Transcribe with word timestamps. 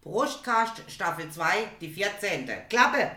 Brustkast 0.00 0.82
Staffel 0.86 1.28
2, 1.28 1.44
die 1.80 1.88
14. 1.88 2.48
Klappe! 2.68 3.10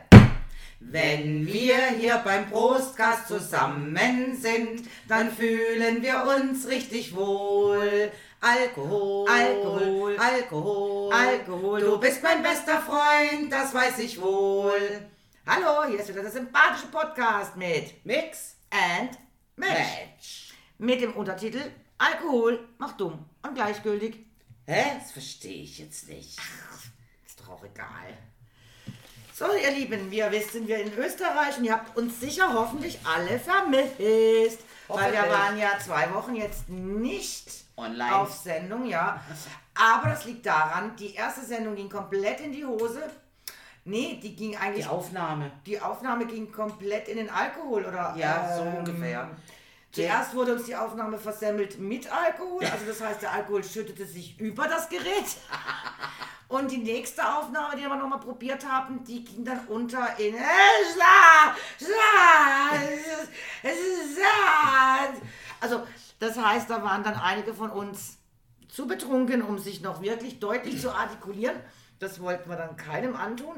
Wenn 0.80 1.46
wir 1.46 1.78
hier 1.90 2.18
beim 2.26 2.50
Brustkast 2.50 3.28
zusammen 3.28 4.36
sind, 4.36 4.90
dann 5.08 5.32
fühlen 5.32 6.02
wir 6.02 6.24
uns 6.26 6.68
richtig 6.68 7.16
wohl. 7.16 8.12
Alkohol, 8.42 9.30
Alkohol, 9.30 10.18
Alkohol, 10.18 11.14
Alkohol. 11.14 11.82
Du 11.82 12.00
bist 12.00 12.24
mein 12.24 12.42
bester 12.42 12.82
Freund, 12.82 13.52
das 13.52 13.76
weiß 13.76 14.00
ich 14.00 14.20
wohl. 14.20 15.08
Hallo, 15.46 15.88
hier 15.88 16.00
ist 16.00 16.10
wieder 16.10 16.24
der 16.24 16.32
sympathische 16.32 16.88
Podcast 16.88 17.56
mit 17.56 18.04
Mix 18.04 18.58
And 18.72 19.12
Match. 19.56 19.78
Match. 19.78 20.54
Mit 20.80 21.02
dem 21.02 21.14
Untertitel 21.14 21.62
Alkohol 22.00 22.68
macht 22.80 23.00
dumm 23.00 23.24
und 23.44 23.54
gleichgültig. 23.54 24.31
Hä? 24.66 25.00
Das 25.00 25.12
verstehe 25.12 25.64
ich 25.64 25.80
jetzt 25.80 26.08
nicht. 26.08 26.40
Ist 27.26 27.40
doch 27.40 27.50
auch 27.50 27.64
egal. 27.64 28.18
So, 29.34 29.46
ihr 29.56 29.72
Lieben, 29.72 30.12
wisst, 30.12 30.52
sind 30.52 30.68
wir 30.68 30.80
in 30.80 30.94
Österreich 30.94 31.58
und 31.58 31.64
ihr 31.64 31.74
habt 31.74 31.98
uns 31.98 32.20
sicher 32.20 32.54
hoffentlich 32.54 33.00
alle 33.04 33.40
vermisst. 33.40 34.60
Weil 34.88 35.14
wir 35.14 35.30
waren 35.30 35.58
ja 35.58 35.80
zwei 35.84 36.14
Wochen 36.14 36.36
jetzt 36.36 36.70
nicht 36.70 37.48
Online. 37.76 38.16
auf 38.16 38.32
Sendung, 38.34 38.86
ja. 38.86 39.20
Aber 39.74 40.10
das 40.10 40.26
liegt 40.26 40.46
daran, 40.46 40.96
die 40.96 41.16
erste 41.16 41.44
Sendung 41.44 41.76
ging 41.76 41.90
komplett 41.90 42.42
in 42.42 42.52
die 42.52 42.66
Hose. 42.66 43.02
Nee, 43.84 44.20
die 44.22 44.36
ging 44.36 44.56
eigentlich. 44.58 44.86
Die 44.86 44.92
Aufnahme. 44.92 45.52
Die 45.66 45.80
Aufnahme 45.80 46.28
ging 46.28 46.52
komplett 46.52 47.08
in 47.08 47.18
den 47.18 47.30
Alkohol, 47.30 47.86
oder? 47.86 48.14
Ja, 48.16 48.58
so 48.58 48.64
ähm, 48.64 48.76
ungefähr. 48.76 49.30
Zuerst 49.92 50.34
wurde 50.36 50.54
uns 50.54 50.66
die 50.66 50.76
Aufnahme 50.76 51.18
versemmelt 51.18 51.78
mit 51.80 52.10
Alkohol, 52.12 52.64
also 52.66 52.86
das 52.86 53.02
heißt, 53.02 53.22
der 53.22 53.34
Alkohol 53.34 53.64
schüttete 53.64 54.06
sich 54.06 54.40
über 54.40 54.68
das 54.68 54.88
Gerät. 54.88 55.26
Und 56.48 56.70
die 56.70 56.78
nächste 56.80 57.24
Aufnahme, 57.38 57.78
die 57.78 57.84
wir 57.84 57.96
nochmal 57.96 58.20
probiert 58.20 58.68
haben, 58.68 59.04
die 59.06 59.24
ging 59.24 59.46
dann 59.46 59.66
unter 59.68 60.20
in 60.20 60.36
äh. 60.36 60.42
Also 65.62 65.88
das 66.20 66.38
heißt, 66.38 66.70
da 66.70 66.84
waren 66.84 67.04
dann 67.04 67.16
einige 67.16 67.54
von 67.54 67.70
uns 67.70 68.18
zu 68.68 68.86
betrunken, 68.86 69.42
um 69.42 69.60
sich 69.60 69.82
noch 69.82 70.02
wirklich 70.02 70.40
deutlich 70.40 70.82
zu 70.82 70.92
artikulieren. 70.92 71.56
Das 72.00 72.20
wollten 72.20 72.50
wir 72.50 72.58
dann 72.58 72.76
keinem 72.76 73.16
antun. 73.16 73.58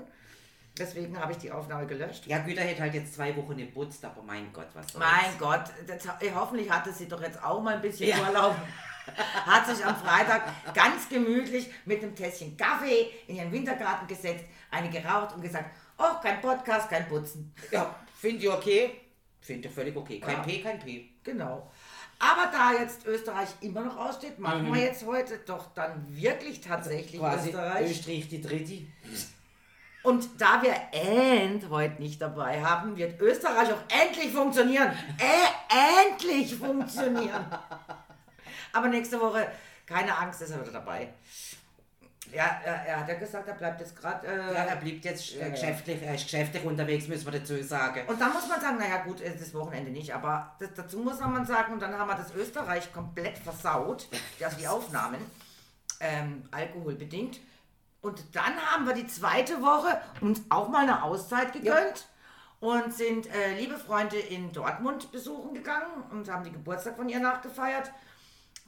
Deswegen 0.77 1.19
habe 1.19 1.31
ich 1.33 1.37
die 1.37 1.51
Aufnahme 1.51 1.85
gelöscht. 1.85 2.25
Ja, 2.25 2.39
Güter 2.39 2.61
hätte 2.61 2.81
halt 2.81 2.95
jetzt 2.95 3.13
zwei 3.13 3.35
Wochen 3.37 3.55
geputzt, 3.57 4.03
aber 4.03 4.23
mein 4.23 4.51
Gott, 4.51 4.67
was 4.73 4.91
soll's. 4.91 5.05
Mein 5.05 5.37
Gott, 5.37 5.65
das, 5.85 6.05
eh, 6.21 6.31
hoffentlich 6.33 6.69
hatte 6.69 6.91
sie 6.91 7.07
doch 7.07 7.21
jetzt 7.21 7.41
auch 7.43 7.61
mal 7.61 7.75
ein 7.75 7.81
bisschen 7.81 8.09
Ja. 8.09 8.17
Urlaub. 8.27 8.55
Hat 9.45 9.67
sich 9.67 9.85
am 9.85 9.95
Freitag 9.97 10.43
ganz 10.73 11.09
gemütlich 11.09 11.69
mit 11.85 12.01
einem 12.01 12.15
Tässchen 12.15 12.55
Kaffee 12.57 13.07
in 13.27 13.35
ihren 13.35 13.51
Wintergarten 13.51 14.07
gesetzt, 14.07 14.45
eine 14.71 14.89
geraucht 14.89 15.35
und 15.35 15.41
gesagt, 15.41 15.69
oh, 15.97 16.19
kein 16.23 16.39
Podcast, 16.41 16.89
kein 16.89 17.07
Putzen. 17.07 17.53
Ja, 17.69 17.93
finde 18.19 18.43
ich 18.45 18.49
okay. 18.49 18.91
Finde 19.41 19.67
ich 19.67 19.73
völlig 19.75 19.95
okay. 19.95 20.19
Kein 20.21 20.37
Ja. 20.37 20.41
P, 20.43 20.61
kein 20.61 20.79
P. 20.79 21.09
Genau. 21.23 21.69
Aber 22.17 22.49
da 22.51 22.71
jetzt 22.79 23.05
Österreich 23.05 23.49
immer 23.61 23.81
noch 23.81 23.97
aussteht, 23.97 24.39
machen 24.39 24.69
Mhm. 24.69 24.73
wir 24.73 24.81
jetzt 24.83 25.05
heute 25.05 25.37
doch 25.45 25.73
dann 25.73 26.05
wirklich 26.09 26.61
tatsächlich 26.61 27.19
Quasi 27.19 27.49
Österreich. 27.49 27.91
Österreich 27.91 28.27
die 28.29 28.41
dritte. 28.41 28.81
Und 30.03 30.29
da 30.39 30.61
wir 30.61 30.75
End 30.91 31.69
heute 31.69 32.01
nicht 32.01 32.21
dabei 32.21 32.61
haben, 32.61 32.97
wird 32.97 33.19
Österreich 33.21 33.71
auch 33.71 33.81
endlich 33.89 34.31
funktionieren. 34.33 34.91
Äh, 35.17 36.09
endlich 36.11 36.55
funktionieren. 36.55 37.45
Aber 38.73 38.87
nächste 38.89 39.19
Woche, 39.19 39.47
keine 39.85 40.15
Angst, 40.17 40.41
ist 40.41 40.51
er 40.51 40.61
wieder 40.61 40.73
dabei. 40.73 41.09
Ja, 42.33 42.59
er, 42.65 42.85
er 42.85 42.99
hat 43.01 43.07
ja 43.09 43.15
gesagt, 43.15 43.47
er 43.47 43.53
bleibt 43.53 43.79
jetzt 43.79 43.95
gerade. 43.95 44.25
Äh, 44.25 44.53
Ja, 44.53 44.63
er 44.63 44.75
blieb 44.77 45.03
jetzt 45.05 45.35
äh, 45.39 45.51
geschäftlich, 45.51 46.01
er 46.01 46.15
ist 46.15 46.23
geschäftlich 46.23 46.63
unterwegs, 46.63 47.07
müssen 47.07 47.31
wir 47.31 47.39
dazu 47.39 47.61
sagen. 47.63 48.01
und 48.07 48.19
dann 48.19 48.33
muss 48.33 48.47
man 48.47 48.59
sagen, 48.59 48.77
naja 48.79 49.03
gut, 49.03 49.21
es 49.21 49.35
ist 49.35 49.41
das 49.41 49.53
Wochenende 49.53 49.91
nicht, 49.91 50.13
aber 50.13 50.55
das, 50.59 50.69
dazu 50.75 50.99
muss 50.99 51.19
man 51.19 51.45
sagen, 51.45 51.73
und 51.73 51.81
dann 51.81 51.97
haben 51.97 52.07
wir 52.07 52.15
das 52.15 52.33
Österreich 52.33 52.91
komplett 52.91 53.37
versaut, 53.37 54.07
also 54.43 54.57
die 54.57 54.67
Aufnahmen, 54.67 55.19
ähm, 55.99 56.43
alkoholbedingt. 56.51 57.39
Und 58.03 58.21
dann 58.35 58.53
haben 58.69 58.85
wir 58.85 58.93
die 58.93 59.07
zweite 59.07 59.61
Woche 59.61 59.99
uns 60.21 60.41
auch 60.49 60.67
mal 60.69 60.81
eine 60.83 61.01
Auszeit 61.03 61.53
gegönnt 61.53 62.05
und 62.59 62.93
sind 62.93 63.27
äh, 63.33 63.57
liebe 63.57 63.77
Freunde 63.77 64.17
in 64.19 64.51
Dortmund 64.51 65.11
besuchen 65.11 65.53
gegangen 65.55 66.03
und 66.11 66.29
haben 66.29 66.43
die 66.43 66.51
Geburtstag 66.51 66.97
von 66.97 67.07
ihr 67.09 67.19
nachgefeiert. 67.19 67.89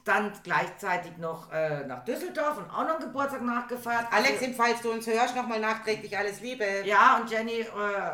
Dann 0.06 0.32
gleichzeitig 0.44 1.18
noch 1.18 1.52
äh, 1.52 1.84
nach 1.86 2.04
Düsseldorf 2.04 2.56
und 2.58 2.70
auch 2.70 2.84
noch 2.84 2.94
einen 2.96 3.00
Geburtstag 3.00 3.42
nachgefeiert. 3.42 4.06
Alex, 4.10 4.40
Also- 4.40 4.54
falls 4.56 4.80
du 4.80 4.90
uns 4.92 5.06
hörst, 5.06 5.36
nochmal 5.36 5.60
nachträglich 5.60 6.16
alles 6.16 6.40
Liebe. 6.40 6.64
ja, 6.84 7.18
und 7.20 7.30
Jenny 7.30 7.60
äh, 7.60 7.66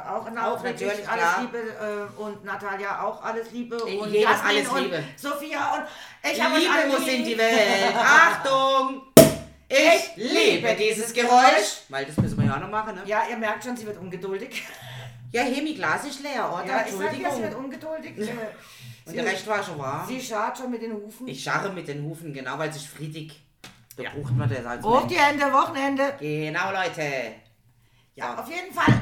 auch 0.09 0.29
nachträglich 0.31 0.89
natürlich, 0.89 1.09
alles 1.09 1.25
klar. 1.25 1.41
Liebe 1.43 1.59
äh, 1.59 2.21
und 2.21 2.45
Natalia 2.45 3.03
auch 3.05 3.23
alles 3.23 3.51
Liebe 3.53 3.77
und 3.77 3.91
jedem 4.11 4.23
Jasmin 4.29 4.57
alles 4.57 4.69
und 4.71 4.83
Liebe. 4.85 5.05
Sophia 5.17 5.75
und 5.75 5.85
ich 6.33 6.43
habe 6.43 6.59
Liebe 6.59 6.73
alle 6.73 6.87
muss 6.89 7.07
in 7.07 7.25
die 7.25 7.39
Welt. 7.39 7.95
Achtung! 7.97 9.03
Ich 9.75 10.17
liebe 10.17 10.75
dieses 10.79 11.13
Geräusch. 11.13 11.83
Weil 11.89 12.05
das 12.05 12.17
müssen 12.19 12.39
wir 12.39 12.47
ja 12.47 12.57
auch 12.57 12.61
noch 12.61 12.71
machen, 12.71 12.95
ne? 12.95 13.03
Ja, 13.07 13.23
ihr 13.31 13.37
merkt 13.37 13.65
schon, 13.65 13.77
sie 13.77 13.87
wird 13.87 13.99
ungeduldig. 13.99 14.63
Ja, 15.33 15.43
Hemi, 15.43 15.75
Glas 15.75 16.05
ist 16.05 16.23
leer, 16.23 16.53
oder? 16.53 16.67
Ja, 16.67 16.85
ich 16.87 16.93
sag 16.93 17.19
ja, 17.19 17.31
sie 17.35 17.43
wird 17.43 17.55
ungeduldig. 17.55 18.19
Und 19.07 19.17
der 19.17 19.25
Rest 19.25 19.47
war 19.47 19.63
schon 19.63 19.79
wahr. 19.79 20.05
Sie 20.07 20.21
schart 20.21 20.59
schon 20.59 20.71
mit 20.71 20.83
den 20.83 20.93
Hufen. 20.93 21.27
Ich 21.27 21.43
scharre 21.43 21.73
mit 21.73 21.89
den 21.89 22.03
Hufen, 22.05 22.33
genau, 22.35 22.59
weil 22.59 22.69
es 22.69 22.77
ist 22.77 22.87
friedig. 22.87 23.41
Da 23.97 24.03
Ja. 24.05 24.11
braucht 24.11 24.37
man 24.37 24.49
das 24.49 24.65
als 24.65 24.85
Auf 24.85 25.07
die. 25.07 25.19
Hände, 25.19 25.51
Wochenende. 25.53 26.15
Genau, 26.21 26.71
Leute. 26.71 27.03
Ja, 28.15 28.37
So. 28.37 28.43
auf 28.43 28.49
jeden 28.51 28.73
Fall. 28.75 28.95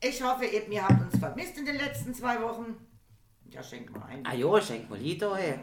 Ich 0.00 0.22
hoffe 0.22 0.44
eben, 0.46 0.70
ihr 0.72 0.82
habt 0.82 1.00
uns 1.00 1.18
vermisst 1.18 1.56
in 1.58 1.64
den 1.66 1.76
letzten 1.76 2.12
zwei 2.14 2.40
Wochen. 2.42 2.76
Ja, 3.50 3.62
schenkt 3.62 3.96
mal 3.96 4.04
ein. 4.06 4.24
Ah 4.26 4.34
jo, 4.34 4.60
schenk 4.60 4.90
mal 4.90 4.98
Lido, 4.98 5.34
hey. 5.34 5.58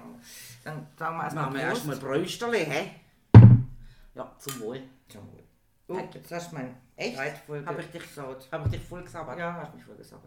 Dann 0.63 0.87
sagen 0.97 1.17
wir 1.17 1.23
erstmal 1.23 1.43
Machen 1.45 1.55
wir 1.55 1.61
erstmal 1.61 1.95
Brösterle, 1.97 2.57
hä? 2.57 2.91
Ja, 4.15 4.33
zum 4.39 4.59
Wohl. 4.61 4.81
Zum 5.09 5.21
Wohl. 5.31 5.43
Oh. 5.87 5.99
Jetzt 6.13 6.31
hast 6.31 6.51
du 6.51 6.55
mein 6.55 6.75
Echt? 6.95 7.13
Streit 7.13 7.37
voll 7.45 7.63
Hab 7.65 7.77
ich 7.77 7.85
dich- 7.91 8.01
gesaut. 8.01 8.47
Hab 8.51 8.65
ich 8.65 8.71
dich 8.71 8.81
voll 8.81 9.03
gesabbert? 9.03 9.37
Ja, 9.37 9.53
hast 9.53 9.75
mich 9.75 9.83
voll 9.83 9.95
gesaut. 9.97 10.21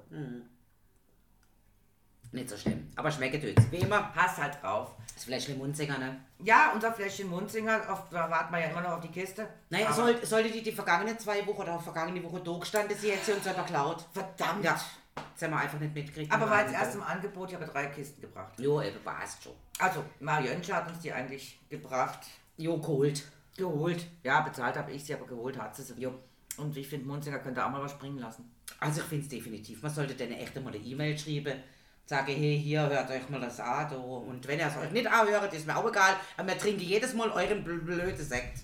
Nicht 2.31 2.51
so 2.51 2.57
schlimm. 2.59 2.87
Aber 2.95 3.11
schmeckt 3.11 3.43
tut's. 3.43 3.71
Wie 3.73 3.79
immer. 3.79 4.03
Pass 4.15 4.37
halt 4.37 4.63
drauf. 4.63 4.95
Das 5.15 5.25
Fläschchen 5.25 5.57
Munzinger, 5.57 5.99
ne? 5.99 6.21
Ja, 6.45 6.73
unser 6.75 6.93
Fläschchen 6.93 7.29
Munzinger, 7.31 7.91
auf, 7.91 8.09
da 8.11 8.29
warten 8.31 8.53
wir 8.53 8.61
ja 8.61 8.67
immer 8.69 8.83
noch 8.83 8.91
auf 8.91 9.01
die 9.01 9.09
Kiste. 9.09 9.49
Naja, 9.71 9.91
soll, 9.93 10.25
sollte 10.25 10.51
die 10.51 10.63
die 10.63 10.71
vergangenen 10.73 11.19
zwei 11.19 11.45
Wochen 11.47 11.63
oder 11.63 11.81
vergangene 11.81 12.23
Woche 12.23 12.41
da 12.41 12.59
gestanden, 12.59 12.97
sie 12.97 13.11
hätte 13.13 13.25
sie 13.25 13.33
uns 13.33 13.47
aber 13.49 13.63
geklaut. 13.63 14.05
Verdammt. 14.13 14.63
Ja, 14.63 14.79
das 15.15 15.43
haben 15.43 15.51
wir 15.53 15.59
einfach 15.59 15.81
nicht 15.81 15.95
mitgekriegt. 15.95 16.31
Aber 16.31 16.49
war 16.51 16.61
jetzt 16.63 16.75
erst 16.75 16.95
im 16.97 17.03
Angebot, 17.03 17.49
ich 17.49 17.55
habe 17.57 17.65
drei 17.67 17.87
Kisten 17.87 18.21
gebracht. 18.21 18.53
Jo, 18.61 18.81
eben, 18.83 19.03
war's 19.05 19.39
schon. 19.43 19.55
Also, 19.79 20.05
Mario 20.21 20.53
Jönsch 20.53 20.71
hat 20.71 20.87
uns 20.89 21.01
die 21.01 21.13
eigentlich 21.13 21.59
gebracht. 21.71 22.21
Jo, 22.59 22.77
geholt. 22.79 23.25
Geholt. 23.59 24.07
Ja, 24.23 24.41
bezahlt 24.41 24.77
habe 24.77 24.93
ich 24.93 25.05
sie, 25.05 25.13
aber 25.15 25.27
geholt 25.27 25.59
hat 25.59 25.77
sie 25.77 25.83
sie. 25.83 26.01
Jo. 26.01 26.15
Und 26.57 26.77
ich 26.77 26.89
finde, 26.89 27.07
Munzinger 27.07 27.41
könnte 27.41 27.65
auch 27.65 27.71
mal 27.71 27.83
was 27.83 27.91
springen 27.93 28.19
lassen. 28.19 28.51
Also 28.81 29.01
ich 29.03 29.07
finde 29.07 29.25
es 29.25 29.29
definitiv. 29.29 29.83
Man 29.83 29.93
sollte 29.93 30.15
denen 30.15 30.33
echt 30.33 30.57
einmal 30.57 30.73
eine 30.75 30.83
E-Mail 30.83 31.19
schreiben. 31.19 31.59
Sage, 32.07 32.33
hey, 32.33 32.59
hier, 32.59 32.89
hört 32.89 33.11
euch 33.11 33.29
mal 33.29 33.41
das 33.41 33.61
an. 33.61 33.89
Da. 33.91 33.97
Und 33.97 34.47
wenn 34.49 34.59
ihr 34.59 34.67
es 34.67 34.77
euch 34.77 34.91
nicht 34.93 35.07
anhört, 35.07 35.53
ist 35.53 35.67
mir 35.67 35.77
auch 35.77 35.87
egal. 35.89 36.15
Aber 36.37 36.49
wir 36.49 36.57
trinken 36.59 36.81
jedes 36.81 37.13
Mal 37.15 37.31
euren 37.31 37.63
bl 37.63 37.79
blöden 37.81 38.17
Sekt. 38.17 38.61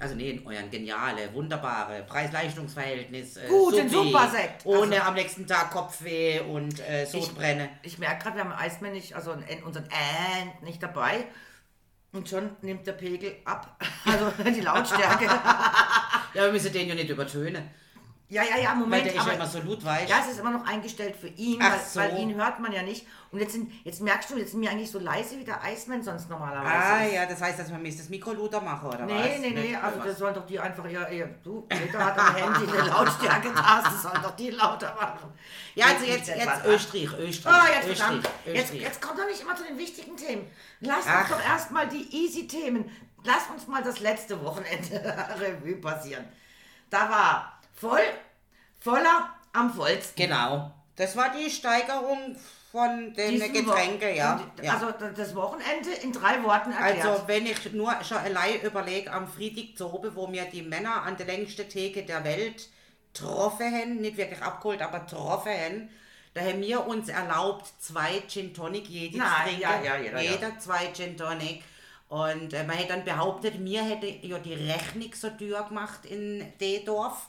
Also 0.00 0.14
nee, 0.14 0.40
euren 0.44 0.70
geniale, 0.70 1.32
wunderbare 1.34 2.04
Preis-Leistungs-Verhältnis. 2.04 3.36
Äh, 3.36 3.48
Guten 3.48 3.88
supi. 3.88 4.08
Supersekt. 4.12 4.64
Ohne 4.64 4.96
Also- 4.96 5.08
am 5.08 5.14
nächsten 5.14 5.46
Tag 5.46 5.72
Kopfweh 5.72 6.40
und 6.40 6.78
äh, 6.88 7.04
Sodbrennen. 7.04 7.68
Ich 7.82 7.98
merke 7.98 8.22
gerade, 8.22 8.36
wir 8.36 8.44
haben 8.44 8.52
Eismann 8.52 8.92
nicht, 8.92 9.14
also 9.14 9.32
unseren 9.64 9.84
End 9.86 10.62
nicht 10.62 10.80
dabei. 10.82 11.24
Und 12.18 12.28
schon 12.28 12.50
nimmt 12.62 12.84
der 12.84 12.94
Pegel 12.94 13.36
ab. 13.44 13.80
Also 14.04 14.32
die 14.42 14.60
Lautstärke. 14.60 15.26
Ja, 15.26 16.44
wir 16.44 16.50
müssen 16.50 16.72
den 16.72 16.88
ja 16.88 16.94
nicht 16.96 17.10
übertönen. 17.10 17.62
Ja, 18.30 18.42
ja, 18.42 18.58
ja, 18.58 18.68
Weil 18.70 18.76
Moment. 18.76 19.06
der 19.06 19.14
ist 19.14 19.26
ja 19.26 19.32
immer 19.32 19.46
so 19.46 19.58
lautweich. 19.60 20.06
Ja, 20.08 20.18
es 20.20 20.32
ist 20.32 20.40
immer 20.40 20.50
noch 20.50 20.66
eingestellt 20.66 21.16
für 21.16 21.28
ihn, 21.28 21.58
weil, 21.60 21.80
so. 21.80 21.98
weil 21.98 22.18
ihn 22.18 22.34
hört 22.34 22.60
man 22.60 22.72
ja 22.72 22.82
nicht. 22.82 23.06
Und 23.30 23.40
jetzt, 23.40 23.52
sind, 23.52 23.72
jetzt 23.84 24.02
merkst 24.02 24.30
du, 24.30 24.36
jetzt 24.36 24.50
sind 24.50 24.60
wir 24.60 24.70
eigentlich 24.70 24.90
so 24.90 24.98
leise 24.98 25.38
wie 25.38 25.44
der 25.44 25.62
Eismann 25.62 26.02
sonst 26.02 26.28
normalerweise 26.28 26.70
ah 26.70 27.04
ist. 27.04 27.14
ja, 27.14 27.26
das 27.26 27.40
heißt, 27.40 27.58
dass 27.58 27.70
man 27.70 27.80
müsste 27.80 28.02
das 28.02 28.10
Mikro 28.10 28.32
lauter 28.32 28.60
machen, 28.60 28.86
oder 28.88 29.00
was? 29.00 29.06
Nee, 29.06 29.38
nee, 29.40 29.50
nee, 29.50 29.76
also 29.76 30.00
das 30.00 30.18
sollen 30.18 30.34
doch 30.34 30.44
die 30.46 30.58
einfach 30.60 30.84
ihr, 30.86 31.08
ihr 31.08 31.26
du, 31.42 31.62
Peter 31.62 32.04
hat 32.04 32.18
am 32.18 32.34
Handy 32.34 32.70
eine 32.70 32.88
Lautstärke-Taste, 32.88 33.98
sollen 33.98 34.22
doch 34.22 34.36
die 34.36 34.50
lauter 34.50 34.94
machen. 34.94 35.32
Ja, 35.74 35.86
also 35.86 36.04
jetzt, 36.04 36.26
nicht 36.26 36.36
jetzt 36.36 36.42
etwas 36.42 36.64
Österreich, 36.66 37.18
Österreich, 37.18 37.54
Ah, 37.54 37.66
jetzt 37.74 37.88
Österreich, 37.88 37.98
verdammt. 37.98 38.30
Jetzt, 38.44 38.62
Österreich. 38.64 38.82
jetzt 38.82 39.02
kommt 39.02 39.18
doch 39.18 39.26
nicht 39.26 39.40
immer 39.40 39.56
zu 39.56 39.64
den 39.64 39.78
wichtigen 39.78 40.16
Themen. 40.16 40.46
Lass 40.80 41.04
Ach. 41.06 41.20
uns 41.20 41.30
doch 41.30 41.44
erstmal 41.48 41.88
die 41.88 42.08
easy 42.14 42.46
Themen. 42.46 42.90
Lass 43.24 43.48
uns 43.52 43.66
mal 43.66 43.82
das 43.82 44.00
letzte 44.00 44.42
Wochenende 44.44 45.16
Revue 45.40 45.76
passieren. 45.76 46.24
Da 46.90 47.10
war 47.10 47.57
voll, 47.80 48.00
voller 48.78 49.34
am 49.52 49.72
vollsten. 49.72 50.16
Genau. 50.26 50.72
Das 50.96 51.16
war 51.16 51.30
die 51.30 51.50
Steigerung 51.50 52.36
von 52.72 53.14
den 53.14 53.38
Getränken, 53.52 54.14
ja. 54.14 54.34
und- 54.36 54.64
ja. 54.64 54.74
Also 54.74 54.90
das 55.16 55.34
Wochenende 55.34 55.90
in 56.02 56.12
drei 56.12 56.42
Worten 56.42 56.72
erklärt. 56.72 57.06
Also 57.06 57.26
wenn 57.28 57.46
ich 57.46 57.72
nur 57.72 57.92
schon 58.04 58.18
allein 58.18 58.60
überlege, 58.60 59.10
am 59.12 59.26
Freitag 59.26 59.76
zu 59.76 59.92
oben, 59.92 60.14
wo 60.14 60.26
mir 60.26 60.44
die 60.46 60.62
Männer 60.62 61.02
an 61.02 61.16
der 61.16 61.26
längsten 61.26 61.68
Theke 61.68 62.02
der 62.04 62.24
Welt 62.24 62.68
getroffen 63.14 63.72
haben, 63.74 63.96
nicht 64.00 64.16
wirklich 64.16 64.42
abgeholt, 64.42 64.82
aber 64.82 65.00
getroffen 65.00 65.52
haben, 65.52 65.88
da 66.34 66.42
haben 66.42 66.60
wir 66.60 66.86
uns 66.86 67.08
erlaubt, 67.08 67.72
zwei 67.80 68.22
Gin 68.28 68.52
Tonic 68.52 68.86
jede 68.88 69.14
zu 69.14 69.18
Nein, 69.24 69.44
trinken. 69.46 69.62
ja, 69.62 69.82
ja, 69.82 69.96
jeder, 69.96 70.20
ja. 70.20 70.30
Jeder 70.32 70.58
zwei 70.58 70.92
Gin 70.92 71.16
Tonic. 71.16 71.62
Und 72.08 72.52
äh, 72.52 72.64
man 72.64 72.76
hätte 72.76 72.92
dann 72.94 73.04
behauptet, 73.04 73.58
mir 73.58 73.82
hätte 73.82 74.06
ja 74.06 74.38
die 74.38 74.54
Rechnung 74.54 75.10
so 75.14 75.30
teuer 75.30 75.66
gemacht 75.66 76.04
in 76.04 76.52
D-Dorf. 76.60 77.28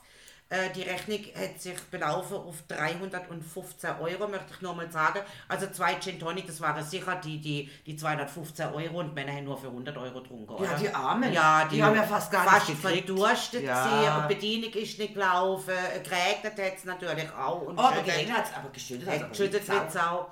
Äh, 0.52 0.72
die 0.76 0.82
Rechnung 0.82 1.20
hat 1.36 1.62
sich 1.62 1.80
belaufen 1.92 2.38
auf 2.38 2.64
315 2.68 3.92
Euro, 4.00 4.28
möchte 4.28 4.48
ich 4.56 4.62
nur 4.62 4.74
mal 4.74 4.92
sagen. 4.92 5.20
Also 5.48 5.68
zwei 5.68 5.94
Gin 6.00 6.20
Tonic, 6.20 6.48
das 6.48 6.60
waren 6.60 6.84
sicher 6.84 7.16
die, 7.24 7.40
die, 7.40 7.70
die 7.86 7.96
215 7.96 8.74
Euro 8.74 9.00
und 9.02 9.14
Männer 9.14 9.32
haben 9.34 9.44
nur 9.44 9.60
für 9.60 9.68
100 9.68 9.96
Euro 9.96 10.22
getrunken, 10.22 10.50
oder? 10.56 10.66
Ja, 10.72 10.76
die 10.78 10.90
Armen. 10.90 11.32
Ja, 11.32 11.66
Die 11.66 11.84
haben 11.84 11.96
ja 11.96 12.02
fast 12.02 12.32
gar 12.32 12.46
fast 12.46 12.68
nicht 12.68 12.82
gekriegt. 12.82 13.06
verdurstet 13.08 13.64
Ja. 13.64 14.22
sie 14.28 14.34
Bedienung 14.34 14.74
ist 14.74 14.98
nicht 14.98 15.14
gelaufen, 15.14 15.70
äh, 15.70 16.00
geregnet 16.00 16.54
hat 16.58 16.78
es 16.78 16.84
natürlich 16.84 17.32
auch. 17.34 17.62
Und 17.62 17.78
oh, 17.78 17.90
geregnet 18.04 18.36
hat 18.36 18.46
es, 18.46 18.54
aber 18.56 18.70
geschüttet 18.70 19.08
hat 19.08 19.22
äh, 19.22 19.30
geschüttet 19.30 19.68
wird 19.68 19.92
Sau. 19.92 20.32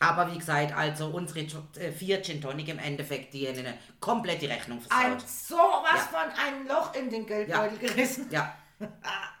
Aber 0.00 0.30
wie 0.32 0.38
gesagt, 0.38 0.74
also 0.76 1.06
unsere 1.08 1.46
vier 1.92 2.22
Gin 2.22 2.40
Tonic 2.42 2.68
im 2.68 2.78
Endeffekt, 2.78 3.32
die 3.32 3.48
eine 3.48 3.74
komplette 4.00 4.48
Rechnung 4.50 4.80
Ein 4.90 5.18
versaut. 5.18 5.28
sowas 5.30 5.80
Ja. 5.94 5.98
von 6.10 6.30
ein 6.46 6.66
Loch 6.68 6.94
in 6.94 7.08
den 7.08 7.24
Geldbeutel 7.26 7.78
gerissen. 7.78 8.26
Ja. 8.30 8.54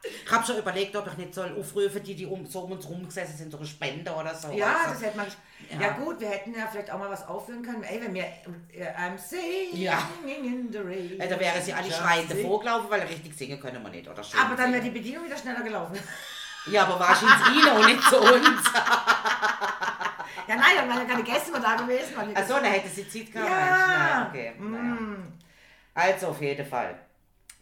Ich 0.02 0.30
habe 0.30 0.46
schon 0.46 0.58
überlegt, 0.58 0.94
ob 0.96 1.06
ich 1.08 1.16
nicht 1.16 1.34
soll 1.34 1.56
aufrufen, 1.58 2.02
die, 2.02 2.14
die 2.14 2.26
um, 2.26 2.46
so 2.46 2.60
um 2.60 2.72
uns 2.72 2.88
rumgesessen 2.88 3.36
sind, 3.36 3.50
so 3.50 3.58
eine 3.58 3.66
Spende 3.66 4.12
oder 4.12 4.34
so. 4.34 4.50
Ja, 4.52 4.76
also, 4.84 4.92
das 4.94 5.02
hätte 5.02 5.16
man. 5.16 5.26
Ja. 5.70 5.80
Ja. 5.80 5.92
gut, 5.92 6.20
wir 6.20 6.28
hätten 6.28 6.54
ja 6.54 6.66
vielleicht 6.70 6.90
auch 6.90 6.98
mal 6.98 7.10
was 7.10 7.26
aufführen 7.26 7.62
können. 7.62 7.82
Ey, 7.82 8.00
wenn 8.02 8.14
wir 8.14 8.24
äh, 8.24 8.92
I'm 8.96 9.18
singing 9.18 9.82
Ja. 9.82 10.08
in 10.26 10.70
the 10.72 10.78
rain. 10.78 11.18
äh, 11.20 11.28
da 11.28 11.38
wäre 11.38 11.60
sie 11.60 11.72
alle 11.72 11.86
Just 11.86 11.98
schreiend 11.98 12.28
sing. 12.30 12.42
davor 12.42 12.60
gelaufen, 12.60 12.86
weil 12.90 13.00
richtig 13.02 13.36
singen 13.36 13.60
können 13.60 13.82
wir 13.82 13.90
nicht. 13.90 14.08
Oder 14.08 14.22
schön 14.22 14.40
Aber 14.40 14.56
dann 14.56 14.72
wäre 14.72 14.82
die. 14.82 14.90
Bedienung 14.90 15.24
wieder 15.24 15.36
schneller 15.36 15.62
gelaufen. 15.62 15.98
Ja, 16.70 16.82
aber 16.84 17.00
wahrscheinlich 17.00 17.64
ihnen 17.64 17.74
und 17.74 17.86
nicht 17.86 18.02
zu 18.02 18.18
uns. 18.20 18.70
Ja, 20.46 20.56
nein, 20.56 20.72
dann 20.76 20.88
wären 20.88 20.98
ja 20.98 21.04
keine 21.04 21.22
Gäste 21.22 21.52
mehr 21.52 21.60
da 21.60 21.76
gewesen. 21.76 22.14
Achso, 22.34 22.54
dann 22.54 22.64
hätte 22.64 22.88
sie 22.88 23.08
Zeit 23.08 23.32
gehabt. 23.32 23.48
Ja. 23.50 24.26
Okay. 24.28 24.52
Mm. 24.58 24.70
Naja. 24.72 24.96
Also 25.94 26.28
auf 26.28 26.40
jeden 26.40 26.66
Fall. 26.66 26.98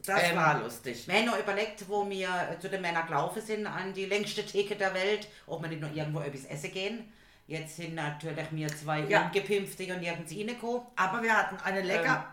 Das 0.05 0.23
Ähm, 0.23 0.37
war 0.37 0.61
lustig. 0.61 1.07
Wir 1.07 1.15
haben 1.17 1.27
noch 1.27 1.39
überlegt, 1.39 1.89
wo 1.89 2.09
wir 2.09 2.29
äh, 2.53 2.59
zu 2.59 2.69
den 2.69 2.81
Männern 2.81 3.07
gelaufen 3.07 3.43
sind, 3.43 3.67
an 3.67 3.93
die 3.93 4.07
längste 4.07 4.45
Theke 4.45 4.77
der 4.77 4.95
Welt, 4.95 5.29
ob 5.47 5.63
wir 5.63 5.69
nicht 5.69 5.81
noch 5.83 5.95
irgendwo 5.95 6.21
etwas 6.21 6.45
essen 6.47 6.73
gehen. 6.73 7.13
Jetzt 7.47 7.77
sind 7.77 7.95
natürlich 7.95 8.47
wir 8.51 8.69
zwei 8.69 9.01
Ja. 9.01 9.23
ungepimpfte 9.27 9.93
und 9.95 10.01
nirgends 10.01 10.33
reingekommen. 10.33 10.83
Aber 10.97 11.23
wir 11.23 11.35
hatten 11.37 11.57
eine 11.65 11.81
lecker 11.83 12.27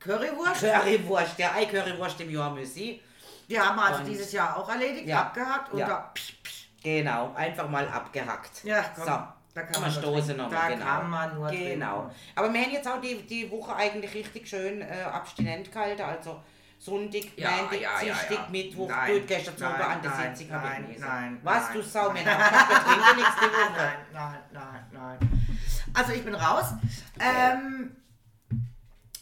Currywurst. 0.00 0.60
Currywurst, 0.60 1.38
der 1.38 1.54
Ei 1.54 1.66
Currywurst 1.66 2.20
im 2.20 2.30
Jahr 2.30 2.52
Müssi. 2.52 3.00
Die 3.48 3.58
haben 3.60 3.76
wir 3.76 3.84
also 3.84 4.00
Und- 4.00 4.06
dieses 4.08 4.32
Jahr 4.32 4.56
auch 4.56 4.68
erledigt, 4.68 5.06
Ja. 5.06 5.22
abgehakt 5.22 5.72
und 5.72 5.78
Ja. 5.78 5.86
da. 5.86 6.10
Psch, 6.14 6.32
psch. 6.42 6.66
Genau, 6.82 7.32
einfach 7.34 7.68
mal 7.68 7.88
abgehackt. 7.88 8.62
Ja, 8.64 8.84
komm, 8.94 9.04
so. 9.04 9.10
da 9.54 9.62
kann 9.62 9.82
man 9.82 9.90
stoßen 9.90 10.36
nochmal. 10.36 10.50
Da 10.60 10.68
genau. 10.74 10.84
kann 10.84 11.10
man 11.10 11.34
nur 11.34 11.48
Genau. 11.50 12.00
trinken. 12.02 12.14
Aber 12.34 12.52
wir 12.52 12.60
haben 12.60 12.70
jetzt 12.72 12.88
auch 12.88 13.00
die, 13.00 13.22
die 13.22 13.50
Woche 13.50 13.74
eigentlich 13.74 14.14
richtig 14.14 14.48
schön 14.48 14.82
äh, 14.82 15.02
abstinent 15.10 15.70
gehalten. 15.72 16.02
Also 16.02 16.40
Sonntag, 16.78 17.22
Ja, 17.36 17.50
Montag, 17.50 17.80
ja, 17.80 17.90
ja, 18.00 18.00
Dienstag, 18.04 18.30
ja. 18.30 18.46
Mittwoch, 18.50 18.88
Nein, 18.88 19.12
gut, 19.12 19.26
gestern 19.26 19.54
nein, 19.58 19.72
Abend 19.72 19.84
an 19.96 20.02
der 20.02 20.10
nein, 20.10 20.36
Sitzung 20.36 20.52
habe 20.54 20.66
ich 20.66 20.72
nein, 20.72 20.88
nicht. 20.88 21.00
nein, 21.00 21.40
Was, 21.42 21.64
nein, 21.64 21.72
du 21.74 21.82
Sau, 21.82 22.12
nein. 22.12 22.16
wir 22.16 22.22
trinken 22.24 23.16
nichts 23.16 23.34
die 23.40 23.44
Woche. 23.46 23.92
Nein, 24.12 24.38
nein, 24.52 24.84
nein, 24.92 25.18
nein. 25.18 25.46
Also 25.94 26.12
ich 26.12 26.24
bin 26.24 26.34
raus. 26.34 26.66
Ähm, 27.18 27.96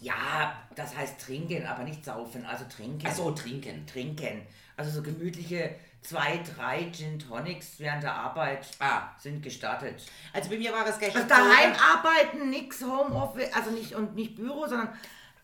ja, 0.00 0.52
das 0.74 0.96
heißt 0.96 1.20
trinken, 1.24 1.66
aber 1.66 1.84
nicht 1.84 2.04
saufen. 2.04 2.44
Also 2.44 2.64
trinken. 2.64 3.06
Ach 3.08 3.14
so, 3.14 3.30
trinken. 3.30 3.86
Trinken. 3.86 4.42
Also 4.76 4.90
so 4.90 5.02
gemütliche 5.02 5.76
zwei, 6.02 6.38
drei 6.56 6.90
Gin 6.92 7.18
Tonics 7.18 7.74
während 7.78 8.02
der 8.02 8.14
Arbeit 8.14 8.66
Ah. 8.80 9.02
sind 9.18 9.42
gestartet. 9.42 10.04
Also 10.34 10.50
bei 10.50 10.58
mir 10.58 10.72
war 10.72 10.86
es 10.86 10.98
gestern 10.98 11.22
Also 11.22 11.34
daheim 11.34 11.72
arbeiten, 11.74 12.50
nix 12.50 12.82
Homeoffice, 12.82 13.50
also 13.54 13.70
nicht 13.70 13.94
und 13.94 14.14
nicht 14.14 14.36
Büro, 14.36 14.66
sondern 14.66 14.88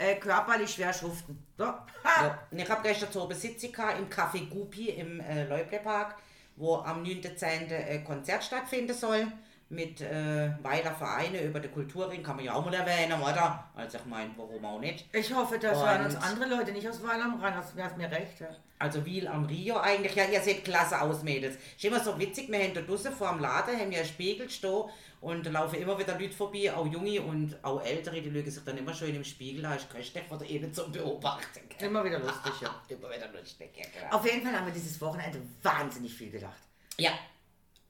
äh, 0.00 0.16
körperlich 0.16 0.70
schwer 0.70 0.92
schuften. 0.92 1.46
So. 1.58 1.64
Ja. 1.64 2.38
Ich 2.50 2.70
habe 2.70 2.82
gestern 2.82 3.12
zur 3.12 3.28
Besitzung 3.28 3.70
im 3.98 4.08
Café 4.08 4.48
Gupi 4.48 4.88
im 4.88 5.20
äh, 5.20 5.44
Leublepark, 5.44 6.16
wo 6.56 6.76
am 6.76 7.02
9.10. 7.02 7.74
ein 7.74 8.04
Konzert 8.04 8.42
stattfinden 8.42 8.94
soll. 8.94 9.26
Mit 9.72 10.00
äh, 10.00 10.50
weiter 10.64 10.92
Vereine 10.92 11.42
über 11.44 11.60
den 11.60 11.70
Kulturring, 11.72 12.24
kann 12.24 12.34
man 12.34 12.44
ja 12.44 12.54
auch 12.54 12.64
mal 12.64 12.74
erwähnen, 12.74 13.20
oder? 13.22 13.70
Also 13.76 13.98
ich 13.98 14.04
meine, 14.04 14.32
warum 14.36 14.64
auch 14.64 14.80
nicht. 14.80 15.06
Ich 15.14 15.32
hoffe, 15.32 15.60
das 15.60 15.78
Und- 15.78 15.86
hören 15.88 16.04
uns 16.06 16.16
andere 16.16 16.48
Leute 16.48 16.72
nicht 16.72 16.88
aus 16.88 17.00
Weil 17.02 17.20
am 17.20 17.40
Rhein. 17.40 17.54
Hast, 17.54 17.74
hast 17.80 17.96
mir 17.96 18.10
recht. 18.10 18.40
Ja. 18.40 18.48
Also 18.80 19.04
Wiel 19.06 19.28
am 19.28 19.44
Rio 19.44 19.76
eigentlich. 19.76 20.14
Ja, 20.16 20.24
ihr 20.24 20.40
seht 20.40 20.64
klasse 20.64 21.00
aus, 21.00 21.22
Mädels. 21.22 21.54
Ist 21.76 21.84
immer 21.84 22.00
so 22.00 22.18
witzig, 22.18 22.50
wir 22.50 22.58
haben 22.58 22.74
da 22.74 22.80
draussen 22.80 23.12
vor 23.12 23.30
dem 23.30 23.38
Laden, 23.40 23.78
haben 23.78 23.92
einen 23.94 24.04
Spiegel 24.04 24.50
stehen 24.50 24.84
und 25.20 25.46
da 25.46 25.50
laufen 25.50 25.76
immer 25.80 25.96
wieder 25.98 26.18
Leute 26.18 26.32
vorbei, 26.32 26.72
auch 26.74 26.86
Junge 26.86 27.20
und 27.22 27.56
auch 27.62 27.80
Ältere, 27.84 28.20
die 28.22 28.30
lügen 28.30 28.50
sich 28.50 28.64
dann 28.64 28.76
immer 28.78 28.92
schön 28.94 29.14
im 29.14 29.22
Spiegel, 29.22 29.62
da 29.62 29.74
ist 29.74 29.88
köstlich 29.88 30.24
von 30.24 30.38
der 30.38 30.48
Ebene 30.50 30.72
zum 30.72 30.90
Beobachten. 30.90 31.60
gell? 31.68 31.88
Immer 31.88 32.02
wieder 32.04 32.18
lustig, 32.18 32.52
ja. 32.62 32.74
Immer 32.88 33.10
wieder 33.14 33.28
lustig, 33.28 33.70
ja, 33.76 33.84
genau. 34.00 34.16
Auf 34.16 34.24
jeden 34.24 34.42
Fall 34.42 34.56
haben 34.56 34.66
wir 34.66 34.72
dieses 34.72 35.00
Wochenende 35.00 35.40
wahnsinnig 35.62 36.12
viel 36.14 36.30
gelacht. 36.30 36.58
Ja. 36.96 37.10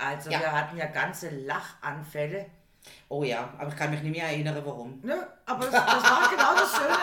Also 0.05 0.31
Ja. 0.31 0.41
wir 0.41 0.53
hatten 0.53 0.77
ja 0.77 0.87
ganze 0.87 1.31
Lachanfälle. 1.31 2.47
Oh 3.09 3.23
ja, 3.25 3.49
aber 3.59 3.69
ich 3.69 3.77
kann 3.77 3.91
mich 3.91 4.03
nicht 4.03 4.17
mehr 4.17 4.27
erinnern, 4.29 4.61
warum. 4.65 5.01
Ne? 5.03 5.27
Aber 5.45 5.67
das, 5.67 5.73
das 5.85 6.03
war 6.11 6.29
genau 6.31 6.55
das 6.55 6.73
Schöne. 6.77 6.97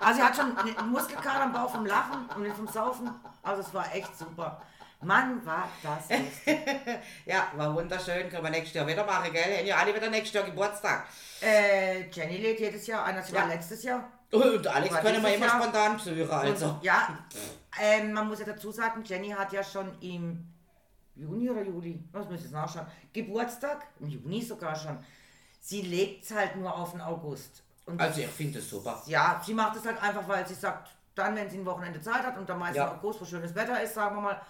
Also 0.00 0.20
sie 0.20 0.22
hat 0.26 0.36
schon 0.36 0.56
einen 0.56 0.90
Muskelkater 0.90 1.42
am 1.42 1.52
Bauch 1.52 1.70
vom 1.70 1.84
Lachen 1.86 2.28
und 2.36 2.42
nicht 2.42 2.54
vom 2.54 2.68
Saufen. 2.68 3.10
Also 3.42 3.62
es 3.62 3.74
war 3.74 3.92
echt 3.94 4.16
super. 4.16 4.60
Mann, 5.00 5.44
war 5.44 5.68
das 5.82 6.08
lustig. 6.18 6.58
Ja, 7.26 7.48
war 7.56 7.74
wunderschön, 7.74 8.30
können 8.30 8.44
wir 8.44 8.50
nächstes 8.50 8.74
Jahr 8.74 8.86
wieder 8.86 9.04
machen, 9.04 9.32
gell? 9.32 9.58
Haben 9.58 9.66
ja 9.66 9.76
alle 9.76 9.94
wieder 9.94 10.08
nächstes 10.08 10.32
Jahr 10.34 10.44
Geburtstag. 10.44 11.06
äh, 11.42 12.08
Jenny 12.10 12.38
lädt 12.38 12.60
jedes 12.60 12.86
Jahr 12.86 13.04
ein, 13.04 13.16
das 13.16 13.30
war 13.32 13.40
Ja. 13.42 13.46
letztes 13.48 13.82
Jahr. 13.82 14.08
Und 14.30 14.66
Alex 14.66 14.94
können 15.00 15.22
wir 15.22 15.34
immer 15.34 15.46
Jahr. 15.46 15.60
spontan 15.62 15.96
besuchen, 15.96 16.30
also. 16.30 16.66
Und, 16.66 16.84
ja, 16.84 17.08
ähm, 17.82 18.12
man 18.12 18.28
muss 18.28 18.38
ja 18.38 18.46
dazu 18.46 18.70
sagen, 18.70 19.02
Jenny 19.04 19.30
hat 19.30 19.52
ja 19.52 19.62
schon 19.62 19.94
im 20.00 20.53
Juni 21.16 21.48
oder 21.50 21.62
Juli, 21.62 22.02
was 22.12 22.26
muss 22.26 22.36
ich 22.36 22.42
jetzt 22.42 22.52
nachschauen, 22.52 22.86
Geburtstag, 23.12 23.86
im 24.00 24.08
Juni 24.08 24.42
sogar 24.42 24.74
schon. 24.74 24.98
Sie 25.60 25.82
legt 25.82 26.24
es 26.24 26.34
halt 26.34 26.56
nur 26.56 26.74
auf 26.76 26.92
den 26.92 27.00
August. 27.00 27.62
Und 27.86 28.00
Also 28.00 28.20
ich 28.20 28.26
finde 28.28 28.58
es 28.58 28.68
super. 28.68 29.02
ja, 29.06 29.40
sie 29.44 29.54
macht 29.54 29.76
es 29.76 29.84
halt 29.86 30.02
einfach, 30.02 30.26
weil 30.26 30.46
sie 30.46 30.54
sagt, 30.54 30.90
dann, 31.14 31.36
wenn 31.36 31.48
sie 31.48 31.58
ein 31.58 31.66
Wochenende 31.66 32.00
Zeit 32.00 32.24
hat 32.24 32.36
und 32.38 32.48
dann 32.48 32.58
meist 32.58 32.76
Ja. 32.76 32.92
August, 32.92 33.20
wo 33.20 33.24
schönes 33.24 33.54
Wetter 33.54 33.80
ist, 33.82 33.94
sagen 33.94 34.16
wir 34.16 34.22
mal, 34.22 34.40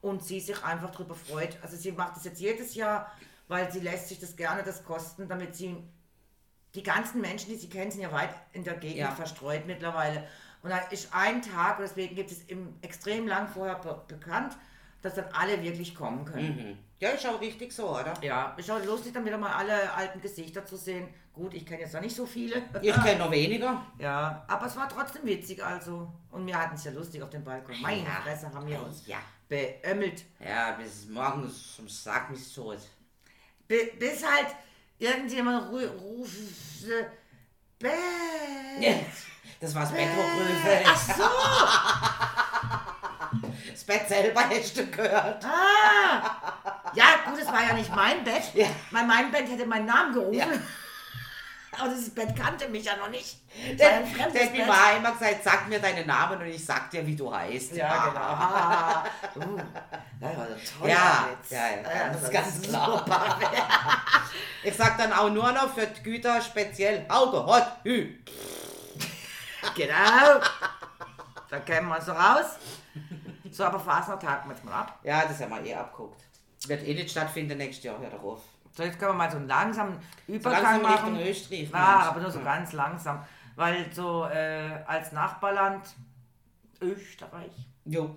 und 0.00 0.22
sie 0.24 0.40
sich 0.40 0.62
einfach 0.64 0.90
drüber 0.90 1.14
freut. 1.14 1.58
Also 1.62 1.76
sie 1.76 1.92
macht 1.92 2.16
das 2.16 2.24
jetzt 2.24 2.40
jedes 2.40 2.74
Jahr, 2.74 3.10
weil 3.48 3.70
sie 3.70 3.80
lässt 3.80 4.08
sich 4.08 4.18
das 4.18 4.34
gerne 4.36 4.62
das 4.62 4.84
kosten, 4.84 5.28
damit 5.28 5.54
sie 5.54 5.76
die 6.74 6.82
ganzen 6.82 7.20
Menschen, 7.20 7.50
die 7.50 7.56
sie 7.56 7.68
kennt, 7.68 7.92
sind 7.92 8.02
ja 8.02 8.12
weit 8.12 8.30
in 8.52 8.64
der 8.64 8.76
Gegend 8.76 8.98
Ja. 8.98 9.10
verstreut 9.10 9.66
mittlerweile. 9.66 10.26
Und 10.62 10.70
da 10.70 10.78
ist 10.78 11.08
ein 11.12 11.42
Tag, 11.42 11.78
und 11.78 11.82
deswegen 11.84 12.14
gibt 12.16 12.30
es 12.30 12.42
im 12.44 12.74
extrem 12.82 13.26
lang 13.26 13.48
vorher 13.48 13.76
be 13.76 14.00
bekannt, 14.08 14.56
dass 15.02 15.14
dann 15.14 15.26
alle 15.32 15.62
wirklich 15.62 15.94
kommen 15.94 16.24
können. 16.24 16.56
Mhm. 16.70 16.78
Ja, 16.98 17.10
ist 17.10 17.26
auch 17.26 17.40
richtig 17.40 17.72
so, 17.72 17.90
oder? 17.90 18.14
Ja, 18.22 18.54
ist 18.56 18.70
auch 18.70 18.82
lustig, 18.84 19.12
dann 19.12 19.24
wieder 19.24 19.36
mal 19.36 19.52
alle 19.52 19.92
alten 19.92 20.20
Gesichter 20.20 20.64
zu 20.64 20.76
sehen. 20.76 21.08
Gut, 21.34 21.52
ich 21.52 21.66
kenne 21.66 21.82
jetzt 21.82 21.92
noch 21.92 22.00
nicht 22.00 22.16
so 22.16 22.24
viele. 22.24 22.62
Ich 22.80 22.94
kenne 23.02 23.18
noch 23.18 23.30
weniger. 23.30 23.84
Ja, 23.98 24.44
aber 24.48 24.64
es 24.66 24.76
war 24.76 24.88
trotzdem 24.88 25.26
witzig, 25.26 25.62
also. 25.62 26.10
Und 26.30 26.46
wir 26.46 26.58
hatten 26.58 26.74
es 26.76 26.84
ja 26.84 26.92
lustig 26.92 27.22
auf 27.22 27.28
dem 27.28 27.44
Balkon. 27.44 27.78
Meine 27.82 28.04
Ja. 28.04 28.20
Fresse 28.22 28.50
haben 28.52 28.66
wir 28.66 28.82
uns 28.82 29.06
Ja. 29.06 29.18
beömmelt. 29.46 30.24
Ja, 30.40 30.72
bis 30.72 31.06
morgens 31.08 31.76
zum 31.76 31.86
Sack 31.88 32.30
mich 32.30 32.54
tot. 32.54 32.78
Bi- 33.68 33.92
bis 33.98 34.24
halt 34.24 34.56
irgendjemand 34.98 35.70
ru 35.70 35.78
rufte, 35.78 37.10
Bett. 37.78 39.04
Das 39.60 39.74
war's 39.74 39.90
Bett, 39.92 40.08
Gröfe 40.14 40.82
Ach 40.86 40.96
so, 41.16 41.22
Das 43.76 43.84
Bett 43.84 44.08
selber 44.08 44.40
hättest 44.48 44.78
du 44.78 44.86
gehört. 44.86 45.44
ah. 45.44 46.90
Ja, 46.94 47.04
gut, 47.26 47.38
es 47.38 47.46
war 47.46 47.62
ja 47.62 47.74
nicht 47.74 47.94
mein 47.94 48.24
Bett. 48.24 48.54
Ja. 48.54 48.68
Mein, 48.90 49.06
mein 49.06 49.30
Bett 49.30 49.50
hätte 49.50 49.66
meinen 49.66 49.84
Namen 49.84 50.14
gerufen. 50.14 50.38
Ja. 50.38 50.46
Aber 51.78 51.90
dieses 51.90 52.14
Bett 52.14 52.34
kannte 52.34 52.68
mich 52.70 52.86
ja 52.86 52.96
noch 52.96 53.10
nicht. 53.10 53.38
War 53.68 53.74
Der, 53.76 53.96
hat 53.98 54.52
mir 54.52 54.64
mal 54.64 54.94
einmal 54.94 55.12
gesagt, 55.12 55.44
sag 55.44 55.68
mir 55.68 55.78
deinen 55.78 56.06
Namen 56.06 56.40
und 56.40 56.46
ich 56.46 56.64
sag 56.64 56.90
dir, 56.90 57.06
wie 57.06 57.14
du 57.14 57.30
heißt. 57.34 57.72
Ja, 57.72 58.06
genau. 58.06 58.20
Ah. 58.20 59.04
Uh, 59.34 59.58
das 60.20 60.36
war 60.38 60.46
toller 60.78 60.90
Ja, 60.90 61.28
ja, 61.50 61.68
ja, 61.68 61.82
ganz, 61.82 62.14
das 62.14 62.22
war 62.22 62.30
ganz 62.30 62.62
klar. 62.62 63.04
Ich 64.62 64.74
sag 64.74 64.96
dann 64.96 65.12
auch 65.12 65.28
nur 65.28 65.52
noch 65.52 65.74
für 65.74 65.86
die 65.86 66.02
Güter 66.02 66.40
speziell 66.40 67.04
Auge, 67.10 67.44
Hot, 67.44 67.66
Hü. 67.82 68.08
Genau. 69.74 70.40
Da 71.50 71.58
kämen 71.60 71.88
wir 71.88 72.00
so 72.00 72.12
raus. 72.12 72.56
So, 73.52 73.64
aber 73.64 73.78
Fasnacht 73.80 74.24
haken 74.24 74.48
wir 74.48 74.54
jetzt 74.54 74.64
mal 74.64 74.72
ab. 74.80 74.98
Ja, 75.02 75.22
das 75.26 75.40
haben 75.40 75.50
wir 75.50 75.64
eh 75.64 75.74
abguckt. 75.74 76.22
Wird 76.66 76.82
eh 76.86 76.94
nicht 76.94 77.10
stattfinden 77.10 77.58
nächstes 77.58 77.84
Jahr, 77.84 77.98
hör 77.98 78.10
darauf. 78.10 78.42
So, 78.72 78.82
jetzt 78.82 78.98
können 78.98 79.12
wir 79.12 79.16
mal 79.16 79.30
so 79.30 79.38
einen 79.38 79.48
langsamen 79.48 79.98
Übergang 80.26 80.62
langsam 80.62 80.82
machen. 80.82 81.16
Richtung 81.16 81.28
Österreich, 81.28 81.70
Ja, 81.72 82.08
aber 82.08 82.20
nur 82.20 82.30
so 82.30 82.40
ganz 82.40 82.72
langsam. 82.72 83.24
Weil 83.54 83.90
so 83.92 84.24
äh, 84.26 84.82
als 84.86 85.12
Nachbarland 85.12 85.82
Österreich. 86.80 87.52
Jo. 87.86 88.16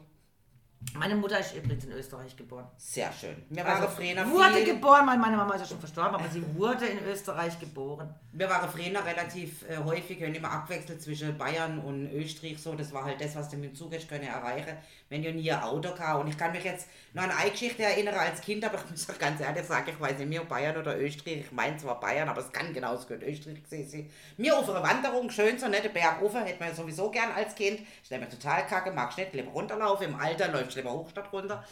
Meine 0.98 1.16
Mutter 1.16 1.40
ist 1.40 1.54
übrigens 1.56 1.84
in 1.84 1.92
Österreich 1.92 2.36
geboren. 2.38 2.66
Sehr 2.78 3.12
schön. 3.12 3.36
Wir 3.50 3.66
Also, 3.66 3.84
waren 3.84 3.92
früher 3.96 4.32
wurde 4.32 4.56
viel, 4.56 4.74
geboren, 4.74 5.06
meine 5.06 5.36
Mama 5.36 5.54
ist 5.56 5.62
ja 5.62 5.68
schon 5.68 5.80
verstorben, 5.80 6.16
aber 6.16 6.30
sie 6.30 6.42
wurde 6.56 6.86
in 6.86 7.06
Österreich 7.06 7.60
geboren. 7.60 8.14
wir 8.32 8.50
waren 8.50 8.70
früher 8.70 9.06
relativ 9.06 9.68
äh, 9.70 9.78
häufig, 9.78 10.22
wenn 10.22 10.34
immer 10.34 10.50
abwechselt 10.52 11.02
zwischen 11.02 11.38
Bayern 11.38 11.80
und 11.80 12.10
Österreich 12.14 12.60
so. 12.60 12.76
Das 12.76 12.94
war 12.94 13.04
halt 13.04 13.20
das, 13.20 13.36
was 13.36 13.50
du 13.50 13.58
mit 13.58 13.72
dem 13.72 13.76
Zug 13.76 13.94
hast 13.94 14.08
können 14.08 14.24
erreichen, 14.24 14.78
wenn 15.10 15.22
du 15.22 15.34
nie 15.34 15.52
ein 15.52 15.62
Auto 15.62 15.92
kam. 15.94 16.22
Und 16.22 16.28
ich 16.30 16.38
kann 16.38 16.54
mich 16.54 16.64
jetzt 16.64 16.88
noch 17.14 17.24
an 17.24 17.32
eine 17.32 17.52
Geschichte 17.52 17.84
erinnern 17.84 18.16
als 18.16 18.40
Kind, 18.40 18.64
aber 18.64 18.78
ich 18.78 18.90
muss 18.90 19.10
auch 19.10 19.20
ganz 19.20 19.42
ehrlich 19.42 19.66
sagen, 19.66 19.90
ich 19.90 20.00
weiß 20.00 20.18
nicht 20.18 20.30
mehr, 20.30 20.44
Bayern 20.46 20.78
oder 20.78 20.98
Österreich. 20.98 21.42
Ich 21.42 21.52
meine 21.52 21.76
zwar 21.76 22.00
Bayern, 22.00 22.30
aber 22.30 22.40
es 22.40 22.52
kann 22.54 22.74
genauso 22.74 23.06
gut 23.06 23.22
Österreich 23.22 23.58
sein. 23.70 24.10
Mir 24.38 24.58
auf 24.58 24.70
einer 24.70 24.82
Wanderung, 24.82 25.30
schön 25.30 25.60
so 25.60 25.68
nette 25.68 25.90
Berg 25.90 26.22
rauf, 26.22 26.34
hätte 26.36 26.60
man 26.60 26.70
ja 26.70 26.76
sowieso 26.76 27.12
gern 27.12 27.32
als 27.36 27.54
Kind. 27.54 27.82
Ich 28.04 28.10
nehme 28.10 28.30
total 28.30 28.66
kacke, 28.66 28.92
mag 28.92 29.16
nicht, 29.18 29.34
lieber 29.34 29.52
runterlaufen. 29.52 30.08
Im 30.08 30.16
Alter 30.16 30.48
läuft 30.48 30.69
lieber 30.76 30.92
hoch 30.92 31.10
statt 31.10 31.32
runter. 31.32 31.64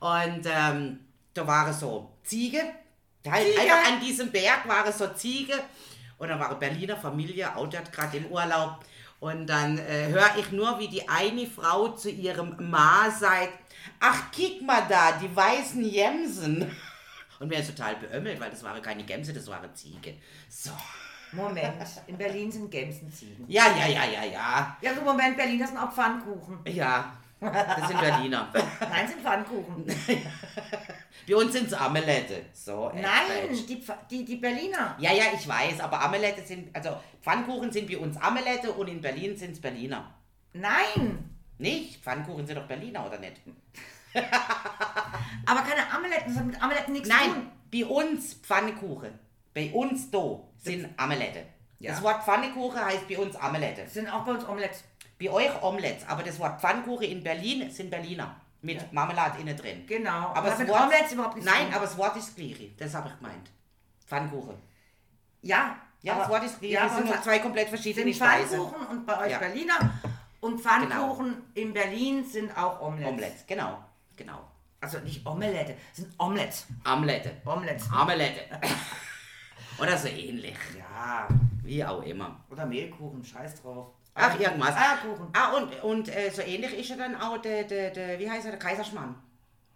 Und 0.00 0.46
ähm, 0.46 1.00
da 1.34 1.46
waren 1.46 1.72
so 1.72 2.10
Ziege. 2.22 2.60
Halt 3.26 3.46
Ziege? 3.46 3.60
einfach 3.60 3.92
an 3.92 4.00
diesem 4.00 4.30
Berg 4.30 4.68
waren 4.68 4.92
so 4.92 5.08
Ziege. 5.08 5.54
Und 6.18 6.28
da 6.28 6.38
war 6.38 6.50
eine 6.50 6.58
Berliner 6.58 6.96
Familie, 6.96 7.54
auch 7.56 7.68
dort 7.68 7.92
gerade 7.92 8.16
im 8.16 8.26
Urlaub. 8.26 8.84
Und 9.20 9.46
dann 9.46 9.78
äh, 9.78 10.08
höre 10.08 10.36
ich 10.38 10.52
nur, 10.52 10.78
wie 10.78 10.88
die 10.88 11.08
eine 11.08 11.46
Frau 11.46 11.88
zu 11.88 12.10
ihrem 12.10 12.56
Ma 12.70 13.10
sagt, 13.10 13.58
ach, 13.98 14.30
kick 14.30 14.62
mal 14.62 14.82
da, 14.88 15.12
die 15.12 15.34
weißen 15.34 15.84
Jemsen. 15.84 16.70
Und 17.40 17.48
mir 17.48 17.60
ist 17.60 17.70
total 17.70 17.96
beömmelt, 17.96 18.40
weil 18.40 18.50
das 18.50 18.62
waren 18.64 18.82
keine 18.82 19.04
Gämse, 19.04 19.32
das 19.32 19.46
waren 19.46 19.72
Ziege. 19.74 20.14
So. 20.48 20.70
Moment, 21.32 21.74
in 22.06 22.16
Berlin 22.16 22.50
sind 22.50 22.70
Gämsenziegen. 22.70 23.44
Ja, 23.48 23.66
ja, 23.76 23.86
ja, 23.86 24.04
ja, 24.04 24.24
ja. 24.24 24.76
Ja, 24.80 24.94
so 24.94 25.02
Moment, 25.02 25.36
Berlin, 25.36 25.58
das 25.58 25.68
sind 25.68 25.78
auch 25.78 25.92
Pfannkuchen. 25.92 26.60
Ja, 26.66 27.12
das 27.40 27.88
sind 27.88 28.00
Berliner. 28.00 28.52
Nein, 28.80 29.08
sind 29.08 29.20
Pfannkuchen. 29.20 29.84
Bei 31.28 31.36
uns 31.36 31.52
sind 31.52 31.66
es 31.66 31.74
Amelette. 31.74 32.46
So, 32.52 32.90
äh, 32.90 33.02
Nein, 33.02 33.52
die, 33.68 33.84
die, 34.10 34.24
die 34.24 34.36
Berliner. 34.36 34.96
Ja, 34.98 35.12
ja, 35.12 35.24
ich 35.34 35.46
weiß, 35.46 35.80
aber 35.80 36.02
Amelette 36.02 36.42
sind, 36.42 36.74
also 36.74 36.96
Pfannkuchen 37.20 37.70
sind 37.70 37.86
bei 37.86 37.98
uns 37.98 38.16
Amelette 38.16 38.72
und 38.72 38.88
in 38.88 39.00
Berlin 39.00 39.36
sind 39.36 39.52
es 39.52 39.60
Berliner. 39.60 40.14
Nein, 40.54 41.34
Nicht? 41.58 42.02
Pfannkuchen 42.02 42.46
sind 42.46 42.56
doch 42.56 42.66
Berliner, 42.66 43.06
oder 43.06 43.18
nicht? 43.18 43.40
aber 45.44 45.60
keine 45.60 45.90
Ameletten, 45.92 46.28
das 46.28 46.36
hat 46.38 46.46
mit 46.46 46.62
Ameletten 46.62 46.92
nichts 46.92 47.08
zu 47.08 47.14
Nein, 47.14 47.34
tun. 47.34 47.50
bei 47.70 47.84
uns 47.84 48.34
Pfannkuchen. 48.34 49.18
Bei 49.52 49.70
uns 49.72 50.10
da 50.10 50.40
sind 50.56 50.88
Amelette. 50.96 51.44
Ja. 51.80 51.92
Das 51.92 52.02
Wort 52.02 52.24
Pfannkuchen 52.24 52.84
heißt 52.84 53.06
bei 53.08 53.18
uns 53.18 53.36
Amelette. 53.36 53.82
Das 53.82 53.94
sind 53.94 54.08
auch 54.08 54.24
bei 54.24 54.32
uns 54.32 54.48
Omelettes. 54.48 54.84
Bei 55.20 55.30
euch 55.30 55.62
Omelettes, 55.62 56.06
aber 56.08 56.22
das 56.22 56.38
Wort 56.38 56.60
Pfannkuchen 56.60 57.06
in 57.06 57.22
Berlin 57.22 57.70
sind 57.70 57.90
Berliner. 57.90 58.36
Mit 58.60 58.92
Marmelade 58.92 59.40
innen 59.40 59.56
drin. 59.56 59.84
Genau. 59.86 60.32
Aber 60.34 60.50
das 60.50 60.66
Wort, 60.66 60.82
Omelettes 60.82 61.12
überhaupt 61.12 61.36
nichts 61.36 61.48
zu 61.50 61.56
Nein, 61.56 61.72
aber 61.72 61.84
das 61.84 61.96
Wort 61.96 62.16
ist 62.16 62.34
gleiche. 62.34 62.70
Das 62.76 62.92
habe 62.94 63.08
ich 63.08 63.16
gemeint. 63.16 63.50
Pfannkuchen. 64.04 64.54
Ja, 65.42 65.76
Ja, 66.02 66.12
aber, 66.14 66.22
das 66.22 66.30
Wort 66.30 66.44
ist 66.44 66.58
gleiche. 66.58 66.74
ja, 66.74 66.84
das 66.86 66.96
sind 66.96 67.06
nur 67.06 67.22
zwei 67.22 67.38
komplett 67.38 67.68
verschiedene 67.68 68.12
sind. 68.12 68.16
Pfannkuchen 68.24 68.86
und 68.88 69.06
bei 69.06 69.18
euch 69.20 69.30
Ja. 69.30 69.38
Berliner. 69.38 69.78
Und 70.40 70.60
Pfannkuchen 70.60 71.42
in 71.54 71.72
Berlin 71.72 72.24
sind 72.24 72.56
auch 72.56 72.80
Omelettes. 72.80 73.12
Omelette, 73.12 73.44
genau. 73.46 73.84
Genau. 74.16 74.40
Also 74.80 74.98
nicht 75.00 75.24
Omelette, 75.26 75.76
sind 75.92 76.08
Omelettes. 76.18 76.66
Amelette. 76.84 77.36
Omelettes. 77.44 77.88
Amelette. 77.92 78.40
Oder 79.80 79.96
so 79.96 80.08
ähnlich. 80.08 80.56
Ja, 80.76 81.28
Wie 81.62 81.84
auch 81.84 82.02
immer. 82.02 82.40
oder 82.50 82.66
Mehlkuchen, 82.66 83.24
scheiß 83.24 83.62
drauf. 83.62 83.88
Ach, 84.14 84.38
irgendwas. 84.38 84.74
Eierkuchen. 84.76 85.28
Ah, 85.32 85.52
und, 85.56 85.82
und 85.82 86.08
äh, 86.08 86.30
so 86.30 86.42
ähnlich 86.42 86.76
ist 86.78 86.88
ja 86.90 86.96
dann 86.96 87.14
auch 87.20 87.38
der, 87.38 87.64
der, 87.64 87.90
der 87.90 88.18
wie 88.18 88.28
heißt 88.30 88.46
er, 88.46 88.52
der 88.52 88.58
Kaiserschmarrn. 88.58 89.14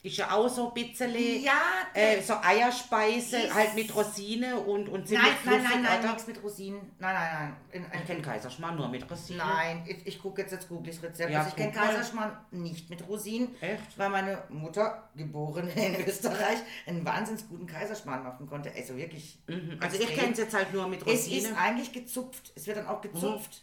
Ist 0.04 0.16
ja 0.16 0.32
auch 0.32 0.48
so 0.48 0.66
ein 0.66 0.74
bisschen 0.74 1.14
Ja, 1.44 1.52
äh, 1.94 2.20
so 2.20 2.34
Eierspeise, 2.42 3.36
Ist- 3.36 3.54
halt 3.54 3.76
mit 3.76 3.94
Rosine 3.94 4.56
und, 4.58 4.88
und 4.88 4.98
Nein, 5.02 5.06
ziemlich 5.06 5.22
nein, 5.28 5.36
fluffig, 5.44 5.62
nein, 5.74 5.82
nein, 5.84 5.98
oder? 6.00 6.08
nichts 6.08 6.26
mit 6.26 6.42
Rosinen. 6.42 6.80
Nein, 6.98 7.14
nein, 7.14 7.32
nein. 7.32 7.56
In, 7.92 8.00
Ich 8.00 8.06
kenne 8.08 8.20
Kaiserschmarrn 8.20 8.74
nur 8.74 8.88
mit 8.88 9.08
Rosine. 9.08 9.38
Nein, 9.38 9.84
ich, 9.86 10.04
ich 10.04 10.20
gucke 10.20 10.42
jetzt 10.42 10.52
ich 10.52 10.58
das 10.68 11.02
Rezept. 11.04 11.30
Ja, 11.30 11.38
also 11.38 11.50
ich 11.50 11.54
kenne. 11.56 11.70
Kaiserschmarrn 11.70 12.36
nicht 12.50 12.90
mit 12.90 13.06
Rosinen, 13.06 13.54
Echt? 13.60 13.96
weil 13.96 14.08
meine 14.08 14.42
Mutter, 14.48 15.08
geboren 15.14 15.68
in 15.76 16.04
Österreich, 16.04 16.58
einen 16.86 17.04
wahnsinnig 17.04 17.48
guten 17.48 17.68
Kaiserschmarrn 17.68 18.24
machen 18.24 18.48
konnte. 18.48 18.72
Also 18.76 18.96
wirklich. 18.96 19.38
Mhm. 19.46 19.78
Also 19.80 19.94
ich 19.98 20.02
extrem. 20.02 20.18
kenne 20.18 20.32
es 20.32 20.38
jetzt 20.38 20.54
halt 20.56 20.72
nur 20.74 20.88
mit 20.88 21.02
Es 21.02 21.06
Rosine. 21.26 21.36
ist 21.50 21.56
eigentlich 21.56 21.92
gezupft. 21.92 22.50
Es 22.56 22.66
wird 22.66 22.76
dann 22.78 22.88
auch 22.88 23.02
gezupft 23.02 23.62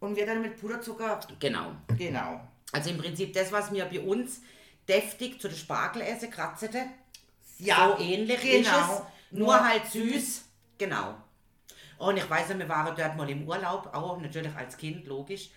und 0.00 0.16
wird 0.16 0.28
dann 0.28 0.42
mit 0.42 0.58
Puderzucker. 0.60 1.20
Genau. 1.38 1.72
Genau. 1.96 2.40
Also 2.72 2.90
im 2.90 2.98
Prinzip 2.98 3.32
das, 3.32 3.52
was 3.52 3.72
wir 3.72 3.84
bei 3.84 4.00
uns 4.00 4.40
deftig 4.88 5.40
zu 5.40 5.48
der 5.48 5.56
Spargel 5.56 6.02
essen, 6.02 6.30
kratzete, 6.30 6.86
Ja, 7.58 7.94
so 7.96 8.02
ähnlich 8.02 8.40
genau. 8.40 8.58
ist 8.58 8.66
es, 8.66 9.02
nur, 9.30 9.68
halt 9.68 9.86
süß. 9.86 10.44
Genau. 10.78 11.14
Und 11.98 12.16
ich 12.16 12.28
weiß, 12.28 12.48
wir 12.58 12.68
waren 12.68 12.96
dort 12.96 13.16
mal 13.16 13.28
im 13.28 13.46
Urlaub, 13.46 13.90
auch 13.92 14.18
natürlich 14.20 14.54
als 14.56 14.76
Kind, 14.76 15.06
logisch. 15.06 15.50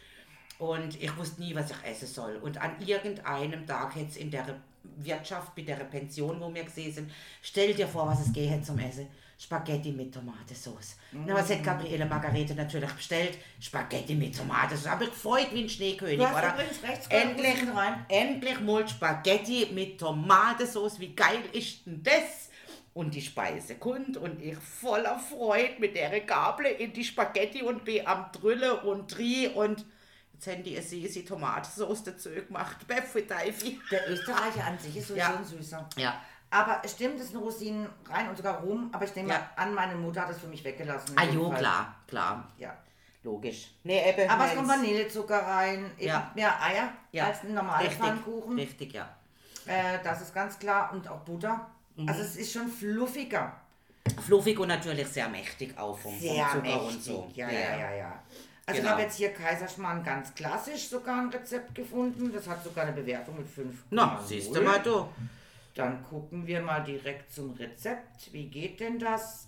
Und 0.60 1.02
ich 1.02 1.16
wusste 1.18 1.42
nie, 1.42 1.56
was 1.56 1.72
ich 1.72 1.78
essen 1.84 2.08
soll. 2.08 2.36
Und 2.36 2.62
an 2.62 2.80
irgendeinem 2.86 3.66
Tag 3.66 3.96
jetzt 3.96 4.18
in 4.18 4.30
der 4.30 4.60
Wirtschaft, 4.98 5.56
bei 5.56 5.62
der 5.64 5.76
Pension, 5.76 6.40
wo 6.40 6.54
wir 6.54 6.64
gesehen 6.64 6.94
sind, 6.94 7.12
stell 7.42 7.74
dir 7.74 7.88
vor, 7.88 8.08
was 8.08 8.28
es 8.28 8.34
geht 8.34 8.66
zum 8.66 8.78
Essen. 8.78 9.08
Spaghetti 9.44 9.92
mit 9.92 10.14
Tomatensauce. 10.14 10.96
Na, 11.12 11.34
was 11.36 11.50
hat 11.50 11.62
Gabriele 11.64 12.06
Margarete 12.06 12.56
natürlich 12.56 12.92
bestellt? 12.94 13.38
Spaghetti 13.60 14.16
mit 14.16 14.38
Tomatensauce. 14.38 14.94
Ich 15.02 15.10
gefreut 15.10 15.48
wie 15.52 15.64
ein 15.64 15.70
Schneekönig, 15.70 16.18
Du 16.18 16.26
hast 16.28 16.38
oder? 16.38 16.58
rechts 16.58 17.08
Endlich, 17.10 17.56
rein. 17.76 18.06
endlich 18.08 18.60
mal 18.62 18.88
Spaghetti 18.88 19.68
mit 19.74 20.00
Tomatensauce. 20.00 20.98
Wie 21.00 21.14
geil 21.14 21.40
ist 21.52 21.86
denn 21.86 22.02
das? 22.04 22.50
Und 22.94 23.16
die 23.16 23.22
Speise 23.22 23.76
kommt 23.76 24.16
und 24.18 24.42
ich 24.42 24.56
voller 24.56 25.20
Freude 25.20 25.74
mit 25.80 25.96
der 25.96 26.20
Gabel 26.22 26.68
in 26.68 26.94
die 26.94 27.04
Spaghetti 27.04 27.64
und 27.64 27.84
bin 27.84 28.06
am 28.08 28.28
Drülle 28.32 28.82
und 28.82 29.08
Drie 29.18 29.48
und 29.48 29.84
jetzt 30.32 30.48
haben 30.48 30.64
die 30.64 30.76
eine 30.78 30.86
süße 30.86 31.26
Tomatensauce 31.26 32.04
dazu 32.04 32.30
gemacht. 32.30 32.88
Beffi 32.88 33.24
Teifi. 33.28 33.80
Der 33.92 34.10
Österreicher 34.10 34.64
an 34.66 34.78
sich 34.80 34.96
ist 34.96 35.08
sowieso 35.08 35.20
Ja. 35.26 35.36
ein 35.36 35.44
süßer. 35.46 35.90
Ja. 35.98 36.22
Aber 36.54 36.82
es 36.84 36.92
stimmt, 36.92 37.20
es 37.20 37.30
sind 37.30 37.40
Rosinen 37.40 37.88
rein 38.10 38.30
und 38.30 38.38
sogar 38.38 38.62
Rum. 38.62 38.90
Aber 38.94 39.04
ich 39.06 39.16
nehme 39.16 39.30
Ja. 39.30 39.40
mal 39.40 39.64
an, 39.64 39.74
meine 39.74 39.96
Mutter 39.96 40.22
hat 40.22 40.30
es 40.30 40.38
für 40.40 40.48
mich 40.48 40.64
weggelassen. 40.64 41.16
Ah 41.18 41.24
jo, 41.24 41.50
Fall. 41.50 41.60
klar, 41.60 41.96
klar. 42.08 42.48
Ja. 42.58 42.78
Logisch. 43.24 43.72
Nee, 43.84 44.08
eben. 44.10 44.30
Aber 44.30 44.46
es 44.46 44.54
kommt 44.56 44.68
Vanillezucker 44.68 45.40
rein, 45.48 45.90
eben 45.98 46.08
Ja. 46.10 46.32
mehr 46.36 46.62
Eier 46.62 46.90
ja. 47.12 47.26
als 47.28 47.42
ein 47.44 47.54
normaler 47.54 47.80
richtig, 47.86 47.98
Pfannkuchen. 47.98 48.56
Richtig, 48.60 48.94
ja. 48.94 49.10
Äh, 49.66 49.98
das 50.04 50.22
ist 50.22 50.34
ganz 50.34 50.60
klar. 50.60 50.92
Und 50.94 51.08
auch 51.08 51.22
Butter. 51.22 51.66
Mhm. 51.96 52.08
Also 52.10 52.22
es 52.22 52.36
ist 52.36 52.52
schon 52.54 52.68
fluffiger. 52.68 53.54
Fluffig 54.26 54.60
und 54.60 54.68
natürlich 54.68 55.08
sehr 55.08 55.30
mächtig 55.30 55.76
auch 55.78 55.98
vom, 55.98 56.12
vom 56.12 56.20
Sehr 56.20 56.46
Zucker 56.50 56.62
mächtig. 56.62 56.82
und 56.96 57.04
so. 57.04 57.32
Ja, 57.34 57.50
ja, 57.50 57.78
ja, 57.78 57.92
ja. 57.96 58.20
Also 58.66 58.78
Genau. 58.80 58.84
ich 58.90 58.92
habe 58.92 59.02
jetzt 59.04 59.16
hier 59.18 59.34
Kaiserschmarrn 59.34 60.04
ganz 60.04 60.36
klassisch 60.36 60.88
sogar 60.90 61.20
ein 61.22 61.30
Rezept 61.30 61.74
gefunden. 61.74 62.32
Das 62.34 62.48
hat 62.48 62.64
sogar 62.64 62.84
eine 62.84 62.94
Bewertung 62.94 63.38
mit 63.38 63.48
5. 63.48 63.74
Na, 63.90 64.22
siehst 64.26 64.54
du 64.56 64.62
mal 64.62 64.80
du. 64.82 65.08
Dann 65.75 66.03
gucken 66.03 66.46
wir 66.46 66.62
mal 66.62 66.82
direkt 66.82 67.32
zum 67.34 67.51
Rezept. 67.51 68.32
Wie 68.32 68.48
geht 68.50 68.80
denn 68.80 69.00
das? 69.00 69.48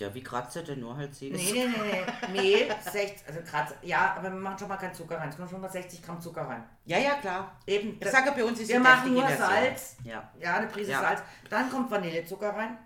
Ja, 0.00 0.12
wie 0.12 0.22
kratzt 0.24 0.56
er 0.56 0.64
denn 0.64 0.80
nur 0.80 0.96
halt 0.96 1.14
sie? 1.14 1.30
Nee, 1.30 1.52
nee, 1.52 1.66
nee, 1.66 2.04
nee. 2.32 2.40
Mehl, 2.66 2.74
60, 2.82 3.28
also 3.28 3.40
Kratz, 3.48 3.74
ja, 3.82 4.16
aber 4.16 4.32
wir 4.32 4.40
machen 4.40 4.58
schon 4.58 4.66
mal 4.68 4.76
keinen 4.76 4.92
Zucker 4.92 5.18
rein. 5.18 5.28
Es 5.28 5.36
kommt 5.36 5.50
schon 5.50 5.60
mal 5.60 5.70
60 5.70 6.02
Gramm 6.02 6.20
Zucker 6.20 6.42
rein. 6.42 6.64
Ja, 6.84 6.98
ja, 6.98 7.14
klar. 7.14 7.56
Eben, 7.64 7.96
Ich 8.00 8.08
sage, 8.10 8.32
bei 8.32 8.44
uns 8.44 8.58
ist 8.58 8.68
wir 8.70 8.80
machen 8.80 9.12
nur. 9.12 9.28
Salz. 9.28 9.96
Ja. 10.02 10.28
Ja, 10.40 10.56
eine 10.56 10.66
Prise 10.66 10.90
Ja. 10.90 11.00
Salz. 11.00 11.22
Dann 11.48 11.70
kommt 11.70 11.92
Vanillezucker 11.92 12.50
rein. 12.50 12.76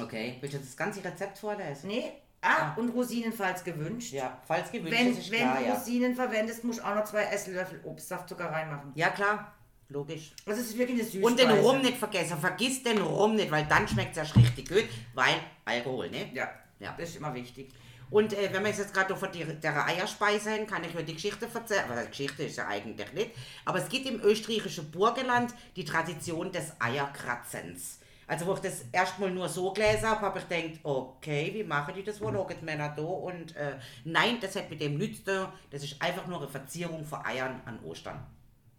Okay. 0.00 0.38
Willst 0.40 0.54
du 0.54 0.58
das 0.60 0.74
ganze 0.76 1.04
Rezept 1.04 1.36
vorlesen? 1.36 1.88
Nee. 1.88 2.12
Ah, 2.40 2.74
und 2.76 2.90
Rosinen, 2.90 3.32
falls 3.32 3.64
gewünscht. 3.64 4.12
Ja, 4.12 4.38
falls 4.46 4.70
gewünscht, 4.70 4.98
Wenn, 4.98 5.16
wenn 5.16 5.40
klar, 5.40 5.58
du 5.58 5.64
ja. 5.64 5.74
Rosinen 5.74 6.14
verwendest, 6.14 6.62
musst 6.64 6.78
du 6.80 6.84
auch 6.84 6.94
noch 6.94 7.04
zwei 7.04 7.24
Esslöffel 7.24 7.80
Obstsaftzucker 7.84 8.50
reinmachen. 8.50 8.92
Ja, 8.94 9.08
klar. 9.10 9.53
Logisch. 9.88 10.32
Das 10.46 10.58
ist 10.58 10.76
wirklich 10.76 11.00
eine 11.00 11.04
Süßspeise. 11.04 11.26
Und 11.26 11.38
den 11.38 11.50
Rum 11.50 11.80
nicht 11.82 11.98
vergessen. 11.98 12.38
Vergiss 12.38 12.82
den 12.82 12.98
Rum 13.02 13.36
nicht, 13.36 13.50
weil 13.50 13.66
dann 13.66 13.86
schmeckt 13.86 14.12
es 14.12 14.18
erst 14.18 14.36
richtig 14.36 14.68
gut, 14.68 14.84
weil 15.14 15.34
Alkohol, 15.64 16.10
ne? 16.10 16.30
Ja, 16.34 16.50
Ja. 16.80 16.94
das 16.98 17.10
ist 17.10 17.16
immer 17.16 17.34
wichtig. 17.34 17.72
Und 18.10 18.32
äh, 18.32 18.48
wenn 18.52 18.62
wir 18.62 18.70
jetzt 18.70 18.94
gerade 18.94 19.16
von 19.16 19.28
der, 19.32 19.86
Eierspeise 19.86 20.52
haben, 20.52 20.66
kann 20.66 20.84
ich 20.84 20.94
euch 20.96 21.04
die 21.04 21.14
Geschichte 21.14 21.48
erzählen. 21.52 21.84
Aber 21.90 22.02
die 22.02 22.08
Geschichte 22.08 22.44
ist 22.44 22.56
ja 22.56 22.66
eigentlich 22.68 23.12
nicht. 23.12 23.30
Aber 23.64 23.78
es 23.78 23.88
gibt 23.88 24.06
im 24.06 24.20
österreichischen 24.20 24.90
Burgenland 24.90 25.54
die 25.76 25.84
Tradition 25.84 26.52
des 26.52 26.72
Eierkratzens. 26.78 27.98
Also 28.26 28.46
wo 28.46 28.54
ich 28.54 28.60
das 28.60 28.86
erstmal 28.92 29.30
nur 29.30 29.48
so 29.48 29.72
gelesen 29.72 30.08
habe, 30.08 30.22
habe 30.22 30.38
ich 30.38 30.48
gedacht, 30.48 30.80
okay, 30.82 31.50
wie 31.52 31.64
machen 31.64 31.94
die 31.94 32.04
das 32.04 32.20
wohl? 32.20 32.36
Auch 32.36 32.50
die 32.50 32.64
Männer 32.64 32.94
da? 32.96 33.02
Und 33.02 33.54
äh, 33.56 33.76
nein, 34.04 34.38
das 34.40 34.56
hat 34.56 34.70
mit 34.70 34.80
dem 34.80 34.96
nichts 34.96 35.24
zu 35.24 35.36
tun. 35.36 35.48
Das 35.70 35.82
ist 35.82 36.00
einfach 36.00 36.26
nur 36.26 36.38
eine 36.38 36.48
Verzierung 36.48 37.04
von 37.04 37.24
Eiern 37.24 37.60
an 37.66 37.78
Ostern. 37.84 38.24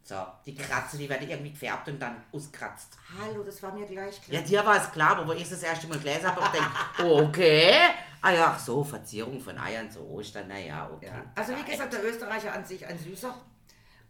So, 0.07 0.15
die 0.45 0.53
Kratze, 0.53 0.99
die 0.99 1.09
werden 1.09 1.27
irgendwie 1.27 1.49
gefärbt 1.49 1.87
und 1.87 1.99
dann 1.99 2.23
auskratzt. 2.31 2.95
Hallo, 3.19 3.43
das 3.43 3.63
war 3.63 3.73
mir 3.73 3.87
gleich 3.87 4.21
klar. 4.21 4.39
Ja, 4.39 4.45
dir 4.45 4.63
war 4.63 4.77
es 4.77 4.91
klar, 4.91 5.17
aber 5.17 5.27
wo 5.27 5.31
ich 5.31 5.49
das 5.49 5.63
erste 5.63 5.87
Mal 5.87 5.97
gelesen 5.97 6.27
habe, 6.27 6.41
habe 6.43 6.55
ich 6.55 6.61
gedacht, 6.63 6.99
oh, 7.03 7.23
okay. 7.23 7.73
Ah 8.21 8.31
ja, 8.31 8.53
ach 8.55 8.59
so, 8.59 8.83
Verzierung 8.83 9.41
von 9.41 9.57
Eiern 9.57 9.89
zu 9.89 10.07
Ostern, 10.07 10.47
naja, 10.47 10.87
okay. 10.93 11.07
Ja. 11.07 11.23
Also 11.35 11.53
wie 11.57 11.63
gesagt, 11.71 11.91
der 11.91 12.03
Österreicher 12.05 12.53
an 12.53 12.63
sich 12.63 12.85
ein 12.85 12.99
Süßer. 12.99 13.33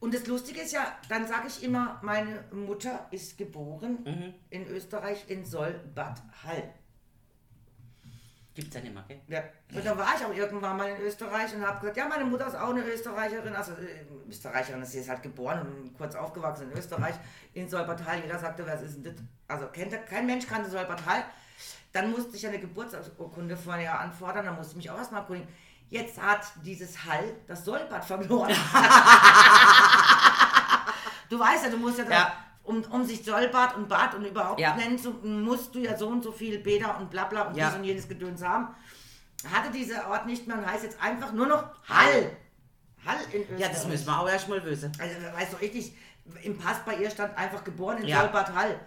Und 0.02 0.14
das 0.14 0.28
Lustige 0.28 0.60
ist 0.62 0.74
ja, 0.74 0.86
dann 1.08 1.25
sage 1.25 1.48
ich 1.48 1.64
immer, 1.64 1.98
meine 2.04 2.44
Mutter 2.52 3.08
ist 3.12 3.38
geboren 3.38 4.00
Mhm. 4.04 4.34
in 4.50 4.68
Österreich 4.68 5.24
in 5.30 5.46
Solbad 5.46 6.22
Hall. 6.44 6.74
Gibt's 8.56 8.74
ja 8.74 8.82
nicht 8.82 8.94
mehr? 8.94 9.04
Ja. 9.28 9.44
Und 9.78 9.86
dann 9.86 9.98
war 9.98 10.16
ich 10.18 10.26
auch 10.26 10.34
irgendwann 10.34 10.78
mal 10.78 10.90
in 10.90 11.02
Österreich 11.02 11.54
und 11.54 11.68
habe 11.68 11.78
gesagt, 11.82 11.98
ja, 11.98 12.08
meine 12.08 12.24
Mutter 12.24 12.48
ist 12.48 12.56
auch 12.56 12.70
eine 12.70 12.86
Österreicherin, 12.86 13.54
also 13.54 13.74
äh, 13.74 14.06
Österreicherin, 14.30 14.86
sie 14.86 15.00
ist 15.00 15.10
halt 15.10 15.22
geboren 15.22 15.60
und 15.60 15.94
kurz 15.98 16.16
aufgewachsen 16.16 16.72
in 16.72 16.78
Österreich, 16.78 17.16
in 17.54 17.68
Solbad 17.68 18.06
Hall. 18.06 18.22
Jeder 18.22 18.40
sagte, 18.40 18.66
was 18.66 18.82
ist 18.82 18.96
denn 18.96 19.04
das? 19.04 19.16
Also 19.50 19.68
kennt, 19.68 19.94
kein 20.08 20.26
Mensch 20.26 20.48
kannte 20.48 20.70
Solbad 20.70 21.06
Hall. 21.06 21.26
Dann 21.92 22.12
musste 22.12 22.38
ich 22.38 22.48
eine 22.48 22.60
Geburtsurkunde 22.60 23.58
vorher 23.58 24.00
anfordern, 24.00 24.46
dann 24.46 24.56
musste 24.56 24.72
ich 24.72 24.78
mich 24.78 24.90
auch 24.90 24.98
erstmal 24.98 25.20
erkundigen. 25.22 25.54
Jetzt 25.90 26.22
hat 26.22 26.46
dieses 26.64 27.04
Hall 27.06 27.36
das 27.48 27.66
Solbad 27.66 28.06
verloren. 28.06 28.50
du 31.30 31.38
weißt 31.38 31.66
ja, 31.66 31.70
du 31.70 31.78
musst 31.78 32.00
ja, 32.00 32.10
Ja. 32.10 32.45
Um, 32.66 32.82
um 32.86 33.06
sich 33.06 33.24
Solbad 33.24 33.76
und 33.76 33.88
Bad 33.88 34.16
und 34.16 34.26
überhaupt 34.26 34.60
Ja. 34.60 34.76
nennen 34.76 34.98
zu, 34.98 35.12
musst 35.12 35.76
du 35.76 35.80
ja 35.80 35.96
so 35.96 36.08
und 36.08 36.24
so 36.24 36.32
viel 36.32 36.58
Bäder 36.60 36.98
und 36.98 37.12
bla 37.12 37.26
bla 37.26 37.44
und 37.44 37.56
Ja. 37.56 37.70
dies 37.70 37.78
und 37.78 37.84
jenes 37.84 38.08
Gedöns 38.08 38.42
haben. 38.44 38.74
Hatte 39.54 39.72
dieser 39.72 40.10
Ort 40.10 40.26
nicht 40.26 40.48
mehr 40.48 40.58
und 40.58 40.66
heißt 40.66 40.84
jetzt 40.84 41.00
einfach 41.02 41.32
nur 41.32 41.46
noch 41.46 41.64
Hall. 41.88 42.36
Hall 43.06 43.18
in 43.32 43.42
Österreich. 43.44 43.60
Ja, 43.60 43.68
das 43.70 43.86
müssen 43.88 44.08
wir 44.08 44.20
auch 44.20 44.28
erst 44.28 44.50
mal 44.50 44.64
wissen. 44.66 44.92
Also, 45.00 45.16
weißt 45.38 45.54
du, 45.54 45.58
richtig, 45.58 45.94
im 46.42 46.58
Pass 46.58 46.78
bei 46.84 46.96
ihr 46.98 47.12
stand 47.12 47.38
einfach 47.38 47.64
geboren 47.64 48.00
in 48.00 48.08
Ja. 48.08 48.22
Solbad 48.22 48.52
Hall. 48.56 48.80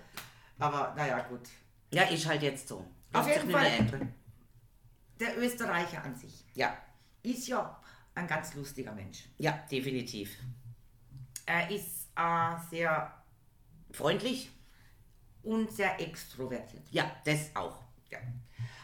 Aber 0.59 0.93
naja, 0.97 1.21
gut. 1.21 1.49
Ja, 1.93 2.03
ist 2.03 2.27
halt 2.27 2.43
jetzt 2.43 2.67
so. 2.67 2.85
Auf 3.13 3.29
jeden 3.29 3.49
Fall. 3.49 3.71
Der 5.21 5.39
Österreicher 5.39 6.03
an 6.05 6.17
sich 6.17 6.45
Ja, 6.55 6.77
ist 7.23 7.47
ja 7.47 7.81
ein 8.17 8.27
ganz 8.27 8.55
lustiger 8.55 8.93
Mensch. 8.93 9.25
ja, 9.39 9.53
definitiv. 9.71 10.37
Er 11.47 11.71
ist 11.71 12.09
äh, 12.17 12.57
sehr 12.71 13.15
Freundlich? 13.99 14.51
und 15.43 15.71
sehr 15.73 16.01
extrovertiert. 16.01 16.83
Ja, 16.91 17.11
das 17.25 17.51
auch. 17.55 17.77
Ja. 18.11 18.19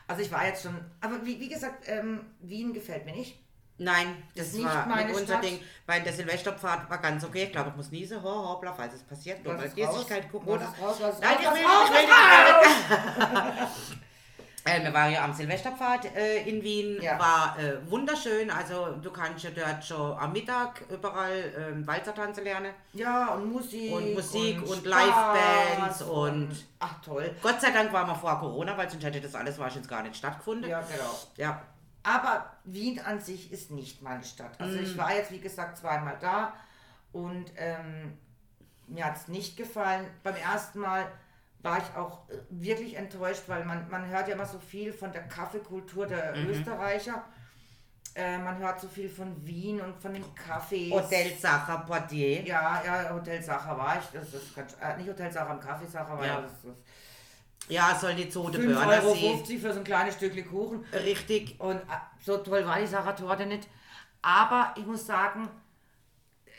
Also 0.07 0.23
ich 0.23 0.31
war 0.33 0.47
jetzt 0.47 0.63
schon, 0.63 0.75
aber 1.01 1.25
wie, 1.25 1.41
wie 1.41 1.49
gesagt, 1.49 1.89
ähm, 1.89 2.21
Wien 2.41 2.73
gefällt 2.73 3.05
mir 3.05 3.15
nicht. 3.15 3.41
Nein, 3.77 4.23
das 4.37 4.47
Ist 4.49 4.55
nicht 4.55 4.67
war 4.67 4.87
nicht 4.97 5.09
unser 5.09 5.27
Stadt. 5.27 5.45
Ding. 5.45 5.59
Weil 5.85 6.03
der 6.03 6.13
Silvesterpfad 6.13 6.89
war 6.89 6.99
ganz 6.99 7.25
okay. 7.25 7.43
Ich 7.45 7.53
glaube, 7.53 7.71
ich 7.71 7.77
muss 7.77 7.91
niesen, 7.91 8.23
ho, 8.23 8.49
hoppla, 8.51 8.73
falls 8.73 8.95
es 8.95 9.03
passiert. 9.03 9.45
Oder? 9.45 9.59
ist 10.63 10.81
raus? 10.81 10.97
Was 11.01 11.15
ist 11.17 11.23
Nein, 11.23 11.37
raus? 11.37 11.43
ich 11.43 11.51
will 11.51 11.67
raus? 11.67 11.89
ich 11.91 11.97
will. 13.91 13.99
Äh, 14.67 14.83
wir 14.83 14.95
waren 14.95 15.13
ja 15.13 15.23
am 15.25 15.35
Silvesterpfad 15.35 16.17
äh, 16.17 16.49
in 16.49 16.63
Wien, 16.63 17.01
Ja. 17.03 17.19
war 17.19 17.59
äh, 17.59 17.79
wunderschön. 17.91 18.51
Also 18.51 18.93
du 18.97 19.11
kannst 19.11 19.45
ja 19.45 19.51
dort 19.51 19.85
schon 19.85 20.19
am 20.19 20.33
Mittag 20.33 20.83
überall 20.91 21.53
ähm, 21.59 21.87
Walzer 21.87 22.15
tanzen 22.15 22.45
lernen. 22.45 22.73
Ja, 22.95 23.35
und 23.35 23.53
Musik. 23.53 23.93
Und 23.93 24.15
Musik 24.15 24.63
und 24.63 24.79
Spaß 24.79 24.85
Livebands 24.85 26.03
und- 26.03 26.65
Ach 26.81 27.01
toll. 27.03 27.35
Gott 27.43 27.61
sei 27.61 27.73
Dank 27.73 27.93
waren 27.93 28.07
wir 28.09 28.15
vor 28.15 28.41
Corona, 28.41 28.75
weil 28.77 28.89
sonst 28.89 29.05
hätte 29.05 29.21
das 29.21 29.35
alles 29.35 29.59
wahrscheinlich 29.59 29.89
gar 29.91 30.03
nicht 30.03 30.17
stattgefunden. 30.17 30.71
Ja, 30.71 30.81
genau. 30.81 31.15
ja. 31.37 31.63
Aber 32.03 32.51
Wien 32.65 33.01
an 33.01 33.21
sich 33.21 33.53
ist 33.53 33.71
nicht 33.71 34.01
meine 34.03 34.25
Stadt. 34.25 34.59
Also 34.59 34.79
Mm. 34.79 34.83
ich 34.85 34.97
war 34.97 35.15
jetzt, 35.15 35.31
wie 35.31 35.41
gesagt, 35.41 35.77
zweimal 35.79 36.17
da 36.21 36.53
und 37.13 37.47
ähm, 37.57 38.17
mir 38.87 39.05
hat 39.07 39.17
es 39.17 39.29
nicht 39.29 39.57
gefallen. 39.59 40.07
Beim 40.23 40.37
ersten 40.37 40.81
Mal 40.81 41.07
war 41.65 41.79
ich 41.79 41.97
auch 41.97 42.29
äh, 42.29 42.35
wirklich 42.51 42.95
enttäuscht, 42.97 43.43
weil 43.49 43.65
man, 43.65 43.89
man 43.91 44.07
hört 44.07 44.29
ja 44.29 44.35
immer 44.35 44.47
so 44.47 44.59
viel 44.59 44.93
von 44.93 45.11
der 45.13 45.23
Kaffeekultur 45.23 46.07
der 46.07 46.37
Mhm. 46.37 46.51
Österreicher. 46.51 47.25
Äh, 48.15 48.39
man 48.39 48.59
hört 48.59 48.81
so 48.81 48.87
viel 48.87 49.09
von 49.09 49.45
Wien 49.45 49.81
und 49.81 49.97
von 50.01 50.13
den 50.15 50.25
Cafés. 50.37 50.91
Hotel 50.93 51.33
Sacher 51.37 51.79
Portier. 51.79 52.43
Ja, 52.47 52.81
ja, 52.87 53.13
Hotel 53.13 53.43
Sacher 53.43 53.77
war 53.77 53.99
ich. 53.99 54.05
Das 54.21 54.33
ist 54.33 54.55
ganz, 54.55 54.77
äh, 54.81 54.97
nicht 54.99 55.09
Hotel 55.09 55.33
Sacher, 55.33 55.57
Kaffee 55.57 55.87
Sacher 55.87 56.17
war 56.17 56.25
Ja. 56.25 56.35
ja. 56.35 56.41
das, 56.43 56.53
das 56.63 56.75
Ja, 57.69 57.99
soll 58.01 58.15
die 58.15 58.29
Zote 58.29 58.59
5,50 58.59 58.67
Börner 58.75 59.03
Euro 59.03 59.15
sie. 59.45 59.59
für 59.59 59.73
so 59.73 59.79
ein 59.81 59.85
kleines 59.85 60.15
Stückchen 60.15 60.47
Kuchen. 60.49 60.85
Richtig. 60.93 61.59
Und 61.59 61.77
äh, 61.77 61.83
so 62.25 62.37
toll 62.39 62.65
war 62.65 62.79
die 62.79 62.87
Sachertorte 62.87 63.47
nicht. 63.47 63.67
Aber 64.23 64.75
ich 64.77 64.87
muss 64.87 65.05
sagen, 65.07 65.49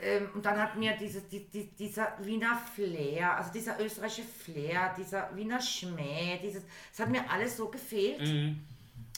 ähm, 0.01 0.29
und 0.33 0.45
dann 0.45 0.59
hat 0.61 0.75
mir 0.75 0.95
dieses, 0.97 1.27
die, 1.29 1.45
die, 1.49 1.67
dieser 1.71 2.13
Wiener 2.19 2.57
Flair, 2.75 3.37
also 3.37 3.51
dieser 3.51 3.79
österreichische 3.79 4.23
Flair, 4.27 4.93
dieser 4.97 5.33
Wiener 5.35 5.61
Schmäh, 5.61 6.37
dieses, 6.43 6.63
es 6.91 6.99
hat 6.99 7.09
mir 7.09 7.29
alles 7.29 7.55
so 7.55 7.69
gefehlt. 7.69 8.21
Mhm. 8.21 8.59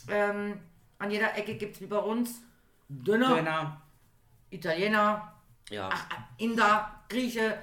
Ähm, 0.10 0.60
an 1.00 1.12
jeder 1.12 1.36
Ecke 1.36 1.56
gibt 1.56 1.76
es 1.76 1.82
wie 1.82 1.88
bei 1.88 1.98
uns 1.98 2.42
Döner, 2.90 3.36
Döner. 3.36 3.82
Italiener, 4.52 5.34
Ja. 5.70 5.90
ach, 5.92 6.06
Inder, 6.38 6.92
Grieche. 7.10 7.58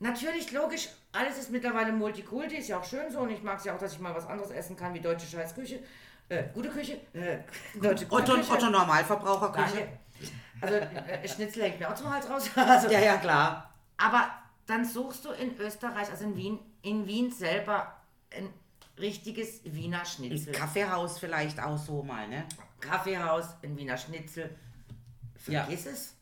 Natürlich, 0.00 0.50
logisch, 0.50 0.88
alles 1.12 1.38
ist 1.38 1.50
mittlerweile 1.50 1.92
Multikulti, 1.92 2.56
ist 2.56 2.68
ja 2.68 2.78
auch 2.78 2.84
schön 2.84 3.10
so 3.10 3.20
und 3.20 3.30
ich 3.30 3.42
mag 3.42 3.58
es 3.58 3.64
ja 3.64 3.74
auch, 3.74 3.78
dass 3.78 3.92
ich 3.92 4.00
mal 4.00 4.14
was 4.14 4.26
anderes 4.26 4.50
essen 4.50 4.76
kann 4.76 4.92
wie 4.94 5.00
deutsche 5.00 5.26
Scheißküche. 5.26 5.78
Äh, 6.28 6.44
gute 6.52 6.70
Küche, 6.70 7.00
äh, 7.12 7.38
deutsche 7.80 8.06
Otto, 8.10 8.34
Küche. 8.34 8.52
Otto 8.52 8.68
Normalverbraucherküche. 8.70 9.76
Danke. 9.76 9.98
Also 10.62 10.74
äh, 10.76 11.28
Schnitzel 11.28 11.64
hängt 11.64 11.80
mir 11.80 11.90
auch 11.90 11.94
zum 11.94 12.10
Hals 12.10 12.28
raus. 12.30 12.48
Also, 12.56 12.88
Ja, 12.88 13.00
ja, 13.00 13.16
klar. 13.16 13.70
Aber 13.98 14.30
dann 14.66 14.84
suchst 14.84 15.24
du 15.24 15.30
in 15.32 15.58
Österreich, 15.58 16.08
also 16.10 16.24
in 16.24 16.36
Wien, 16.36 16.58
in 16.82 17.06
Wien 17.06 17.30
selber 17.30 17.96
ein 18.34 18.48
richtiges 18.98 19.60
Wiener 19.64 20.00
Ein 20.00 20.06
Schnitzel. 20.06 20.52
Kaffeehaus 20.52 21.18
vielleicht 21.18 21.60
auch 21.60 21.78
so 21.78 22.02
mal, 22.02 22.28
ne? 22.28 22.44
Kaffeehaus, 22.80 23.46
ein 23.62 23.76
Wiener 23.76 23.96
Schnitzel. 23.96 24.56
Ja. 25.46 25.64
Vergiss 25.64 25.86
es. 25.86 26.14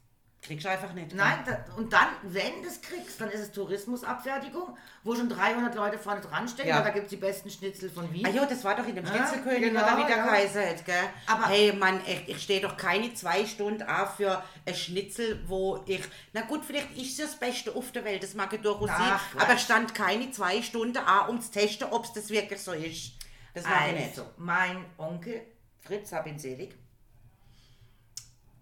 Kriegst 0.42 0.64
du 0.64 0.70
einfach 0.70 0.94
nicht. 0.94 1.14
Nein, 1.14 1.40
da, 1.44 1.62
und 1.76 1.92
dann, 1.92 2.08
wenn 2.22 2.62
du 2.62 2.68
es 2.68 2.80
kriegst, 2.80 3.20
dann 3.20 3.28
ist 3.28 3.40
es 3.40 3.52
Tourismusabfertigung, 3.52 4.74
wo 5.04 5.14
schon 5.14 5.28
300 5.28 5.74
Leute 5.74 5.98
vorne 5.98 6.22
dran 6.22 6.48
stehen, 6.48 6.66
Ja. 6.66 6.76
weil 6.78 6.84
da 6.84 6.90
gibt 6.90 7.04
es 7.04 7.10
die 7.10 7.16
besten 7.18 7.50
Schnitzel 7.50 7.90
von 7.90 8.10
Wien. 8.10 8.24
Ah 8.24 8.30
jo, 8.30 8.46
das 8.48 8.64
war 8.64 8.74
doch 8.74 8.86
in 8.86 8.94
dem 8.96 9.04
Ja, 9.04 9.12
Schnitzelkönig 9.14 9.60
genau, 9.60 9.82
oder 9.82 9.98
wie 9.98 10.06
der 10.06 10.16
ja. 10.16 10.26
Kaiser 10.26 10.66
hat, 10.66 10.82
gell? 10.86 10.94
Aber- 11.26 11.46
hey 11.48 11.74
Mann, 11.74 12.02
echt, 12.06 12.26
ich 12.30 12.42
stehe 12.42 12.62
doch 12.62 12.74
keine 12.78 13.12
zwei 13.12 13.44
Stunden 13.44 13.82
an 13.82 14.08
für 14.16 14.42
ein 14.66 14.74
Schnitzel, 14.74 15.44
wo 15.46 15.84
ich, 15.86 16.00
na 16.32 16.40
gut, 16.40 16.64
vielleicht 16.64 16.96
ist 16.96 17.20
es 17.20 17.32
das 17.32 17.38
Beste 17.38 17.74
auf 17.74 17.92
der 17.92 18.04
Welt, 18.06 18.22
das 18.22 18.32
mag 18.32 18.50
ich 18.54 18.62
durchaus 18.62 18.88
sein, 18.88 18.96
Ach, 18.98 19.34
aber 19.36 19.44
Quatsch. 19.44 19.60
stand 19.60 19.94
keine 19.94 20.30
zwei 20.30 20.62
Stunden 20.62 20.96
an, 20.96 21.28
um 21.28 21.40
zu 21.42 21.50
testen, 21.50 21.88
ob 21.90 22.06
es 22.06 22.14
das 22.14 22.30
wirklich 22.30 22.60
so 22.62 22.72
ist. 22.72 23.12
Das 23.52 23.64
mache 23.64 23.88
ich 23.88 23.94
nicht. 23.94 24.08
Also, 24.18 24.24
mein 24.38 24.86
Onkel, 24.96 25.42
Fritz, 25.80 26.12
hab 26.12 26.26
ihn 26.26 26.38
selig, 26.38 26.74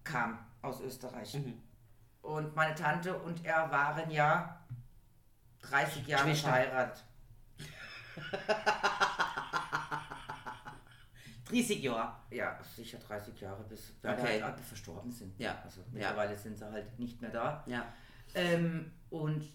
kam 0.03 0.38
aus 0.62 0.81
Österreich. 0.81 1.35
Mhm. 1.35 1.62
Und 2.29 2.55
meine 2.55 2.75
Tante 2.75 3.17
und 3.17 3.43
er 3.43 3.71
waren 3.71 4.11
ja 4.11 4.61
30 5.62 6.07
Jahre 6.07 6.35
verheiratet. 6.35 7.03
30 11.47 11.83
Jahre. 11.83 12.12
Ja, 12.31 12.59
sicher 12.77 12.99
30 12.99 13.41
Jahre, 13.41 13.64
bis 13.64 13.93
beide 14.03 14.21
Okay. 14.21 14.43
halt 14.43 14.61
verstorben 14.61 15.11
sind. 15.11 15.41
Ja. 15.41 15.57
Also 15.64 15.83
mittlerweile 15.91 16.37
sind 16.37 16.59
sie 16.59 16.71
halt 16.71 16.99
nicht 16.99 17.19
mehr 17.23 17.31
da. 17.31 17.64
Ja. 17.67 17.87
Ähm, 18.35 18.93
und 19.09 19.49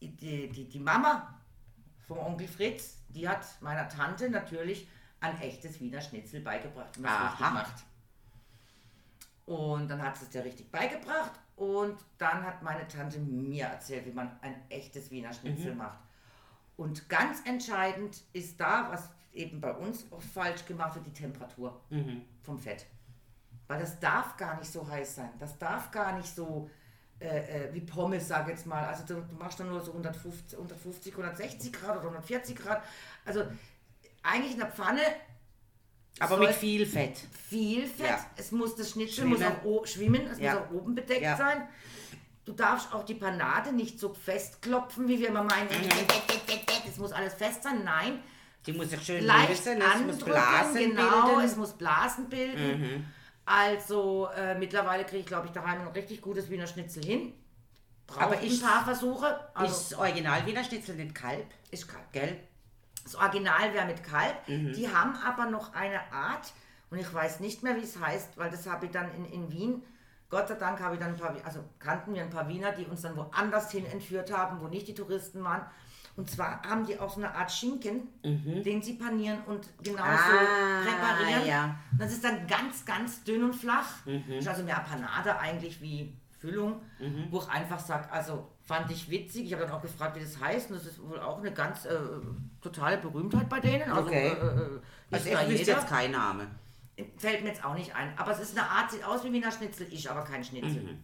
die, 0.00 0.48
die, 0.48 0.68
die 0.68 0.78
Mama 0.78 1.36
vom 2.06 2.18
Onkel 2.18 2.46
Fritz, 2.46 2.98
die 3.08 3.28
hat 3.28 3.44
meiner 3.60 3.88
Tante 3.88 4.30
natürlich 4.30 4.86
ein 5.18 5.36
echtes 5.40 5.80
Wiener 5.80 6.00
Schnitzel 6.00 6.42
beigebracht, 6.42 6.96
Aha. 7.02 7.26
richtig 7.30 7.50
macht. 7.50 7.84
Und 9.46 9.88
dann 9.88 10.02
hat 10.02 10.16
sie 10.16 10.24
es 10.24 10.30
dir 10.30 10.44
richtig 10.44 10.70
beigebracht 10.70 11.32
und 11.56 11.98
dann 12.18 12.42
hat 12.44 12.62
meine 12.62 12.88
Tante 12.88 13.18
mir 13.18 13.66
erzählt, 13.66 14.06
wie 14.06 14.12
man 14.12 14.30
ein 14.40 14.54
echtes 14.70 15.10
Wiener 15.10 15.32
Schnitzel 15.32 15.74
macht. 15.74 15.98
Und 16.76 17.08
ganz 17.08 17.40
entscheidend 17.46 18.22
ist 18.32 18.58
da, 18.58 18.88
was 18.90 19.10
eben 19.32 19.60
bei 19.60 19.72
uns 19.72 20.06
oft 20.10 20.26
falsch 20.26 20.64
gemacht 20.64 20.94
wird, 20.94 21.06
die 21.06 21.12
Temperatur 21.12 21.80
Mhm. 21.90 22.22
vom 22.42 22.58
Fett. 22.58 22.86
Weil 23.68 23.80
das 23.80 23.98
darf 24.00 24.36
gar 24.36 24.58
nicht 24.58 24.70
so 24.72 24.86
heiß 24.88 25.14
sein. 25.16 25.30
Das 25.38 25.58
darf 25.58 25.90
gar 25.90 26.16
nicht 26.16 26.34
so 26.34 26.68
äh, 27.20 27.68
äh, 27.68 27.74
wie 27.74 27.80
Pommes, 27.80 28.26
sag 28.28 28.48
jetzt 28.48 28.66
mal. 28.66 28.84
Also 28.86 29.04
du, 29.06 29.20
du 29.22 29.34
machst 29.36 29.60
dann 29.60 29.68
nur 29.68 29.80
so 29.80 29.92
150, 29.92 30.58
150, 30.58 31.12
160 31.12 31.72
Grad 31.72 31.92
oder 31.96 32.00
140 32.08 32.56
Grad. 32.56 32.82
Also 33.24 33.44
eigentlich 34.22 34.52
in 34.54 34.58
der 34.58 34.70
Pfanne 34.72 35.00
Aber 36.20 36.36
mit 36.38 36.50
viel 36.52 36.86
Fett. 36.86 37.16
viel 37.48 37.86
Fett. 37.86 38.06
Ja. 38.08 38.26
Es 38.36 38.52
muss 38.52 38.76
das 38.76 38.90
Schnitzel 38.90 39.24
Schwimmen. 39.24 39.30
muss 39.30 39.42
auch 39.42 39.86
schwimmen, 39.86 40.26
es 40.30 40.38
Ja. 40.38 40.54
muss 40.54 40.62
auch 40.62 40.70
oben 40.72 40.94
bedeckt 40.94 41.22
Ja. 41.22 41.36
sein. 41.36 41.68
Du 42.44 42.52
darfst 42.52 42.92
auch 42.92 43.04
die 43.04 43.14
Panade 43.14 43.72
nicht 43.72 43.98
so 43.98 44.12
festklopfen, 44.12 45.08
wie 45.08 45.18
wir 45.18 45.28
immer 45.28 45.42
meinen. 45.42 45.66
Mhm. 45.68 45.88
Es 46.88 46.98
muss 46.98 47.12
alles 47.12 47.34
fest 47.34 47.62
sein. 47.62 47.82
Nein, 47.84 48.22
Die 48.66 48.72
muss 48.72 48.90
sich 48.90 49.02
schön 49.02 49.24
leicht 49.24 49.48
lösen, 49.66 49.80
es 49.82 50.00
muss 50.06 50.18
Blasen 50.24 50.74
genau, 50.74 51.22
bilden. 51.22 51.38
Mhm. 51.38 51.44
es 51.44 51.56
muss 51.56 51.72
Blasen 51.72 52.28
bilden. 52.28 53.12
Also 53.46 54.28
äh, 54.36 54.54
mittlerweile 54.58 55.04
kriege 55.04 55.20
ich, 55.20 55.26
glaube 55.26 55.46
ich, 55.48 55.52
daheim 55.52 55.82
ein 55.82 55.88
richtig 55.88 56.20
gutes 56.22 56.48
Wiener 56.48 56.66
Schnitzel 56.66 57.04
hin. 57.04 57.34
Braucht 58.06 58.20
Aber 58.22 58.42
ich 58.42 58.62
ein 58.62 58.68
paar 58.68 58.84
Versuche. 58.84 59.38
Also 59.54 59.72
ist 59.74 59.92
das 59.92 59.98
Original 59.98 60.46
Wiener 60.46 60.64
Schnitzel 60.64 60.94
nicht 60.96 61.14
Kalb, 61.14 61.46
ist 61.70 61.88
kalt. 61.88 62.12
gell? 62.12 62.38
Das 63.04 63.14
Original 63.14 63.72
wäre 63.74 63.86
mit 63.86 64.02
Kalb. 64.02 64.48
Mhm. 64.48 64.72
Die 64.72 64.88
haben 64.92 65.14
aber 65.16 65.46
noch 65.46 65.74
eine 65.74 66.00
Art, 66.12 66.52
und 66.90 66.98
ich 66.98 67.12
weiß 67.12 67.40
nicht 67.40 67.62
mehr, 67.62 67.76
wie 67.76 67.82
es 67.82 67.98
heißt, 68.00 68.36
weil 68.38 68.50
das 68.50 68.66
habe 68.68 68.86
ich 68.86 68.92
dann 68.92 69.10
in, 69.14 69.24
in 69.26 69.50
Wien, 69.52 69.82
Gott 70.30 70.48
sei 70.48 70.54
Dank 70.54 70.80
habe 70.80 70.94
ich 70.94 71.00
dann 71.00 71.10
ein 71.10 71.16
paar, 71.16 71.34
also 71.44 71.60
kannten 71.78 72.14
wir 72.14 72.22
ein 72.22 72.30
paar 72.30 72.48
Wiener, 72.48 72.72
die 72.72 72.84
uns 72.86 73.02
dann 73.02 73.16
woanders 73.16 73.70
hin 73.70 73.84
entführt 73.86 74.32
haben, 74.36 74.60
wo 74.60 74.68
nicht 74.68 74.88
die 74.88 74.94
Touristen 74.94 75.44
waren. 75.44 75.62
Und 76.16 76.30
zwar 76.30 76.62
haben 76.62 76.86
die 76.86 76.98
auch 77.00 77.10
so 77.12 77.20
eine 77.20 77.34
Art 77.34 77.50
Schinken, 77.50 78.08
den 78.22 78.80
sie 78.82 78.94
panieren 78.94 79.42
und 79.46 79.68
genauso 79.82 80.02
Mhm. 80.32 80.38
Ah, 80.38 80.82
präparieren. 80.84 81.46
ja. 81.46 81.66
Mhm. 81.92 81.98
Das 81.98 82.12
ist 82.12 82.24
dann 82.24 82.46
ganz, 82.46 82.84
ganz 82.84 83.22
dünn 83.24 83.42
und 83.44 83.54
flach. 83.54 84.06
Ist 84.38 84.46
also 84.48 84.62
mehr 84.62 84.84
Panade 84.88 85.36
eigentlich 85.38 85.80
wie 85.80 86.16
Füllung, 86.44 86.82
Mhm. 87.00 87.28
wo 87.30 87.38
ich 87.38 87.48
einfach 87.48 87.78
sage, 87.78 88.10
also 88.12 88.50
fand 88.62 88.90
ich 88.90 89.08
witzig. 89.10 89.46
Ich 89.46 89.52
habe 89.54 89.64
dann 89.64 89.72
auch 89.72 89.80
gefragt, 89.80 90.14
wie 90.16 90.20
das 90.20 90.38
heißt. 90.38 90.70
Und 90.70 90.76
das 90.76 90.86
ist 90.86 91.02
wohl 91.02 91.18
auch 91.20 91.38
eine 91.38 91.52
ganz 91.52 91.86
äh, 91.86 91.96
totale 92.60 92.98
Berühmtheit 92.98 93.48
bei 93.48 93.60
denen. 93.60 93.90
Also, 93.90 94.08
Okay. 94.08 94.28
äh, 94.28 94.32
äh, 94.32 94.80
Also 95.10 95.28
ich 95.28 95.38
wüsste 95.48 95.52
jeder. 95.52 95.72
jetzt 95.72 95.88
kein 95.88 96.10
Name. 96.10 96.46
Fällt 97.16 97.42
mir 97.42 97.48
jetzt 97.48 97.64
auch 97.64 97.74
nicht 97.74 97.94
ein. 97.94 98.16
Aber 98.18 98.30
es 98.32 98.40
ist 98.40 98.56
eine 98.58 98.68
Art, 98.68 98.90
sieht 98.90 99.04
aus 99.04 99.24
wie 99.24 99.32
Wiener 99.32 99.50
Schnitzel, 99.50 99.90
ist 99.92 100.06
aber 100.06 100.22
kein 100.22 100.44
Schnitzel. 100.44 100.82
Mhm. 100.82 101.02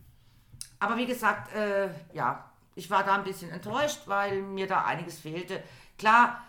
Aber 0.78 0.96
wie 0.96 1.06
gesagt, 1.06 1.54
äh, 1.54 1.88
ja, 2.12 2.50
ich 2.74 2.90
war 2.90 3.02
da 3.02 3.14
ein 3.16 3.24
bisschen 3.24 3.50
enttäuscht, 3.50 4.02
weil 4.06 4.42
mir 4.42 4.66
da 4.66 4.84
einiges 4.84 5.18
fehlte. 5.20 5.62
Klar, 5.98 6.42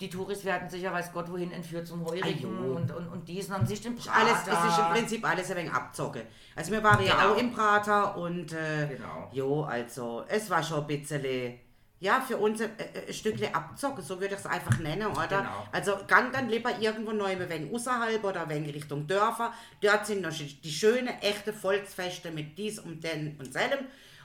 die 0.00 0.08
Touris 0.10 0.44
werden 0.44 0.68
sicher 0.68 0.92
weiß 0.92 1.12
Gott 1.12 1.30
wohin 1.30 1.52
entführt 1.52 1.86
zum 1.86 2.04
Heurigen 2.06 2.58
und, 2.74 2.90
und, 2.90 3.08
und 3.08 3.28
diesen 3.28 3.54
haben 3.54 3.66
sich 3.66 3.80
den 3.82 3.94
Prater. 3.96 4.16
Alles, 4.18 4.38
es 4.46 4.72
ist 4.72 4.78
im 4.78 4.84
Prinzip 4.94 5.28
alles 5.28 5.50
ein 5.50 5.56
wenig 5.58 5.72
abzocke. 5.72 6.26
Also 6.56 6.72
wir 6.72 6.82
waren 6.82 7.04
ja 7.04 7.14
Genau. 7.16 7.32
auch 7.34 7.36
im 7.38 7.52
Prater 7.52 8.16
und 8.16 8.52
äh, 8.52 8.86
Genau. 8.88 9.28
jo, 9.32 9.62
also 9.64 10.24
es 10.28 10.48
war 10.48 10.62
schon 10.62 10.80
ein 10.80 10.86
bisschen, 10.86 11.54
ja, 12.00 12.18
für 12.20 12.38
uns 12.38 12.62
ein, 12.62 12.70
ein 13.06 13.12
Stückchen 13.12 13.54
abzocke, 13.54 14.00
so 14.00 14.18
würde 14.20 14.34
ich 14.34 14.40
es 14.40 14.46
einfach 14.46 14.78
nennen, 14.78 15.06
oder? 15.08 15.26
Genau. 15.28 15.66
Also 15.70 15.92
gang 16.06 16.32
dann 16.32 16.48
lieber 16.48 16.70
irgendwo 16.78 17.12
neu, 17.12 17.36
wenig 17.38 17.72
außerhalb 17.72 18.24
oder 18.24 18.48
wenig 18.48 18.74
Richtung 18.74 19.06
Dörfer. 19.06 19.52
Dort 19.82 20.06
sind 20.06 20.22
noch 20.22 20.32
die 20.32 20.70
schönen, 20.72 21.08
echte 21.20 21.52
Volksfeste 21.52 22.30
mit 22.30 22.56
dies 22.56 22.78
und 22.78 23.04
den 23.04 23.36
und 23.38 23.52
seinem. 23.52 23.80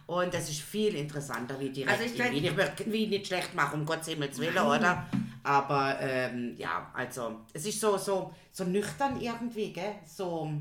Und 0.08 0.34
das 0.34 0.50
ist 0.50 0.62
viel 0.62 0.96
interessanter 0.96 1.60
wie 1.60 1.70
direkt 1.70 1.92
Also 1.92 2.04
ich 2.06 2.16
denk- 2.16 2.34
Wien. 2.34 2.94
Ich 2.94 3.10
nicht 3.10 3.28
schlecht 3.28 3.56
machen, 3.56 3.80
um 3.82 3.86
Gottes 3.86 4.08
Himmels 4.08 4.38
Willen, 4.40 4.58
oder? 4.58 5.06
Aber 5.44 6.00
ähm, 6.00 6.56
ja, 6.58 6.92
also 6.94 7.42
es 7.54 7.66
ist 7.66 7.80
so, 7.80 7.98
so, 7.98 8.34
so 8.52 8.64
nüchtern 8.64 9.20
irgendwie, 9.20 9.72
gell? 9.72 9.96
So 10.06 10.52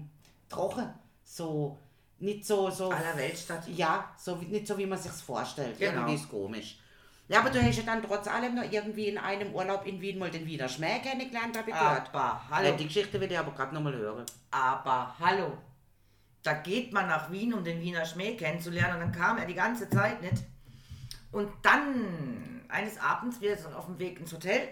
trocken, 0.49 0.89
so 1.23 1.79
nicht 2.21 2.45
so, 2.47 2.71
so. 2.71 2.91
aller 2.91 3.17
Weltstadt. 3.17 3.67
Ja, 3.69 4.11
so, 4.17 4.37
nicht 4.37 4.67
so 4.67 4.77
wie 4.79 4.87
man 4.87 4.99
sich's 4.99 5.23
vorstellt. 5.23 5.79
Genau. 5.79 5.93
Irgendwie 5.93 6.15
ist 6.15 6.29
komisch. 6.29 6.79
Ja, 7.29 7.41
aber 7.41 7.49
du 7.51 7.63
hast 7.63 7.79
ja 7.79 7.83
dann 7.85 8.03
trotz 8.03 8.27
allem 8.29 8.55
noch 8.55 8.71
irgendwie 8.71 9.09
in 9.09 9.17
einem 9.17 9.55
Urlaub 9.55 9.87
in 9.87 10.01
Wien 10.01 10.19
mal 10.19 10.31
den 10.31 10.45
Wiener 10.47 10.69
Schmäh 10.69 10.99
kennengelernt, 11.01 11.57
habe 11.57 11.71
ich 11.71 11.77
gehört. 11.77 12.09
Aber 12.13 12.43
hallo. 12.51 12.69
Äh, 12.69 12.77
die 12.77 12.85
Geschichte 12.85 13.19
will 13.19 13.31
ich 13.33 13.39
aber 13.39 13.53
gerade 13.53 13.75
nochmal 13.75 13.95
hören. 13.95 14.27
Aber 14.51 15.15
hallo, 15.19 15.57
da 16.45 16.53
geht 16.53 16.93
man 16.93 17.09
nach 17.09 17.33
Wien, 17.33 17.53
um 17.55 17.65
den 17.65 17.81
Wiener 17.81 18.05
Schmäh 18.05 18.37
kennenzulernen. 18.37 18.95
Und 18.95 19.01
dann 19.01 19.13
kam 19.13 19.39
er 19.39 19.47
die 19.47 19.55
ganze 19.55 19.89
Zeit 19.89 20.23
nicht. 20.23 20.45
Und 21.33 21.51
dann, 21.63 22.63
eines 22.69 23.01
Abends, 23.01 23.41
wir 23.41 23.57
sind 23.57 23.75
auf 23.75 23.87
dem 23.87 23.99
Weg 23.99 24.21
ins 24.21 24.33
Hotel. 24.33 24.69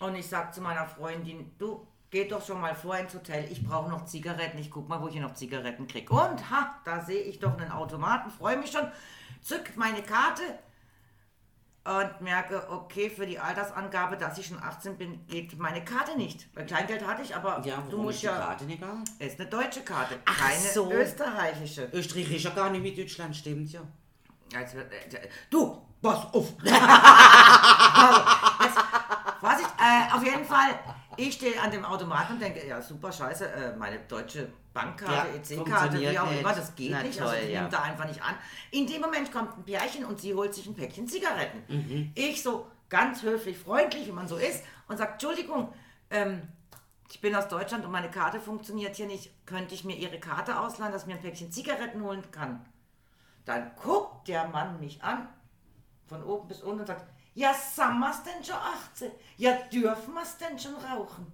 Und 0.00 0.16
ich 0.16 0.26
sag 0.26 0.52
zu 0.52 0.60
meiner 0.60 0.86
Freundin, 0.86 1.52
du, 1.58 1.86
geh 2.10 2.26
doch 2.26 2.44
schon 2.44 2.60
mal 2.60 2.74
vor 2.74 2.98
ins 2.98 3.14
Hotel, 3.14 3.46
ich 3.50 3.64
brauche 3.64 3.88
noch 3.88 4.04
Zigaretten, 4.04 4.58
ich 4.58 4.70
guck 4.70 4.88
mal, 4.88 5.00
wo 5.00 5.06
ich 5.06 5.14
hier 5.14 5.22
noch 5.22 5.34
Zigaretten 5.34 5.86
kriege. 5.86 6.12
Und 6.12 6.50
ha, 6.50 6.80
da 6.84 7.00
sehe 7.00 7.22
ich 7.22 7.38
doch 7.38 7.56
einen 7.56 7.70
Automaten, 7.70 8.30
freue 8.30 8.56
mich 8.56 8.72
schon, 8.72 8.86
zück 9.40 9.76
meine 9.76 10.02
Karte 10.02 10.42
und 11.86 12.20
merke, 12.22 12.66
okay, 12.70 13.10
für 13.10 13.26
die 13.26 13.38
Altersangabe, 13.38 14.16
dass 14.16 14.38
ich 14.38 14.46
schon 14.46 14.62
18 14.62 14.96
bin, 14.96 15.26
geht 15.26 15.58
meine 15.58 15.84
Karte 15.84 16.16
nicht. 16.16 16.48
Weil 16.56 16.64
Kleingeld 16.64 17.06
hatte 17.06 17.20
ich, 17.22 17.36
aber 17.36 17.60
Ja, 17.64 17.82
du 17.90 17.98
musst 17.98 18.14
ist 18.16 18.22
die 18.22 18.26
ja 18.26 18.36
Karte 18.38 18.64
nicht 18.64 18.80
gegangen? 18.80 19.04
es 19.18 19.34
ist 19.34 19.40
eine 19.40 19.50
deutsche 19.50 19.82
Karte, 19.82 20.18
Ach 20.24 20.38
keine 20.38 20.58
so. 20.60 20.90
österreichische. 20.90 21.90
Österreich 21.92 22.30
ist 22.32 22.44
ja 22.44 22.50
gar 22.50 22.70
nicht 22.70 22.82
wie 22.82 22.94
Deutschland, 22.94 23.36
stimmt 23.36 23.70
ja. 23.70 23.82
Also, 24.56 24.78
du, 25.50 25.82
pass 26.00 26.32
auf. 26.32 26.52
Jetzt, 28.62 28.78
Vorsicht, 29.40 29.70
äh, 29.78 30.14
auf 30.14 30.24
jeden 30.24 30.44
Fall, 30.44 30.78
ich 31.16 31.34
stehe 31.34 31.60
an 31.60 31.70
dem 31.70 31.84
Automaten 31.84 32.34
und 32.34 32.40
denke, 32.42 32.66
ja 32.66 32.80
super, 32.80 33.12
scheiße, 33.12 33.46
äh, 33.46 33.76
meine 33.76 33.98
deutsche 34.00 34.48
Bankkarte, 34.72 35.28
Ja, 35.28 35.58
EC-Karte, 35.58 36.00
wie 36.00 36.18
auch 36.18 36.30
immer, 36.30 36.52
das 36.52 36.74
geht 36.74 36.90
Na 36.90 37.02
nicht, 37.02 37.18
toll, 37.18 37.28
also 37.28 37.42
ich 37.42 37.52
ja. 37.52 37.60
nehme 37.60 37.70
da 37.70 37.82
einfach 37.82 38.06
nicht 38.06 38.22
an. 38.22 38.34
In 38.72 38.86
dem 38.86 39.00
Moment 39.00 39.32
kommt 39.32 39.56
ein 39.56 39.64
Pärchen 39.64 40.04
und 40.04 40.20
sie 40.20 40.34
holt 40.34 40.54
sich 40.54 40.66
ein 40.66 40.74
Päckchen 40.74 41.06
Zigaretten. 41.06 41.62
Mhm. 41.68 42.12
Ich 42.14 42.42
so 42.42 42.66
ganz 42.88 43.22
höflich, 43.22 43.56
freundlich, 43.56 44.06
wie 44.06 44.12
man 44.12 44.28
so 44.28 44.36
ist, 44.36 44.64
und 44.88 44.96
sagt, 44.96 45.12
Entschuldigung, 45.22 45.72
ähm, 46.10 46.42
ich 47.10 47.20
bin 47.20 47.34
aus 47.34 47.48
Deutschland 47.48 47.84
und 47.84 47.92
meine 47.92 48.10
Karte 48.10 48.40
funktioniert 48.40 48.96
hier 48.96 49.06
nicht. 49.06 49.46
Könnte 49.46 49.74
ich 49.74 49.84
mir 49.84 49.96
Ihre 49.96 50.18
Karte 50.18 50.58
ausleihen, 50.58 50.92
dass 50.92 51.02
ich 51.02 51.08
mir 51.08 51.14
ein 51.14 51.22
Päckchen 51.22 51.52
Zigaretten 51.52 52.02
holen 52.02 52.28
kann? 52.32 52.64
Dann 53.44 53.70
guckt 53.76 54.26
der 54.26 54.48
Mann 54.48 54.80
mich 54.80 55.02
an, 55.02 55.28
von 56.06 56.24
oben 56.24 56.48
bis 56.48 56.62
unten 56.62 56.80
und 56.80 56.86
sagt, 56.86 57.06
ja, 57.34 57.52
sind 57.54 57.98
wir's 57.98 58.22
denn 58.22 58.44
schon 58.44 58.56
18? 58.56 59.10
Ja, 59.36 59.52
dürfen 59.72 60.14
wir's 60.14 60.36
denn 60.38 60.58
schon 60.58 60.74
rauchen? 60.76 61.26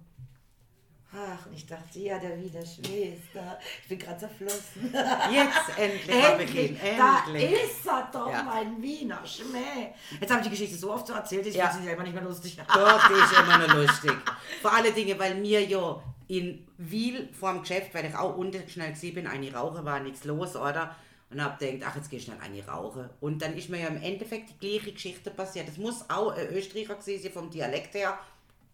Ach, 1.13 1.45
und 1.45 1.53
ich 1.53 1.65
dachte, 1.65 1.99
ja, 1.99 2.17
der 2.17 2.37
Wiener 2.37 2.65
Schwester. 2.65 3.59
Ich 3.83 3.89
bin 3.89 3.99
gerade 3.99 4.17
zerflossen. 4.17 4.93
Jetzt 5.29 5.77
endlich 5.77 6.23
habe 6.23 6.43
ich 6.43 6.55
ihn. 6.55 6.75
Endlich, 6.77 6.97
da 6.97 7.23
Endlich. 7.27 7.51
ist 7.51 7.85
er 7.85 8.09
doch, 8.13 8.31
Ja. 8.31 8.43
mein 8.43 8.81
Wiener 8.81 9.19
Schmäh. 9.27 9.89
Jetzt 10.21 10.29
habe 10.31 10.39
ich 10.39 10.45
die 10.45 10.51
Geschichte 10.51 10.77
so 10.77 10.93
oft 10.93 11.05
so 11.05 11.11
erzählt, 11.13 11.45
ich 11.47 11.55
Ja. 11.55 11.65
finde 11.67 11.79
sie 11.81 11.87
selber 11.89 12.03
nicht 12.03 12.13
mehr 12.13 12.23
lustig. 12.23 12.57
Doch, 12.73 13.07
die 13.09 13.13
ist 13.13 13.33
immer 13.39 13.57
noch 13.57 13.73
lustig. 13.75 14.13
Vor 14.61 14.73
allen 14.73 14.95
Dingen, 14.95 15.19
weil 15.19 15.35
mir 15.35 15.61
ja 15.65 16.01
in 16.29 16.65
Wiel 16.77 17.27
vor 17.37 17.51
dem 17.51 17.61
Geschäft, 17.61 17.93
weil 17.93 18.05
ich 18.05 18.15
auch 18.15 18.37
unten 18.37 18.67
schnell 18.69 18.91
gesehen 18.91 19.15
bin, 19.15 19.27
eine 19.27 19.53
Rauche 19.53 19.83
war 19.83 19.99
nichts 19.99 20.23
los, 20.23 20.55
oder? 20.55 20.95
Und 21.31 21.41
hab 21.41 21.59
gedacht, 21.59 21.89
ach, 21.89 21.95
jetzt 21.95 22.09
geh 22.09 22.17
ich 22.17 22.23
schnell 22.25 22.37
eine 22.41 22.65
rauchen. 22.67 23.09
Und 23.21 23.41
dann 23.41 23.55
ist 23.55 23.69
mir 23.69 23.79
ja 23.79 23.87
im 23.87 24.01
Endeffekt 24.01 24.49
die 24.49 24.67
gleiche 24.67 24.91
Geschichte 24.91 25.31
passiert. 25.31 25.69
Es 25.69 25.77
muss 25.77 26.03
auch 26.09 26.35
ein 26.35 26.47
Österreicher 26.49 26.95
gewesen 26.95 27.23
sein, 27.23 27.31
vom 27.31 27.49
Dialekt 27.49 27.93
her. 27.93 28.19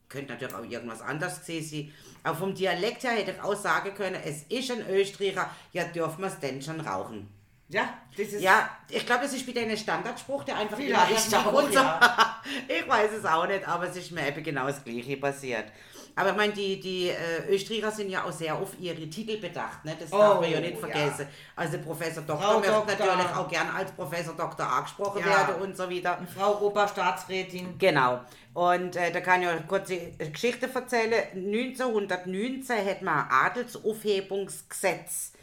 Könnte 0.10 0.34
natürlich 0.34 0.56
auch 0.56 0.64
irgendwas 0.64 1.02
anderes 1.02 1.42
gewesen 1.42 1.70
sein. 1.70 1.94
Aber 2.24 2.38
vom 2.38 2.56
Dialekt 2.56 3.04
her 3.04 3.12
hätte 3.12 3.32
ich 3.32 3.42
auch 3.42 3.56
sagen 3.56 3.94
können, 3.94 4.20
es 4.24 4.44
ist 4.50 4.72
ein 4.72 4.90
Österreicher, 4.90 5.50
ja, 5.74 5.84
dürfen 5.84 6.22
wir 6.22 6.28
es 6.28 6.40
denn 6.40 6.62
schon 6.62 6.82
rauchen? 6.82 7.30
Ja, 7.70 7.94
das 8.16 8.28
ist. 8.30 8.42
Ja, 8.42 8.70
ich 8.90 9.06
glaube, 9.06 9.24
das 9.24 9.34
ist 9.34 9.46
wieder 9.46 9.62
ein 9.62 9.76
Standardspruch, 9.76 10.46
der 10.46 10.58
einfach 10.58 10.78
Vielleicht 10.78 11.36
auch, 11.36 11.52
kommt. 11.54 11.74
ja. 11.74 12.42
ich 12.68 12.88
weiß 12.88 13.12
es 13.12 13.26
auch 13.26 13.46
nicht, 13.46 13.68
aber 13.68 13.90
es 13.90 13.98
ist 13.98 14.12
mir 14.12 14.26
eben 14.28 14.42
genau 14.42 14.68
das 14.68 14.84
Gleiche 14.84 15.18
passiert. 15.18 15.66
Aber 16.18 16.32
ich 16.32 16.36
meine, 16.36 16.52
die, 16.54 16.80
die 16.80 17.10
äh, 17.10 17.16
Österreicher 17.48 17.92
sind 17.92 18.10
ja 18.10 18.24
auch 18.24 18.32
sehr 18.32 18.56
auf 18.56 18.72
ihre 18.80 19.08
Titel 19.10 19.38
bedacht, 19.40 19.86
ne? 19.86 19.96
das 20.00 20.10
darf 20.10 20.38
Oh, 20.38 20.42
man 20.42 20.50
ja 20.52 20.60
nicht 20.60 20.74
ja. 20.74 20.80
vergessen. 20.80 21.28
Also 21.56 21.78
Professor 21.78 22.24
Doktor 22.24 22.44
Frau 22.44 22.60
möchte 22.60 22.74
Doktor. 22.74 23.06
natürlich 23.06 23.36
auch 23.36 23.48
gern 23.48 23.70
als 23.70 23.92
Professor 23.92 24.34
Doktor 24.36 24.68
angesprochen 24.72 25.22
Ja. 25.22 25.48
werden 25.48 25.62
und 25.62 25.78
so 25.78 25.88
wieder. 25.90 26.18
Frau 26.36 26.60
Oberstaatsrätin. 26.62 27.78
Genau. 27.78 28.22
Und 28.56 28.96
äh, 28.96 29.12
da 29.12 29.22
kann 29.22 29.44
ich 29.44 29.48
euch 29.48 29.68
kurz 29.68 29.90
die 29.90 30.12
Geschichte 30.18 30.68
erzählen. 30.74 31.14
1919 31.36 32.84
hat 32.86 33.02
man 33.04 33.28
Adelsaufhebungsgesetz 33.30 35.34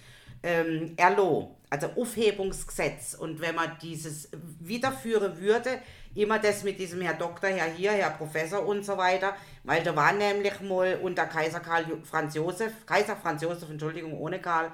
ähm, 0.43 0.93
erloh, 0.97 1.55
also 1.71 1.89
Aufhebungsgesetz. 1.97 3.15
Und 3.15 3.41
wenn 3.41 3.55
man 3.55 3.77
dieses 3.81 4.29
wiederführen 4.61 5.41
würde, 5.41 5.81
immer 6.15 6.39
das 6.39 6.63
mit 6.65 6.79
diesem 6.79 7.01
Herr 7.01 7.15
Doktor, 7.15 7.49
Herr 7.49 7.71
hier, 7.73 7.93
Herr 7.93 8.11
Professor 8.11 8.65
und 8.67 8.85
so 8.85 8.97
weiter, 8.97 9.35
weil 9.65 9.83
da 9.83 9.97
war 9.97 10.13
nämlich 10.13 10.61
mal 10.61 10.99
unter 11.03 11.27
Kaiser 11.27 11.61
Karl 11.61 11.87
Franz 12.09 12.35
Josef, 12.35 12.73
Kaiser 12.87 13.17
Franz 13.17 13.43
Josef, 13.43 13.69
Entschuldigung, 13.69 14.19
ohne 14.19 14.39
Karl, 14.41 14.71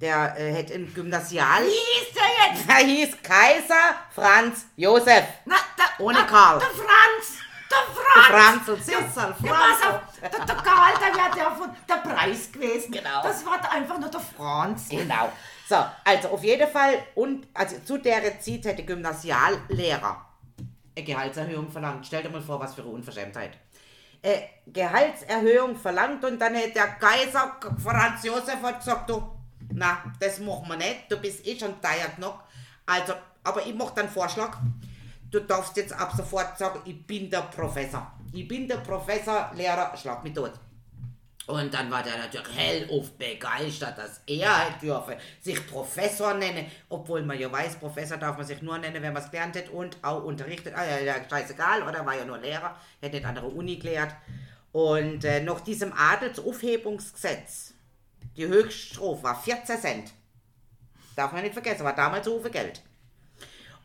der 0.00 0.38
äh, 0.38 0.52
hätte 0.52 0.74
im 0.74 0.92
Gymnasial, 0.94 1.64
Wie 1.64 2.02
ist 2.02 2.14
der 2.14 2.52
jetzt? 2.52 2.68
der 2.68 2.76
hieß 2.86 3.22
Kaiser 3.22 3.96
Franz 4.14 4.66
Josef, 4.76 5.24
Na, 5.44 5.56
der, 5.76 6.04
Ohne 6.04 6.20
ah, 6.20 6.24
Karl. 6.24 6.58
Der 6.60 6.68
Franz! 6.68 7.38
Der 7.70 7.78
Franz! 7.94 8.26
Franz 8.26 8.68
und 8.68 8.84
Sissel, 8.84 9.34
pass 9.48 9.82
auf, 9.82 10.00
der, 10.20 10.30
der 10.30 10.56
Karl, 10.56 10.94
der 11.00 11.14
wäre 11.16 11.34
der 11.36 11.50
von 11.50 11.70
der 11.88 11.94
Preis 11.96 12.52
gewesen. 12.52 12.92
Genau. 12.92 13.22
Das 13.22 13.44
war 13.44 13.72
einfach 13.72 13.98
nur 13.98 14.10
der 14.10 14.20
Franz. 14.20 14.88
Genau. 14.88 15.32
So, 15.68 15.76
also 16.04 16.28
auf 16.28 16.44
jeden 16.44 16.68
Fall, 16.70 16.98
und 17.14 17.46
also 17.52 17.76
zu 17.80 17.98
der 17.98 18.40
Zeit 18.40 18.64
hätte 18.64 18.84
Gymnasiallehrer 18.84 20.28
eine 20.98 21.04
Gehaltserhöhung 21.04 21.70
verlangt. 21.70 22.06
Stell 22.06 22.22
dir 22.22 22.30
mal 22.30 22.40
vor, 22.40 22.60
was 22.60 22.74
für 22.74 22.82
eine 22.82 22.90
Unverschämtheit. 22.90 23.52
Äh, 24.20 24.40
Gehaltserhöhung 24.66 25.76
verlangt 25.76 26.24
und 26.24 26.38
dann 26.40 26.54
hätte 26.54 26.74
der 26.74 26.88
Kaiser 26.88 27.56
Franz 27.82 28.24
Josef 28.24 28.60
gesagt, 28.78 29.08
du, 29.08 29.22
na, 29.72 30.02
das 30.18 30.40
machen 30.40 30.68
wir 30.68 30.76
nicht, 30.76 31.10
du 31.10 31.16
bist 31.18 31.46
eh 31.46 31.58
schon 31.58 31.80
teuer 31.80 32.08
genug. 32.16 32.34
Also, 32.84 33.14
aber 33.44 33.64
ich 33.64 33.74
mache 33.74 33.94
dann 33.94 34.08
Vorschlag, 34.08 34.56
du 35.30 35.40
darfst 35.40 35.76
jetzt 35.76 35.92
ab 35.92 36.12
sofort 36.16 36.58
sagen, 36.58 36.80
ich 36.84 37.06
bin 37.06 37.30
der 37.30 37.42
Professor. 37.42 38.12
Ich 38.32 38.46
bin 38.46 38.66
der 38.66 38.78
Professor, 38.78 39.50
Lehrer, 39.54 39.96
schlag 39.96 40.22
mich 40.24 40.34
tot. 40.34 40.52
Und 41.48 41.72
dann 41.72 41.90
war 41.90 42.02
der 42.02 42.18
natürlich 42.18 42.54
hellauf 42.54 43.10
begeistert, 43.12 43.96
dass 43.96 44.20
er 44.26 44.70
dürfe 44.82 45.16
sich 45.40 45.66
Professor 45.66 46.34
nennen, 46.34 46.70
obwohl 46.90 47.22
man 47.22 47.40
ja 47.40 47.50
weiß, 47.50 47.76
Professor 47.76 48.18
darf 48.18 48.36
man 48.36 48.44
sich 48.44 48.60
nur 48.60 48.76
nennen, 48.76 49.02
wenn 49.02 49.14
man 49.14 49.22
es 49.22 49.30
gelernt 49.30 49.56
hat 49.56 49.70
und 49.70 49.96
auch 50.02 50.24
unterrichtet. 50.24 50.74
Ah, 50.76 50.84
ja, 50.84 50.98
ja, 50.98 51.14
scheißegal, 51.26 51.84
oder? 51.84 52.04
War 52.04 52.18
ja 52.18 52.26
nur 52.26 52.36
Lehrer, 52.36 52.76
hätte 53.00 53.16
nicht 53.16 53.24
an 53.24 53.34
der 53.34 53.44
Uni 53.44 53.76
gelehrt. 53.76 54.14
Und 54.72 55.24
äh, 55.24 55.40
nach 55.40 55.60
diesem 55.60 55.94
Adelsaufhebungsgesetz, 55.94 57.72
die 58.36 58.46
Höchststrophe 58.46 59.22
war 59.22 59.42
14 59.42 59.80
Cent. 59.80 60.12
Darf 61.16 61.32
man 61.32 61.42
nicht 61.42 61.54
vergessen, 61.54 61.82
war 61.82 61.96
damals 61.96 62.26
so 62.26 62.38
viel 62.42 62.50
Geld. 62.50 62.82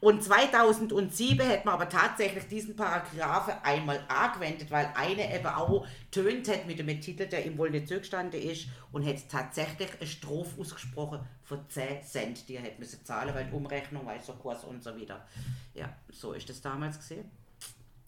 Und 0.04 0.22
2007 0.22 1.40
hätte 1.48 1.66
man 1.66 1.76
aber 1.76 1.88
tatsächlich 1.88 2.46
diesen 2.50 2.76
Paragraphen 2.76 3.54
einmal 3.64 4.04
angewendet, 4.10 4.70
weil 4.70 4.92
eine 4.96 5.34
eben 5.34 5.46
auch 5.46 5.88
tönt 6.12 6.50
hat 6.50 6.68
mit 6.68 6.78
dem 6.78 7.00
Titel, 7.00 7.26
der 7.26 7.46
ihm 7.46 7.58
wohl 7.58 7.70
nicht 7.70 7.88
zugestanden 7.88 8.42
ist 8.42 8.68
und 8.92 9.04
hätte 9.04 9.26
tatsächlich 9.30 9.88
eine 9.98 10.10
Strophe 10.10 10.60
ausgesprochen 10.60 11.22
von 11.42 11.70
10 11.70 12.04
Cent, 12.04 12.50
die 12.50 12.58
er 12.58 12.64
hätte 12.64 12.82
müssen 12.82 13.06
zahlen, 13.06 13.34
weil 13.34 13.46
die 13.46 13.54
Umrechnung 13.54 14.06
war 14.06 14.20
so 14.20 14.34
Kurs 14.34 14.66
und 14.66 14.84
so 14.84 14.94
wieder. 14.94 15.26
Ja, 15.74 15.96
so 16.10 16.34
ist 16.34 16.50
das 16.50 16.60
damals 16.60 16.98
gesehen. 16.98 17.32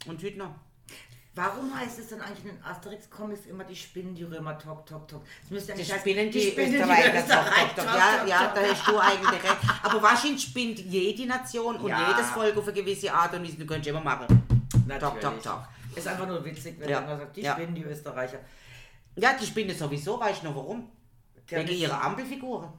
Und 0.06 0.22
heute 0.22 0.38
noch. 0.38 0.56
Warum 1.36 1.78
heißt 1.78 2.00
es 2.00 2.08
dann 2.08 2.22
eigentlich 2.22 2.46
in 2.46 2.52
den 2.56 2.64
Asterix-Comics 2.64 3.46
immer 3.48 3.66
die 3.66 3.76
Spinnen, 3.76 4.16
die 4.16 4.24
Römer, 4.24 4.58
tok, 4.58 4.86
tok, 4.86 5.06
tok? 5.06 5.22
Das 5.42 5.52
müsste 5.52 5.74
Die 5.74 5.82
heißen, 5.82 6.00
spinnen 6.00 6.32
die, 6.32 6.42
Spinnen, 6.50 6.76
Österreicher, 6.76 7.12
die 7.12 7.18
Österreicher, 7.18 7.68
doch, 7.76 7.76
tok, 7.76 7.86
doch. 7.86 7.96
Ja, 7.96 8.18
tok, 8.20 8.28
ja, 8.30 8.38
tok, 8.46 8.56
da 8.56 8.62
tok. 8.62 8.70
hast 8.72 8.88
du 8.88 8.98
eigentlich 9.00 9.44
recht. 9.44 9.58
Aber 9.84 10.02
wahrscheinlich 10.02 10.42
spinnt 10.44 10.80
jede 10.80 11.26
Nation 11.26 11.76
und 11.76 11.90
Ja. 11.90 12.10
jedes 12.10 12.30
Volk 12.32 12.56
auf 12.56 12.64
eine 12.64 12.74
gewisse 12.74 13.14
Art 13.14 13.34
und 13.34 13.44
Weise. 13.44 13.58
Du 13.58 13.66
könntest 13.66 13.90
immer 13.90 14.00
machen. 14.00 14.28
Tok, 15.00 15.20
tok, 15.20 15.44
tok. 15.44 15.68
Ist 15.94 16.08
einfach 16.08 16.26
nur 16.28 16.44
witzig, 16.46 16.76
wenn 16.80 16.90
Ja. 16.90 17.02
man 17.02 17.18
sagt, 17.20 17.36
die 17.36 17.42
Ja. 17.42 17.54
Spinnen, 17.54 17.76
die 17.76 17.84
Österreicher. 17.84 18.40
Ja, 19.18 19.34
die 19.34 19.46
spinnen 19.46 19.78
sowieso, 19.78 20.18
weißt 20.20 20.42
du 20.44 20.48
noch 20.48 20.56
warum? 20.56 20.90
Der 21.52 21.60
Wegen 21.68 21.74
ihrer 21.80 22.02
Ampelfiguren. 22.02 22.70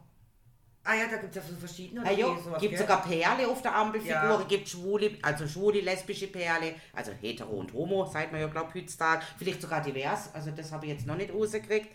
Ah 0.87 0.94
ja, 0.94 1.07
da 1.11 1.16
gibt 1.16 1.35
es 1.35 1.42
ja 1.42 1.51
so 1.51 1.57
verschiedene. 1.57 2.12
Ja, 2.14 2.27
sowas, 2.42 2.61
gibt 2.61 2.79
sogar 2.79 3.03
Perle 3.03 3.49
auf 3.49 3.61
der 3.61 3.75
Ampelfigur, 3.75 4.14
Ja. 4.14 4.44
gibt 4.49 4.68
schwule, 4.68 5.11
also 5.22 5.46
schwule, 5.49 5.81
lesbische 5.81 6.29
Perle, 6.29 6.75
also 6.92 7.12
hetero 7.20 7.51
und 7.51 7.72
homo, 7.72 8.07
sagt 8.07 8.31
man 8.33 8.40
ja, 8.40 8.46
glaube 8.46 8.70
ich, 8.72 8.83
heutzutage. 8.83 9.22
Vielleicht 9.38 9.61
sogar 9.62 9.83
divers, 9.83 10.31
also 10.33 10.51
das 10.53 10.70
habe 10.70 10.87
ich 10.87 10.92
jetzt 10.92 11.07
noch 11.07 11.16
nicht 11.16 11.33
rausgekriegt. 11.35 11.88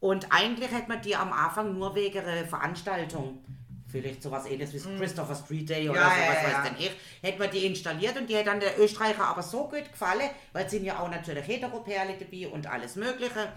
Und 0.00 0.26
eigentlich 0.30 0.70
hätte 0.72 0.88
man 0.88 1.02
die 1.02 1.14
am 1.14 1.32
Anfang 1.32 1.78
nur 1.78 1.94
wegen 1.94 2.18
einer 2.20 2.46
Veranstaltung, 2.46 3.44
vielleicht 3.86 4.22
sowas 4.22 4.46
ähnliches 4.46 4.88
wie 4.88 4.96
Christopher 4.96 5.34
Street 5.34 5.68
Day 5.68 5.88
oder 5.90 6.00
Ja, 6.00 6.10
so, 6.10 6.20
ja, 6.20 6.28
was 6.28 6.42
ja, 6.42 6.48
weiß 6.58 6.62
denn 6.70 6.76
ich, 6.78 6.90
hätte 7.22 7.38
man 7.38 7.50
die 7.50 7.66
installiert 7.66 8.16
und 8.16 8.26
die 8.30 8.34
hätte 8.36 8.46
dann 8.46 8.60
der 8.60 8.78
Österreicher 8.80 9.26
aber 9.26 9.42
so 9.42 9.64
gut 9.68 9.90
gefallen, 9.92 10.30
weil 10.54 10.64
es 10.64 10.70
sind 10.70 10.84
ja 10.84 10.98
auch 11.00 11.10
natürlich 11.10 11.46
hetero-Perle 11.46 12.14
dabei 12.18 12.48
und 12.48 12.66
alles 12.66 12.96
mögliche. 12.96 13.52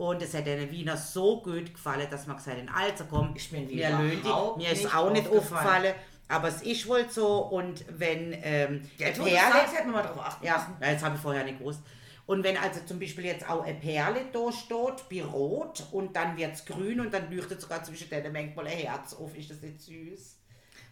Und 0.00 0.22
es 0.22 0.32
hätte 0.32 0.56
den 0.56 0.70
Wiener 0.70 0.96
so 0.96 1.42
gut 1.42 1.74
gefallen, 1.74 2.06
dass 2.10 2.26
man 2.26 2.38
gesagt 2.38 2.56
hat, 2.56 2.74
also 2.74 3.04
komm, 3.04 3.36
Ist 3.36 3.52
mir 3.52 3.68
wir 3.68 3.90
löhnen 3.90 4.10
die. 4.12 4.16
überhaupt 4.16 4.56
Mir 4.56 4.70
ist 4.70 4.94
auch 4.94 5.10
nicht 5.12 5.28
aufgefallen. 5.28 5.94
aber 6.26 6.48
es 6.48 6.62
ist 6.62 6.88
wohl 6.88 7.06
so. 7.10 7.36
Und 7.40 7.84
wenn 7.98 8.32
ähm, 8.42 8.80
Ja, 8.96 9.08
eine 9.08 9.16
du 9.16 9.22
sagst, 9.24 9.34
Perle. 9.36 9.68
hätten 9.76 9.88
wir 9.88 9.92
mal 9.92 10.02
drauf 10.02 10.20
achten 10.24 10.46
Ja, 10.46 10.74
ja, 10.80 10.92
das 10.94 11.02
habe 11.02 11.16
ich 11.16 11.20
vorher 11.20 11.44
nicht 11.44 11.58
gewusst. 11.58 11.80
Und 12.24 12.42
wenn 12.44 12.56
also 12.56 12.80
zum 12.86 12.98
Beispiel 12.98 13.26
jetzt 13.26 13.46
auch 13.46 13.62
eine 13.62 13.74
Perle 13.78 14.24
da 14.32 14.50
steht, 14.50 15.06
bei 15.10 15.22
Rot, 15.22 15.84
und 15.92 16.16
dann 16.16 16.34
wird 16.38 16.54
es 16.54 16.64
grün 16.64 17.00
und 17.00 17.12
dann 17.12 17.30
leuchtet 17.30 17.60
sogar 17.60 17.82
zwischen 17.84 18.08
denen 18.08 18.32
manchmal 18.32 18.68
ein 18.68 18.78
Herz 18.78 19.12
auf, 19.12 19.36
ist 19.36 19.50
das 19.50 19.60
nicht 19.60 19.82
süß? 19.82 20.36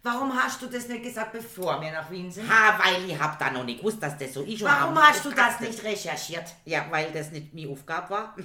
Warum 0.03 0.35
hast 0.35 0.61
du 0.61 0.67
das 0.67 0.87
nicht 0.89 1.03
gesagt, 1.03 1.33
bevor 1.33 1.81
wir 1.81 1.91
nach 1.93 2.11
Wien 2.11 2.31
sind? 2.31 2.47
Ha, 2.49 2.79
weil 2.85 3.09
ich 3.09 3.19
habe 3.19 3.37
da 3.39 3.51
noch 3.51 3.65
nicht 3.65 3.79
gewusst, 3.79 4.03
dass 4.03 4.19
das 4.19 4.35
so 4.35 4.43
ist. 4.43 4.63
Warum 4.63 4.97
hab 4.97 5.09
hast 5.15 5.25
du 5.25 5.31
das 5.31 5.61
nicht 5.61 5.83
recherchiert? 5.83 6.45
Ja, 6.67 6.87
weil 6.91 7.11
das 7.11 7.31
nicht 7.31 7.55
meine 7.55 7.71
Aufgabe 7.71 8.11
war. 8.11 8.37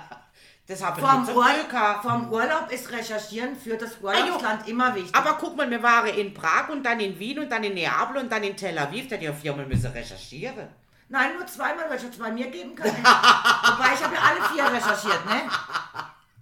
das 0.66 0.84
habe 0.84 1.00
ich 1.00 1.06
Vom, 1.06 1.20
nicht 1.22 1.32
so 1.32 1.38
Ur 1.38 1.44
Glück 1.44 1.70
gehabt. 1.70 2.02
vom 2.02 2.32
Urlaub 2.32 2.70
ist 2.70 2.90
Recherchieren 2.90 3.56
für 3.56 3.76
das 3.76 3.92
Ah. 4.02 4.06
Urlaubsland 4.06 4.68
immer 4.68 4.94
wichtig. 4.94 5.14
Aber 5.14 5.34
guck 5.40 5.56
mal, 5.56 5.68
wir 5.70 5.82
waren 5.82 6.06
in 6.08 6.34
Prag 6.34 6.68
und 6.70 6.82
dann 6.84 7.00
in 7.00 7.18
Wien 7.18 7.38
und 7.38 7.50
dann 7.50 7.62
in 7.64 7.74
Neapel 7.74 8.16
und 8.18 8.30
dann 8.30 8.42
in 8.42 8.56
Tel 8.56 8.76
Aviv. 8.78 9.08
Da 9.08 9.14
hätte 9.14 9.24
ich 9.24 9.30
ja 9.30 9.34
viermal 9.36 9.66
müssen 9.66 9.90
recherchieren. 9.92 10.68
Nein, 11.08 11.34
nur 11.36 11.46
zweimal, 11.46 11.88
weil 11.88 11.98
ich 11.98 12.04
es 12.04 12.18
bei 12.18 12.32
mir 12.32 12.50
geben 12.50 12.74
kann. 12.74 12.88
Wobei 12.90 13.94
ich 13.94 14.02
habe 14.04 14.14
ja 14.14 14.20
alle 14.22 14.42
vier 14.52 14.64
recherchiert, 14.64 15.24
ne? 15.26 15.42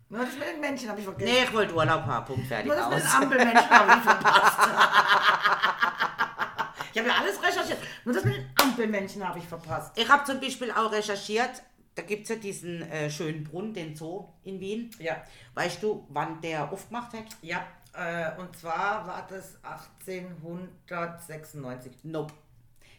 Nur 0.09 0.25
das 0.25 0.35
mit 0.35 0.49
den 0.49 0.61
Menschen 0.61 0.88
habe 0.88 1.01
ich 1.01 1.05
vergessen. 1.05 1.31
Nee, 1.33 1.43
ich 1.45 1.53
wollte 1.53 1.75
Urlaub 1.75 2.05
haben. 2.07 2.25
Punkt, 2.25 2.47
fertig, 2.47 2.67
Nur 2.67 2.77
das 2.77 2.88
mit 2.88 2.99
den 2.99 3.07
aus. 3.07 3.14
Ampelmenschen 3.14 3.71
habe 3.71 3.93
ich 3.99 4.03
verpasst. 4.05 4.59
ich 6.93 6.99
habe 7.01 7.09
ja 7.09 7.14
alles 7.21 7.43
recherchiert. 7.43 7.79
Nur 8.05 8.14
das 8.14 8.25
mit 8.25 8.37
den 8.37 8.51
Ampelmenschen 8.62 9.29
habe 9.29 9.38
ich 9.38 9.47
verpasst. 9.47 9.93
Ich 9.97 10.09
habe 10.09 10.25
zum 10.25 10.40
Beispiel 10.40 10.71
auch 10.71 10.93
recherchiert, 10.93 11.62
da 11.94 12.02
gibt 12.02 12.24
es 12.24 12.30
ja 12.30 12.37
diesen 12.37 12.83
äh, 12.83 13.09
schönen 13.11 13.44
Brunnen, 13.44 13.72
den 13.72 13.94
Zoo 13.94 14.26
in 14.42 14.59
Wien. 14.61 14.90
Ja. 14.98 15.22
Weißt 15.54 15.80
du, 15.83 16.04
wann 16.09 16.40
der 16.40 16.72
aufgemacht 16.72 17.12
hat? 17.12 17.26
Ja, 17.42 17.64
äh, 17.92 18.33
und 18.40 18.57
zwar 18.57 19.07
war 19.07 19.24
das 19.28 19.59
1896. 19.62 21.92
Nope. 22.02 22.33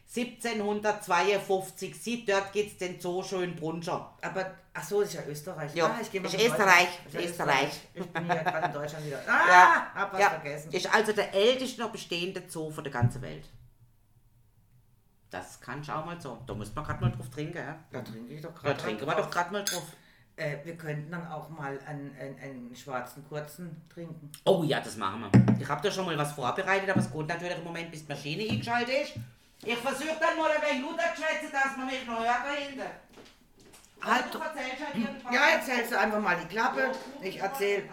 1752, 0.08 2.02
sieh, 2.02 2.26
dort 2.26 2.54
gibt 2.54 2.72
es 2.72 2.78
den 2.78 3.02
Zoo 3.02 3.22
Schönbrunn 3.24 3.84
schon. 3.84 4.02
Aber, 4.22 4.52
ach 4.74 4.84
so, 4.84 5.02
das 5.02 5.10
ist 5.10 5.16
ja 5.16 5.26
Österreich. 5.28 5.76
Ja, 5.76 5.88
ah, 5.88 6.00
ich 6.02 6.10
gehe 6.12 6.22
mal 6.22 6.28
ist 6.28 6.40
Österreich, 6.40 6.88
ist 7.08 7.16
Österreich. 7.16 7.82
Ich 7.94 8.06
bin 8.06 8.26
hier 8.26 8.36
gerade 8.36 8.68
in 8.68 8.74
Deutschland 8.74 9.06
wieder. 9.06 9.20
Ah, 9.28 9.94
hab 9.94 10.14
was 10.14 10.22
ja, 10.22 10.30
vergessen. 10.30 10.72
Ist 10.72 10.94
also 10.94 11.12
der 11.12 11.34
älteste 11.34 11.82
noch 11.82 11.92
bestehende 11.92 12.44
Zoo 12.48 12.70
von 12.70 12.84
der 12.84 12.94
ganzen 12.94 13.24
Welt. 13.24 13.44
Das 15.30 15.60
kann 15.60 15.82
ich 15.82 15.92
auch 15.92 16.06
mal 16.06 16.20
so. 16.20 16.42
Da 16.48 16.54
muss 16.54 16.74
man 16.74 16.86
gerade 16.86 17.02
mal 17.04 17.12
drauf 17.12 17.30
trinken, 17.30 17.58
ja? 17.58 17.78
da 17.92 18.02
trinke 18.02 18.34
ich 18.34 18.42
doch 18.42 18.54
Da 18.54 18.60
gerade. 18.62 18.78
trinken 18.78 19.06
wir 19.08 19.16
doch 19.16 19.30
gerade 19.30 19.52
mal 19.52 19.64
drauf. 19.64 19.84
Äh, 20.38 20.58
wir 20.66 20.76
könnten 20.78 21.12
dann 21.12 21.28
auch 21.28 21.50
mal 21.50 21.80
einen, 21.88 22.16
einen, 22.20 22.38
einen 22.40 22.76
schwarzen 22.76 23.26
kurzen 23.28 23.82
trinken. 23.94 24.32
Oh 24.46 24.64
ja, 24.66 24.82
das 24.82 24.98
machen 24.98 25.22
wir. 25.32 25.58
Ich 25.62 25.68
habe 25.68 25.82
da 25.82 25.90
schon 25.92 26.06
mal 26.06 26.18
was 26.18 26.34
vorbereitet, 26.34 26.90
aber 26.90 27.00
es 27.00 27.12
geht 27.12 27.28
natürlich 27.28 27.58
im 27.58 27.64
Moment, 27.64 27.90
bis 27.92 28.06
die 28.06 28.12
Maschine 28.12 28.52
eingeschaltet 28.52 28.96
ist. 29.04 29.14
Ich 29.64 29.78
versuche 29.78 30.18
dann 30.20 30.38
mal 30.38 30.52
ein 30.52 30.62
wenig 30.62 30.84
lauter 30.90 31.16
zu 31.16 31.22
schwätzen, 31.22 31.52
dass 31.54 31.78
man 31.78 31.86
mich 31.88 32.06
noch 32.06 32.20
hört 32.20 32.46
da 32.46 32.52
hinten. 32.52 32.82
Halt, 34.02 34.26
du 34.34 34.38
erzählst 34.38 34.84
halt 34.86 35.34
ja, 35.34 35.48
erzählst 35.58 35.92
du 35.92 36.00
einfach 36.00 36.20
mal 36.22 36.38
die 36.38 36.48
Klappe. 36.48 36.92
Ich 37.22 37.38
erzähle 37.40 37.84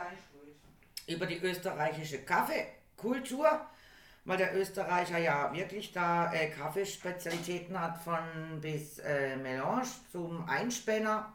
über 1.06 1.26
die 1.26 1.38
österreichische 1.38 2.18
Kaffeekultur, 2.24 3.60
weil 4.24 4.38
der 4.38 4.56
Österreicher 4.56 5.18
ja 5.18 5.52
wirklich 5.52 5.92
da 5.92 6.32
äh, 6.32 6.48
Kaffeespezialitäten 6.48 7.78
hat, 7.78 7.98
von 7.98 8.61
bis 8.61 8.98
äh, 8.98 9.37
Melange 9.37 9.88
zum 10.11 10.48
Einspänner. 10.48 11.32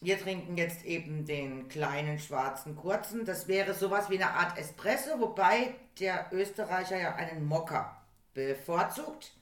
Wir 0.00 0.18
trinken 0.18 0.56
jetzt 0.56 0.84
eben 0.84 1.24
den 1.24 1.68
kleinen 1.68 2.18
schwarzen 2.18 2.74
kurzen. 2.74 3.24
Das 3.24 3.46
wäre 3.46 3.72
sowas 3.72 4.10
wie 4.10 4.20
eine 4.20 4.32
Art 4.32 4.58
Espresso, 4.58 5.20
wobei 5.20 5.76
der 6.00 6.26
Österreicher 6.32 6.98
ja 6.98 7.14
einen 7.14 7.46
Mokka 7.46 8.02
bevorzugt. 8.34 9.32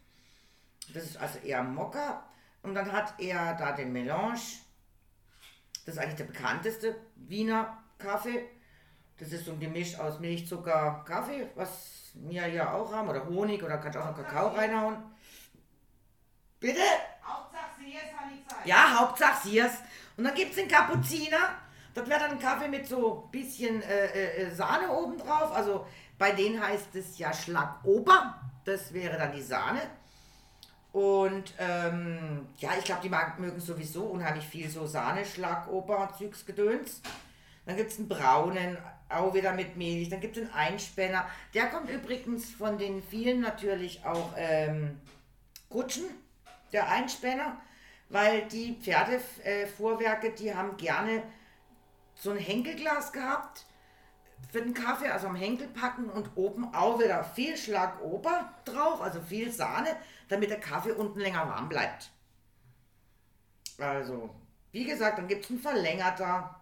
Das 0.92 1.04
ist 1.04 1.16
also 1.16 1.38
eher 1.38 1.62
Mokka. 1.62 2.24
Und 2.62 2.74
dann 2.74 2.92
hat 2.92 3.14
er 3.18 3.54
da 3.54 3.72
den 3.72 3.92
Melange. 3.92 4.40
Das 5.86 5.94
ist 5.94 5.98
eigentlich 5.98 6.16
der 6.16 6.24
bekannteste 6.24 6.94
Wiener 7.16 7.82
Kaffee. 7.96 8.46
Das 9.20 9.32
ist 9.32 9.44
so 9.44 9.52
ein 9.52 9.60
Gemisch 9.60 9.98
aus 9.98 10.18
Milch, 10.18 10.48
Zucker, 10.48 11.04
Kaffee, 11.06 11.46
was 11.54 12.12
wir 12.14 12.48
ja 12.48 12.72
auch 12.72 12.90
haben. 12.90 13.08
Oder 13.08 13.26
Honig 13.26 13.62
oder 13.62 13.76
kannst 13.76 13.98
auch 13.98 14.06
noch 14.06 14.16
Kakao 14.16 14.48
reinhauen. 14.48 14.96
Bitte? 16.58 16.80
Hauptsache 17.22 17.70
sie 17.78 17.94
es, 17.94 18.18
habe 18.18 18.32
ich 18.34 18.42
gesagt. 18.42 18.66
Ja, 18.66 18.98
Hauptsache 18.98 19.48
Siers. 19.48 19.72
Und 20.16 20.24
dann 20.24 20.34
gibt 20.34 20.50
es 20.50 20.56
den 20.56 20.68
Kapuziner. 20.68 21.36
Das 21.92 22.08
wäre 22.08 22.20
dann 22.20 22.30
ein 22.32 22.38
Kaffee 22.38 22.68
mit 22.68 22.86
so 22.86 23.24
ein 23.24 23.30
bisschen 23.30 23.82
äh, 23.82 24.06
äh, 24.06 24.50
Sahne 24.54 24.90
oben 24.90 25.18
drauf. 25.18 25.52
Also 25.52 25.86
bei 26.16 26.32
denen 26.32 26.64
heißt 26.64 26.94
es 26.94 27.18
ja 27.18 27.32
Schlagober. 27.32 28.40
Das 28.64 28.92
wäre 28.94 29.18
dann 29.18 29.32
die 29.32 29.42
Sahne. 29.42 29.82
Und 30.92 31.52
ähm, 31.58 32.48
ja, 32.56 32.70
ich 32.78 32.84
glaube, 32.84 33.02
die 33.02 33.10
mag, 33.10 33.38
mögen 33.38 33.60
sowieso 33.60 34.04
unheimlich 34.04 34.46
viel 34.46 34.68
so 34.70 34.86
Sahne, 34.86 35.26
Schlagober, 35.26 36.10
Zügsgedöns. 36.16 37.02
Dann 37.66 37.76
gibt 37.76 37.92
es 37.92 37.98
einen 37.98 38.08
braunen, 38.08 38.78
auch 39.10 39.34
wieder 39.34 39.52
mit 39.52 39.76
Milch. 39.76 40.08
Dann 40.08 40.20
gibt 40.20 40.36
es 40.36 40.44
einen 40.44 40.52
Einspänner. 40.52 41.28
Der 41.54 41.66
kommt 41.66 41.90
übrigens 41.90 42.50
von 42.50 42.78
den 42.78 43.02
vielen 43.02 43.40
natürlich 43.40 44.04
auch 44.04 44.32
ähm, 44.36 45.00
Kutschen, 45.68 46.04
der 46.72 46.88
Einspänner, 46.88 47.60
weil 48.08 48.46
die 48.48 48.78
Pferdefuhrwerke, 48.80 50.32
die 50.32 50.54
haben 50.54 50.76
gerne 50.76 51.22
so 52.14 52.30
ein 52.30 52.38
Henkelglas 52.38 53.12
gehabt 53.12 53.66
für 54.50 54.62
den 54.62 54.74
Kaffee, 54.74 55.08
also 55.08 55.28
am 55.28 55.36
Henkel 55.36 55.68
packen 55.68 56.08
und 56.10 56.30
oben 56.36 56.74
auch 56.74 56.98
wieder 56.98 57.22
viel 57.22 57.56
Schlagober 57.56 58.52
drauf, 58.64 59.00
also 59.00 59.20
viel 59.20 59.52
Sahne, 59.52 59.96
damit 60.28 60.50
der 60.50 60.60
Kaffee 60.60 60.92
unten 60.92 61.20
länger 61.20 61.46
warm 61.48 61.68
bleibt. 61.68 62.10
Also, 63.78 64.30
wie 64.72 64.84
gesagt, 64.84 65.18
dann 65.18 65.28
gibt 65.28 65.44
es 65.44 65.50
einen 65.50 65.60
Verlängerter. 65.60 66.60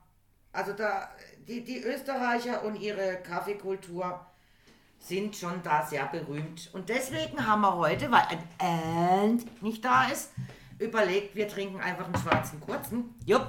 Also 0.53 0.73
da, 0.73 1.11
die, 1.49 1.65
die 1.65 1.83
Österreicher 1.83 2.65
und 2.65 2.77
ihre 2.77 3.17
Kaffeekultur 3.23 4.21
sind 4.99 5.35
schon 5.35 5.63
da 5.63 5.85
sehr 5.85 6.07
berühmt. 6.07 6.71
Und 6.73 6.89
deswegen 6.89 7.47
haben 7.47 7.63
wir 7.63 7.75
heute, 7.77 8.11
weil 8.11 8.23
ein 8.29 8.43
And 8.59 9.63
nicht 9.63 9.85
da 9.85 10.09
ist, 10.09 10.31
überlegt, 10.79 11.35
wir 11.35 11.49
trinken 11.49 11.81
einfach 11.81 12.05
einen 12.05 12.19
schwarzen 12.19 12.61
kurzen 12.61 13.15
Jupp, 13.25 13.47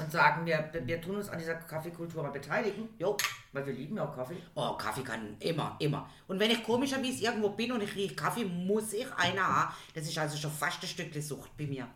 und 0.00 0.10
sagen, 0.10 0.46
wir, 0.46 0.70
wir 0.84 1.00
tun 1.00 1.16
uns 1.16 1.28
an 1.28 1.38
dieser 1.38 1.54
Kaffeekultur 1.54 2.22
mal 2.22 2.30
beteiligen, 2.30 2.88
jupp. 2.98 3.22
weil 3.52 3.66
wir 3.66 3.72
lieben 3.72 3.96
ja 3.96 4.04
auch 4.04 4.14
Kaffee. 4.14 4.36
Oh, 4.54 4.72
Kaffee 4.74 5.02
kann 5.02 5.36
immer, 5.40 5.76
immer. 5.78 6.08
Und 6.26 6.40
wenn 6.40 6.50
ich 6.50 6.62
komischerweise 6.62 7.22
irgendwo 7.22 7.50
bin 7.50 7.72
und 7.72 7.82
ich 7.82 7.94
rieche 7.94 8.14
Kaffee, 8.14 8.44
muss 8.44 8.92
ich 8.92 9.06
einer 9.14 9.46
haben. 9.46 9.74
Das 9.94 10.04
ist 10.04 10.16
also 10.16 10.36
schon 10.36 10.50
fast 10.50 10.82
ein 10.82 10.88
Stückchen 10.88 11.22
Sucht 11.22 11.56
bei 11.56 11.66
mir. 11.66 11.86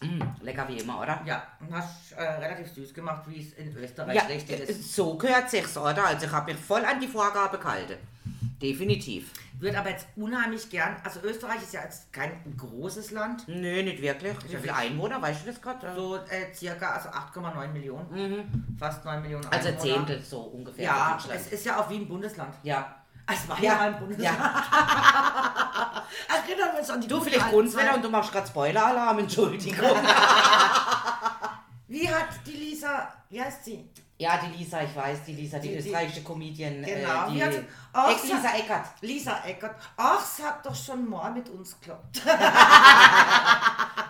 Mm, 0.00 0.20
lecker 0.42 0.66
wie 0.68 0.78
immer, 0.78 1.00
oder? 1.00 1.20
Ja, 1.24 1.42
und 1.60 1.72
hast 1.74 2.12
äh, 2.12 2.22
relativ 2.22 2.72
süß 2.72 2.92
gemacht, 2.94 3.22
wie 3.28 3.40
es 3.40 3.52
in 3.54 3.74
Österreich 3.76 4.16
Ja, 4.16 4.22
richtig 4.24 4.60
äh, 4.60 4.64
ist. 4.64 4.94
so 4.94 5.16
gehört 5.16 5.48
sich's, 5.50 5.76
oder? 5.76 6.04
Also 6.06 6.26
ich 6.26 6.32
habe 6.32 6.52
mich 6.52 6.60
voll 6.60 6.84
an 6.84 7.00
die 7.00 7.08
Vorgabe 7.08 7.58
gehalten. 7.58 7.96
Definitiv. 8.60 9.30
Wird 9.58 9.76
aber 9.76 9.90
jetzt 9.90 10.06
unheimlich 10.16 10.68
gern, 10.70 10.96
also 11.04 11.20
Österreich 11.20 11.62
ist 11.62 11.72
ja 11.74 11.82
jetzt 11.82 12.12
kein 12.12 12.32
großes 12.56 13.10
Land, 13.12 13.46
Nö, 13.48 13.82
nicht 13.82 14.00
wirklich. 14.02 14.34
Wie 14.48 14.56
viele 14.56 14.74
Einwohner, 14.74 15.20
weißt 15.22 15.42
du 15.46 15.50
das 15.50 15.60
gerade? 15.60 15.94
so 15.94 16.16
äh, 16.16 16.52
circa 16.54 16.90
also 16.90 17.08
8,9 17.10 17.68
Millionen, 17.68 18.76
fast 18.78 19.04
9 19.04 19.22
Millionen 19.22 19.46
Also 19.46 19.68
ein 19.68 19.74
Einwohner. 19.74 19.94
Zehntel 19.96 20.22
so 20.22 20.40
ungefähr. 20.40 20.84
Ja, 20.84 21.18
es 21.34 21.48
ist 21.48 21.66
ja 21.66 21.78
auch 21.80 21.88
wie 21.90 21.96
ein 21.96 22.08
Bundesland. 22.08 22.54
ja. 22.62 22.96
Es 23.26 23.48
war 23.48 23.58
Ja, 23.58 23.64
ja, 23.72 23.74
mal 23.78 23.88
ein 23.94 23.98
Bundesland. 23.98 24.38
Erinnern 26.28 26.72
wir 26.72 26.78
uns 26.80 26.90
an 26.90 27.00
die 27.00 27.08
Du, 27.08 27.20
vielleicht 27.20 27.50
Kunstwetter 27.50 27.86
Zeiten. 27.86 27.96
und 27.96 28.02
du 28.04 28.10
machst 28.10 28.32
gerade 28.32 28.46
Spoiler-Alarm, 28.46 29.18
Entschuldigung. 29.20 29.78
Wie 31.88 32.08
hat 32.08 32.26
die 32.46 32.52
Lisa, 32.52 33.12
wie 33.30 33.42
heißt 33.42 33.64
sie? 33.64 33.88
Ja, 34.24 34.38
die 34.38 34.56
Lisa, 34.58 34.82
ich 34.82 34.94
weiß, 34.96 35.18
die 35.26 35.34
Lisa, 35.34 35.58
die, 35.58 35.68
Die- 35.68 35.74
die- 35.74 35.80
österreichische 35.80 36.22
Comedian. 36.22 36.82
Genau, 36.82 37.26
Äh, 37.28 37.30
die 37.30 37.42
Oh, 37.96 38.10
Ex-Lisa 38.10 38.38
sie- 38.40 38.58
Eckert. 38.60 38.84
Lisa 39.02 39.34
Eckert. 39.46 39.76
Ach, 39.96 40.20
es 40.20 40.44
hat 40.44 40.64
doch 40.66 40.74
schon 40.74 41.08
mal 41.08 41.30
mit 41.30 41.48
uns 41.50 41.78
geklappt. 41.78 42.22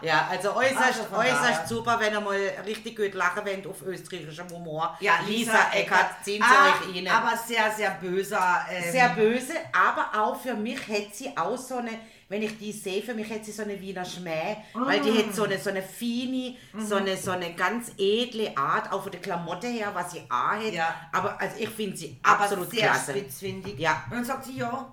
Ja, 0.03 0.27
also 0.31 0.55
äußerst, 0.55 0.83
Also 0.83 1.05
von 1.05 1.19
äußerst 1.21 1.67
super, 1.69 1.99
wenn 1.99 2.13
ihr 2.13 2.21
mal 2.21 2.37
richtig 2.67 2.95
gut 2.97 3.15
lachen 3.15 3.43
wollt 3.47 3.67
auf 3.67 3.81
österreichischem 3.83 4.49
Humor. 4.51 4.95
Ja, 5.01 5.15
Lisa, 5.27 5.71
Eckert, 5.73 6.23
ziehen 6.23 6.43
sie 6.47 6.55
Ah, 6.55 6.67
euch 6.69 6.95
rein. 6.97 7.09
Aber 7.09 7.35
sehr, 7.37 7.71
sehr 7.71 7.91
böser. 7.93 8.67
Ähm, 8.71 8.93
Sehr 8.93 9.09
böse, 9.11 9.55
aber 9.73 10.11
auch 10.23 10.39
für 10.39 10.53
mich 10.55 10.87
hätte 10.89 11.15
sie 11.15 11.35
auch 11.37 11.57
so 11.57 11.77
eine, 11.79 11.93
wenn 12.35 12.43
ich 12.43 12.59
die 12.59 12.73
sehe, 12.73 13.01
für 13.01 13.15
mich 13.15 13.31
hätte 13.31 13.45
sie 13.45 13.53
so 13.53 13.63
eine 13.63 13.81
Wiener 13.81 14.05
Schmäh, 14.05 14.57
weil 14.73 15.01
die 15.01 15.17
hat 15.17 15.33
so 15.33 15.45
eine, 15.45 15.57
so 15.57 15.71
eine 15.71 15.83
feine, 15.83 16.57
Mhm. 16.73 16.85
so, 16.85 16.97
eine, 16.97 17.17
so 17.17 17.31
eine 17.31 17.55
ganz 17.55 17.93
edle 17.97 18.59
Art, 18.59 18.91
auch 18.93 19.05
von 19.05 19.13
der 19.13 19.21
Klamotte 19.21 19.69
her, 19.69 19.93
was 19.95 20.11
sie 20.11 20.23
auch 20.29 20.51
hat. 20.57 20.73
Ja. 20.73 20.93
Aber 21.13 21.41
also 21.41 21.55
ich 21.61 21.69
finde 21.69 21.97
sie 21.97 22.19
aber 22.25 22.43
absolut 22.43 22.71
sehr 22.73 22.89
klasse. 22.89 23.13
spitzfindig. 23.13 23.79
Ja. 23.79 24.03
Und 24.11 24.17
dann 24.17 24.25
sagt 24.25 24.47
sie, 24.47 24.57
ja, 24.57 24.93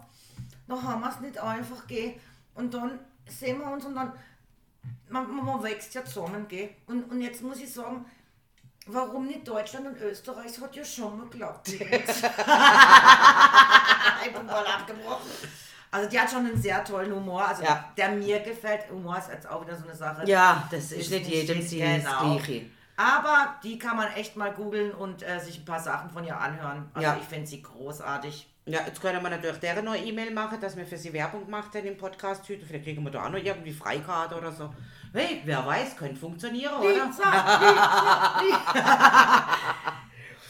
da 0.67 0.81
haben 0.83 1.01
wir 1.01 1.09
es 1.09 1.19
nicht 1.19 1.39
einfach, 1.39 1.87
gell. 1.87 2.13
Und 2.53 2.71
dann 2.75 2.99
sehen 3.27 3.57
wir 3.57 3.71
uns 3.71 3.85
und 3.85 3.95
dann, 3.95 4.13
man, 5.09 5.35
man 5.43 5.63
wächst 5.63 5.95
ja 5.95 6.05
zusammen, 6.05 6.47
gell. 6.47 6.69
Und, 6.85 7.09
und 7.09 7.21
jetzt 7.21 7.41
muss 7.41 7.59
ich 7.59 7.73
sagen, 7.73 8.05
warum 8.85 9.25
nicht 9.25 9.47
Deutschland 9.47 9.87
und 9.87 9.99
Österreich? 9.99 10.45
Es 10.45 10.61
hat 10.61 10.75
ja 10.75 10.85
schon 10.85 11.17
mal 11.17 11.27
geklappt. 11.27 11.69
ich 11.73 11.79
bin 11.79 11.89
voll 14.47 14.67
abgebrochen. 14.67 15.31
Also 15.93 16.09
die 16.09 16.19
hat 16.19 16.29
schon 16.31 16.45
einen 16.45 16.61
sehr 16.61 16.83
tollen 16.85 17.13
Humor, 17.13 17.45
also 17.47 17.63
Ja. 17.63 17.85
der 17.97 18.09
mir 18.11 18.39
gefällt. 18.39 18.89
Humor 18.89 19.17
ist 19.17 19.29
jetzt 19.29 19.49
auch 19.49 19.61
wieder 19.65 19.75
so 19.77 19.83
eine 19.85 19.95
Sache. 19.95 20.23
Ja, 20.25 20.67
das 20.71 20.91
ist, 20.93 21.11
nicht 21.11 21.27
jedem 21.27 21.61
Sinn 21.61 21.79
genau. 21.79 22.09
das 22.35 22.43
Gleiche. 22.45 22.65
Aber 22.95 23.55
die 23.63 23.77
kann 23.77 23.97
man 23.97 24.07
echt 24.13 24.35
mal 24.37 24.53
googeln 24.53 24.91
und 24.93 25.21
äh, 25.23 25.39
sich 25.39 25.59
ein 25.59 25.65
paar 25.65 25.79
Sachen 25.79 26.09
von 26.09 26.23
ihr 26.23 26.39
anhören. 26.39 26.89
Also 26.93 27.07
Ja. 27.07 27.17
ich 27.19 27.27
finde 27.27 27.47
sie 27.47 27.61
großartig. 27.61 28.47
Ja, 28.65 28.79
jetzt 28.85 29.01
können 29.01 29.21
wir 29.23 29.29
natürlich 29.29 29.57
deren 29.59 29.83
neue 29.85 29.99
E-Mail 30.01 30.31
machen, 30.31 30.61
dass 30.61 30.77
wir 30.77 30.85
für 30.85 30.97
sie 30.97 31.11
Werbung 31.11 31.45
gemacht 31.45 31.73
haben 31.75 31.85
im 31.87 31.97
Podcast 31.97 32.47
heute. 32.47 32.63
Vielleicht 32.65 32.83
kriegen 32.85 33.03
wir 33.03 33.11
da 33.11 33.25
auch 33.25 33.29
noch 33.29 33.39
irgendwie 33.39 33.73
Freikarte 33.73 34.35
oder 34.37 34.51
so. 34.51 34.73
Hey, 35.13 35.41
wer 35.45 35.65
weiß, 35.65 35.97
könnte 35.97 36.15
funktionieren, 36.15 36.75
oder? 36.75 36.87
Lisa, 36.89 37.59
Lisa, 37.59 38.41
Lisa. 38.41 39.47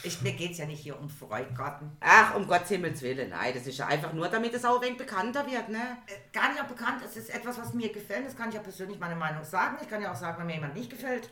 Ich, 0.04 0.22
mir 0.22 0.34
geht 0.34 0.54
es 0.54 0.58
ja 0.58 0.66
nicht 0.66 0.82
hier 0.82 1.00
um 1.00 1.10
Freikarten. 1.10 1.96
Ach, 2.00 2.34
um 2.36 2.48
Gottes 2.48 2.70
Himmels 2.70 3.02
Willen, 3.04 3.30
nein, 3.30 3.54
das 3.54 3.68
ist 3.68 3.78
ja 3.78 3.86
einfach 3.86 4.14
nur, 4.14 4.28
damit 4.30 4.52
es 4.54 4.66
auch 4.66 4.78
ein 4.78 4.82
wenig 4.82 4.98
bekannter 4.98 5.46
wird, 5.46 5.70
ne? 5.70 5.98
Äh, 6.08 6.14
Gar 6.34 6.50
nicht 6.50 6.62
auch 6.62 6.68
bekannt, 6.68 7.04
es 7.06 7.16
ist 7.18 7.30
etwas, 7.30 7.60
was 7.60 7.74
mir 7.74 7.92
gefällt. 7.92 8.26
Das 8.26 8.36
kann 8.36 8.50
ich 8.50 8.56
ja 8.56 8.62
persönlich 8.62 9.00
meine 9.00 9.16
Meinung 9.16 9.44
sagen. 9.44 9.78
Ich 9.82 9.88
kann 9.88 10.02
ja 10.02 10.12
auch 10.12 10.16
sagen, 10.16 10.40
wenn 10.40 10.48
mir 10.48 10.56
jemand 10.56 10.74
nicht 10.74 10.90
gefällt. 10.90 11.30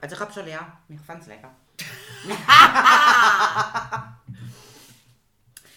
Also 0.00 0.14
ich 0.14 0.20
hab 0.20 0.32
schon 0.32 0.46
leer, 0.46 0.66
ich 0.88 1.00
fand's 1.00 1.26
lecker. 1.26 1.54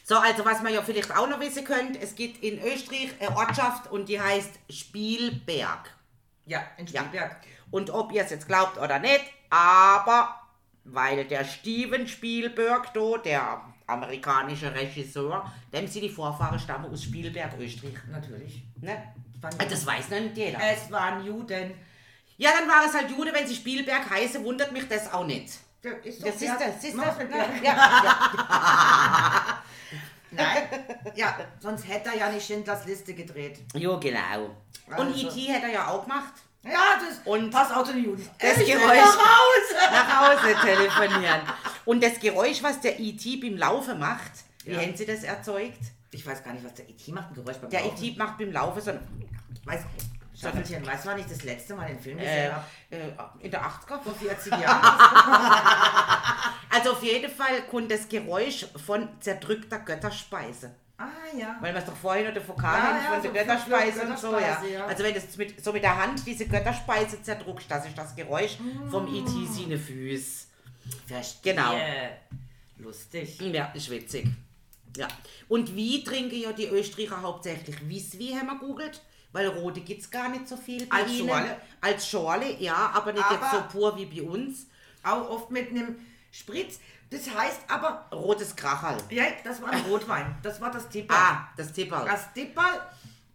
so, 0.03 0.17
also 0.17 0.45
was 0.45 0.61
man 0.61 0.73
ja 0.73 0.81
vielleicht 0.81 1.15
auch 1.15 1.27
noch 1.27 1.41
wissen 1.41 1.65
könnt, 1.65 2.01
es 2.01 2.15
gibt 2.15 2.41
in 2.41 2.61
Österreich 2.63 3.15
eine 3.19 3.35
Ortschaft 3.35 3.91
und 3.91 4.07
die 4.07 4.21
heißt 4.21 4.51
Spielberg. 4.69 5.93
Ja, 6.45 6.63
in 6.77 6.87
Spielberg. 6.87 7.35
Und 7.69 7.89
ob 7.89 8.13
ihr 8.13 8.23
es 8.23 8.29
jetzt 8.29 8.47
glaubt 8.47 8.77
oder 8.77 8.99
nicht, 8.99 9.25
aber 9.49 10.42
weil 10.85 11.25
der 11.25 11.45
Steven 11.45 12.07
Spielberg, 12.07 12.93
da, 12.93 13.17
der 13.17 13.61
amerikanische 13.87 14.73
Regisseur, 14.73 15.51
dem 15.71 15.87
sie 15.87 16.01
die 16.01 16.09
Vorfahren 16.09 16.59
stammen 16.59 16.91
aus 16.91 17.03
Spielberg, 17.03 17.53
Österreich. 17.59 17.93
Natürlich. 18.09 18.63
Ne? 18.81 19.01
Das 19.69 19.85
weiß 19.85 20.09
noch 20.09 20.19
nicht 20.19 20.37
jeder. 20.37 20.59
Es 20.61 20.89
waren 20.89 21.25
Juden. 21.25 21.73
Ja, 22.37 22.51
dann 22.57 22.67
war 22.67 22.85
es 22.85 22.93
halt 22.93 23.11
Jude, 23.11 23.31
wenn 23.33 23.47
sie 23.47 23.55
Spielberg 23.55 24.09
heiße, 24.09 24.43
wundert 24.43 24.71
mich 24.71 24.87
das 24.87 25.11
auch 25.11 25.25
nicht. 25.25 25.53
Ja, 25.83 25.91
ist 25.91 26.25
Das 26.25 26.41
ist 26.41 26.53
das, 26.59 26.83
ist 26.83 26.97
das. 26.97 27.17
Ja, 27.29 27.49
ja, 27.61 29.57
Nein. 30.31 30.63
Ja, 31.15 31.37
sonst 31.59 31.87
hätte 31.87 32.09
er 32.09 32.17
ja 32.17 32.31
nicht 32.31 32.45
Schindlers 32.45 32.85
Liste 32.85 33.13
gedreht. 33.13 33.59
Jo, 33.75 33.99
genau. 33.99 34.55
Und 34.87 35.13
Also. 35.13 35.27
E.T. 35.27 35.53
hat 35.53 35.63
er 35.63 35.69
ja 35.69 35.87
auch 35.87 36.03
gemacht. 36.03 36.33
Ja, 36.63 36.97
das 36.99 37.19
Und 37.25 37.49
passt 37.51 37.73
auch 37.75 37.83
zu 37.83 37.91
den 37.93 38.05
Juden. 38.05 38.29
das 38.39 38.57
Ich 38.57 38.67
Geräusch- 38.73 38.95
nach 38.95 39.17
Hause. 39.17 39.75
nach 39.91 40.29
Hause 40.39 40.55
telefonieren. 40.65 41.41
Und 41.85 42.01
das 42.03 42.19
Geräusch, 42.19 42.63
was 42.63 42.79
der 42.79 42.99
E.T. 42.99 43.37
beim 43.37 43.57
Laufen 43.57 43.99
macht, 43.99 44.31
wie 44.63 44.71
Ja. 44.71 44.79
haben 44.81 44.95
sie 44.95 45.05
das 45.05 45.23
erzeugt? 45.23 45.79
Ich 46.11 46.25
weiß 46.25 46.43
gar 46.43 46.53
nicht, 46.53 46.63
was 46.63 46.73
der 46.75 46.87
E.T. 46.87 47.11
macht, 47.11 47.29
ein 47.31 47.33
Geräusch 47.35 47.57
beim 47.57 47.69
Der 47.69 47.81
Laufen. 47.81 48.03
E.T. 48.03 48.17
macht 48.17 48.37
beim 48.37 48.51
Laufen 48.51 48.81
so 48.81 48.91
ein, 48.91 48.99
Weiß, 49.65 49.81
Staffelchen, 50.35 50.85
weißt 50.85 51.05
du, 51.05 51.09
wann 51.09 51.19
ich 51.19 51.25
das 51.25 51.43
letzte 51.43 51.75
Mal 51.75 51.87
den 51.87 51.99
Film 51.99 52.17
äh, 52.19 52.23
gesehen 52.23 52.53
habe? 52.53 52.65
äh, 53.41 53.45
in 53.45 53.51
der 53.51 53.61
80er. 53.63 54.01
Vor 54.01 54.13
40 54.15 54.51
Jahren. 54.57 54.81
Also 56.69 56.93
auf 56.93 57.03
jeden 57.03 57.31
Fall 57.31 57.61
kommt 57.69 57.91
das 57.91 58.09
Geräusch 58.09 58.65
von 58.83 59.07
zerdrückter 59.19 59.77
Götterspeise. 59.79 60.73
Ah, 60.97 61.05
ja. 61.37 61.57
Weil 61.61 61.73
wir 61.73 61.79
es 61.79 61.85
doch 61.85 61.95
vorhin 61.95 62.27
oder 62.27 62.47
Vokal 62.47 62.77
Ja, 62.77 62.83
haben 62.83 63.03
ja, 63.03 63.11
von 63.13 63.21
so 63.21 63.27
der 63.29 63.43
Götterspeise 63.45 63.99
von 64.01 64.09
und 64.11 64.19
so, 64.19 64.31
ja. 64.31 64.37
Götterspeise, 64.39 64.73
ja. 64.73 64.85
Also 64.85 65.03
wenn 65.03 65.13
du 65.13 65.19
mit, 65.37 65.63
so 65.63 65.73
mit 65.73 65.83
der 65.83 65.97
Hand 65.97 66.25
diese 66.25 66.45
Götterspeise 66.47 67.21
zerdruckst, 67.21 67.69
das 67.69 67.85
ist 67.85 67.97
das 67.97 68.15
Geräusch 68.15 68.57
vom 68.89 69.05
Mm. 69.11 69.15
E.T. 69.15 69.31
seine 69.51 69.77
Füße. 69.77 70.47
Verstehe. 71.07 71.53
Genau. 71.55 71.73
Lustig. 72.77 73.39
Ja, 73.41 73.65
ist 73.73 73.89
witzig. 73.89 74.27
Ja. 74.97 75.07
Und 75.47 75.75
wie 75.75 76.03
trinken 76.03 76.35
ja 76.39 76.51
die 76.51 76.67
Österreicher 76.67 77.21
hauptsächlich? 77.21 77.75
Wie 77.87 78.35
haben 78.37 78.47
wir 78.47 78.57
googelt? 78.59 79.01
Weil 79.31 79.47
rote 79.47 79.81
gibt 79.81 80.01
es 80.01 80.11
gar 80.11 80.29
nicht 80.29 80.47
so 80.47 80.55
viel 80.57 80.85
bei 80.85 80.97
Als 80.97 81.11
ihnen. 81.11 81.27
Schorle? 81.29 81.57
Als 81.81 82.07
Schorle, 82.07 82.55
ja, 82.59 82.91
aber 82.93 83.13
nicht 83.13 83.25
jetzt 83.31 83.51
so 83.51 83.57
Aber- 83.57 83.67
pur 83.67 83.97
wie 83.97 84.05
bei 84.05 84.21
uns. 84.21 84.67
Auch 85.01 85.27
oft 85.29 85.49
mit 85.51 85.69
einem 85.71 85.95
Spritz. 86.33 86.79
Das 87.11 87.29
heißt 87.29 87.61
aber, 87.67 88.07
Rotes 88.11 88.55
Krachal. 88.55 88.97
ja, 89.11 89.23
das 89.43 89.61
war 89.61 89.69
ein 89.69 89.81
Rotwein. 89.83 90.35
Das 90.41 90.59
war 90.59 90.71
das 90.71 90.89
Tipper. 90.89 91.13
Ah, 91.15 91.47
das 91.55 91.71
Tipperl. 91.71 92.05
Das 92.05 92.33
Tipperl, 92.33 92.81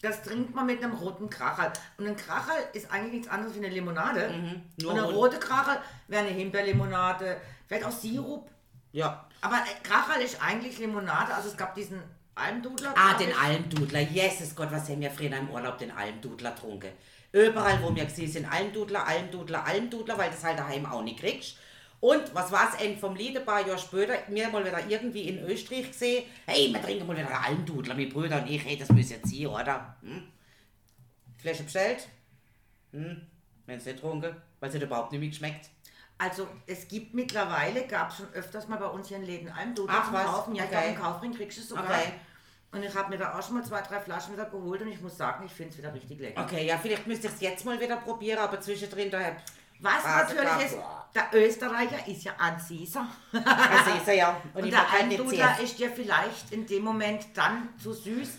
das 0.02 0.22
trinkt 0.22 0.52
man 0.52 0.66
mit 0.66 0.82
einem 0.82 0.94
roten 0.94 1.30
Krachal. 1.30 1.72
Und 1.96 2.08
ein 2.08 2.16
Krachal 2.16 2.56
ist 2.72 2.90
eigentlich 2.90 3.12
nichts 3.12 3.28
anderes 3.28 3.54
wie 3.54 3.58
eine 3.58 3.68
Limonade. 3.68 4.28
Mhm, 4.30 4.62
nur 4.82 4.92
Und 4.92 4.98
eine 4.98 5.06
rot. 5.06 5.14
rote 5.14 5.38
Krachal 5.38 5.80
wäre 6.08 6.24
eine 6.26 6.34
Himbeerlimonade, 6.34 7.40
vielleicht 7.68 7.84
auch 7.84 7.92
Sirup. 7.92 8.50
Ja. 8.90 9.24
Aber 9.42 9.58
Krachal 9.84 10.20
ist 10.20 10.42
eigentlich 10.42 10.78
Limonade. 10.78 11.32
Also 11.32 11.48
es 11.50 11.56
gab 11.56 11.76
diesen 11.76 12.02
Almdudler. 12.34 12.94
Ah, 12.96 13.14
den. 13.14 13.32
Almdudler. 13.32 14.00
Jesus 14.00 14.56
Gott, 14.56 14.72
was 14.72 14.88
haben 14.88 15.00
wir 15.00 15.10
früher 15.12 15.36
im 15.36 15.50
Urlaub 15.50 15.78
den 15.78 15.92
Almdudler 15.92 16.50
getrunken. 16.50 16.90
Überall, 17.30 17.80
wo 17.80 17.94
wir 17.94 18.06
gesehen 18.06 18.30
sind, 18.32 18.52
Almdudler, 18.52 19.06
Almdudler, 19.06 19.64
Almdudler, 19.64 20.18
weil 20.18 20.30
das 20.30 20.42
halt 20.42 20.58
daheim 20.58 20.84
auch 20.86 21.02
nicht 21.02 21.20
kriegst. 21.20 21.58
Und 22.00 22.32
was 22.32 22.52
war 22.52 22.70
es 22.72 23.00
vom 23.00 23.16
Lied, 23.16 23.36
ein 23.36 23.44
paar 23.44 23.66
Jahre 23.66 23.78
später, 23.78 24.14
mir 24.28 24.48
mal 24.50 24.64
wieder 24.64 24.86
irgendwie 24.86 25.28
in 25.28 25.44
Österreich 25.44 25.88
gesehen, 25.88 26.24
hey, 26.46 26.72
wir 26.72 26.80
trinken 26.80 27.06
mal 27.06 27.16
wieder 27.16 27.26
einen 27.26 27.44
Almdudler, 27.58 27.94
meine 27.94 28.06
Brüder 28.06 28.40
und 28.40 28.48
ich, 28.48 28.64
hey, 28.64 28.76
das 28.78 28.90
müsst 28.90 29.10
ihr 29.10 29.16
jetzt 29.16 29.30
hier, 29.30 29.50
oder? 29.50 29.96
Hm? 30.02 30.28
Flasche 31.38 31.64
bestellt? 31.64 32.08
Hm? 32.92 33.26
Wenn 33.66 33.78
es 33.78 33.84
nicht 33.84 33.96
getrunken, 33.96 34.36
weil 34.60 34.68
es 34.68 34.74
hat 34.76 34.82
überhaupt 34.82 35.10
nicht 35.12 35.20
mehr 35.20 35.28
geschmeckt. 35.30 35.70
Also 36.18 36.48
es 36.66 36.88
gibt 36.88 37.14
mittlerweile, 37.14 37.86
gab 37.86 38.10
es 38.10 38.16
schon 38.18 38.32
öfters 38.32 38.66
mal 38.68 38.76
bei 38.78 38.86
uns 38.86 39.08
hier 39.08 39.18
in 39.18 39.24
Läden 39.24 39.48
Almdudler 39.50 39.94
Ach, 39.98 40.04
zum 40.04 40.14
was? 40.14 40.24
Kaufen. 40.26 40.54
Ja, 40.54 40.64
ich 40.64 40.70
Okay. 40.70 40.78
glaube 40.80 40.94
im 40.94 41.00
Kaufring 41.02 41.34
kriegst 41.34 41.58
du 41.58 41.62
es 41.62 41.68
sogar. 41.68 41.84
Okay. 41.84 42.12
Und 42.70 42.82
ich 42.82 42.94
habe 42.94 43.08
mir 43.08 43.16
da 43.18 43.38
auch 43.38 43.42
schon 43.42 43.54
mal 43.54 43.64
zwei, 43.64 43.80
drei 43.80 43.98
Flaschen 44.00 44.34
wieder 44.34 44.44
geholt 44.44 44.82
und 44.82 44.88
ich 44.88 45.00
muss 45.00 45.16
sagen, 45.16 45.46
ich 45.46 45.52
finde 45.52 45.72
es 45.72 45.78
wieder 45.78 45.94
richtig 45.94 46.18
lecker. 46.20 46.42
Okay, 46.42 46.66
ja, 46.66 46.76
vielleicht 46.76 47.06
müsste 47.06 47.28
ich 47.28 47.32
es 47.34 47.40
jetzt 47.40 47.64
mal 47.64 47.80
wieder 47.80 47.96
probieren, 47.96 48.38
aber 48.38 48.60
zwischendrin, 48.60 49.10
da 49.10 49.20
hab 49.20 49.36
Was 49.80 50.02
Phase 50.02 50.34
natürlich 50.34 50.66
ist, 50.66 50.78
der 51.14 51.28
Österreicher 51.32 52.08
ist 52.08 52.24
ja 52.24 52.32
ein. 52.38 52.54
Also 53.44 53.90
ist 53.96 54.08
er 54.08 54.14
ja. 54.14 54.40
Und, 54.54 54.64
Und 54.64 54.70
der 54.70 54.86
sehr. 55.28 55.60
ist 55.60 55.78
dir 55.78 55.90
vielleicht 55.90 56.52
in 56.52 56.66
dem 56.66 56.84
Moment 56.84 57.26
dann 57.34 57.68
zu 57.82 57.92
süß. 57.92 58.38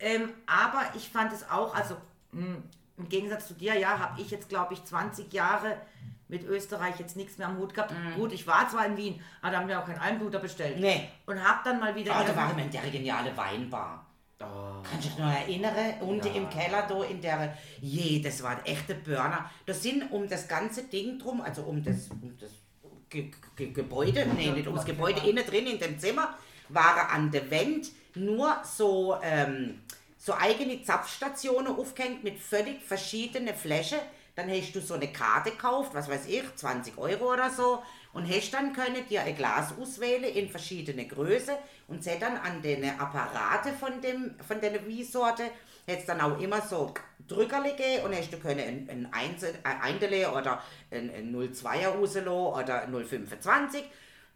Ähm, 0.00 0.32
aber 0.46 0.82
ich 0.94 1.08
fand 1.08 1.32
es 1.32 1.48
auch, 1.50 1.74
also 1.74 1.96
mh, 2.32 2.56
im 2.96 3.08
Gegensatz 3.08 3.48
zu 3.48 3.54
dir, 3.54 3.76
ja, 3.78 3.98
habe 3.98 4.20
ich 4.20 4.30
jetzt, 4.30 4.48
glaube 4.48 4.74
ich, 4.74 4.84
20 4.84 5.32
Jahre 5.32 5.76
mit 6.28 6.44
Österreich 6.44 6.98
jetzt 6.98 7.16
nichts 7.16 7.38
mehr 7.38 7.48
am 7.48 7.56
Hut 7.56 7.74
gehabt. 7.74 7.92
Gut, 8.16 8.32
ich 8.32 8.46
war 8.46 8.68
zwar 8.68 8.86
in 8.86 8.96
Wien, 8.96 9.22
aber 9.40 9.52
da 9.52 9.58
haben 9.60 9.68
wir 9.68 9.80
auch 9.80 9.86
keinen 9.86 9.98
Almbluter 9.98 10.38
bestellt. 10.38 10.78
Nee. 10.78 11.08
Und 11.26 11.42
habe 11.42 11.60
dann 11.64 11.80
mal 11.80 11.94
wieder... 11.94 12.14
Ah, 12.14 12.22
da 12.22 12.36
waren 12.36 12.56
wir 12.56 12.64
in 12.64 12.70
der 12.70 12.82
geniale 12.82 13.34
Weinbar. 13.36 14.04
Kannst 14.38 15.06
du 15.06 15.08
dich 15.08 15.18
noch 15.18 15.32
erinnern? 15.32 15.74
Unten 16.00 16.34
im 16.34 16.48
Keller 16.48 16.86
da 16.88 17.02
in 17.02 17.20
der. 17.20 17.56
Je, 17.80 18.20
das 18.20 18.42
war 18.42 18.50
ein 18.50 18.64
echter 18.64 18.94
Burner. 18.94 19.50
Da 19.66 19.74
sind 19.74 20.12
um 20.12 20.28
das 20.28 20.46
ganze 20.46 20.84
Ding 20.84 21.18
drum, 21.18 21.40
also 21.40 21.62
um 21.62 21.82
das, 21.82 22.08
um 22.08 22.36
das 22.38 22.50
Ge 23.08 23.30
Ge 23.56 23.72
Gebäude, 23.72 24.26
nee, 24.36 24.50
nicht 24.50 24.66
ums 24.66 24.84
Gebäude, 24.84 25.28
innen 25.28 25.44
drin 25.44 25.66
in 25.66 25.78
dem 25.78 25.98
Zimmer, 25.98 26.38
waren 26.68 27.10
an 27.10 27.30
der 27.30 27.50
Wand 27.50 27.90
nur 28.14 28.62
so, 28.64 29.18
ähm, 29.22 29.80
so 30.16 30.34
eigene 30.34 30.82
Zapfstationen 30.82 31.74
aufgehängt 31.74 32.22
mit 32.22 32.38
völlig 32.38 32.82
verschiedenen 32.82 33.54
Flächen. 33.54 33.98
Dann 34.38 34.48
hast 34.48 34.72
du 34.72 34.80
so 34.80 34.94
eine 34.94 35.08
Karte 35.08 35.50
gekauft, 35.50 35.94
was 35.94 36.08
weiß 36.08 36.26
ich, 36.28 36.44
20 36.54 36.96
Euro 36.96 37.32
oder 37.32 37.50
so, 37.50 37.82
und 38.12 38.30
hast 38.30 38.54
dann 38.54 38.72
können 38.72 39.04
dir 39.08 39.22
ein 39.22 39.34
Glas 39.34 39.74
auswählen 39.76 40.32
in 40.32 40.48
verschiedene 40.48 41.08
Größe 41.08 41.58
und 41.88 42.04
sie 42.04 42.20
dann 42.20 42.36
an 42.36 42.62
den 42.62 42.84
Apparate 42.84 43.72
von 43.72 44.00
dem 44.00 44.36
von 44.46 44.60
der 44.60 44.86
Wiesorte 44.86 45.42
jetzt 45.88 46.08
dann 46.08 46.20
auch 46.20 46.38
immer 46.38 46.62
so 46.62 46.94
Drückerle 47.26 47.70
gegeben 47.70 48.04
und 48.04 48.14
hast 48.14 48.32
du 48.32 48.38
können 48.38 48.88
ein, 48.88 49.10
ein 49.12 49.36
ein 49.64 49.80
Eindele 49.82 50.30
oder 50.30 50.62
ein, 50.92 51.10
ein 51.10 51.34
02er 51.34 51.88
rauslassen 51.88 52.28
oder 52.28 52.82
ein 52.82 52.92
025 52.92 53.82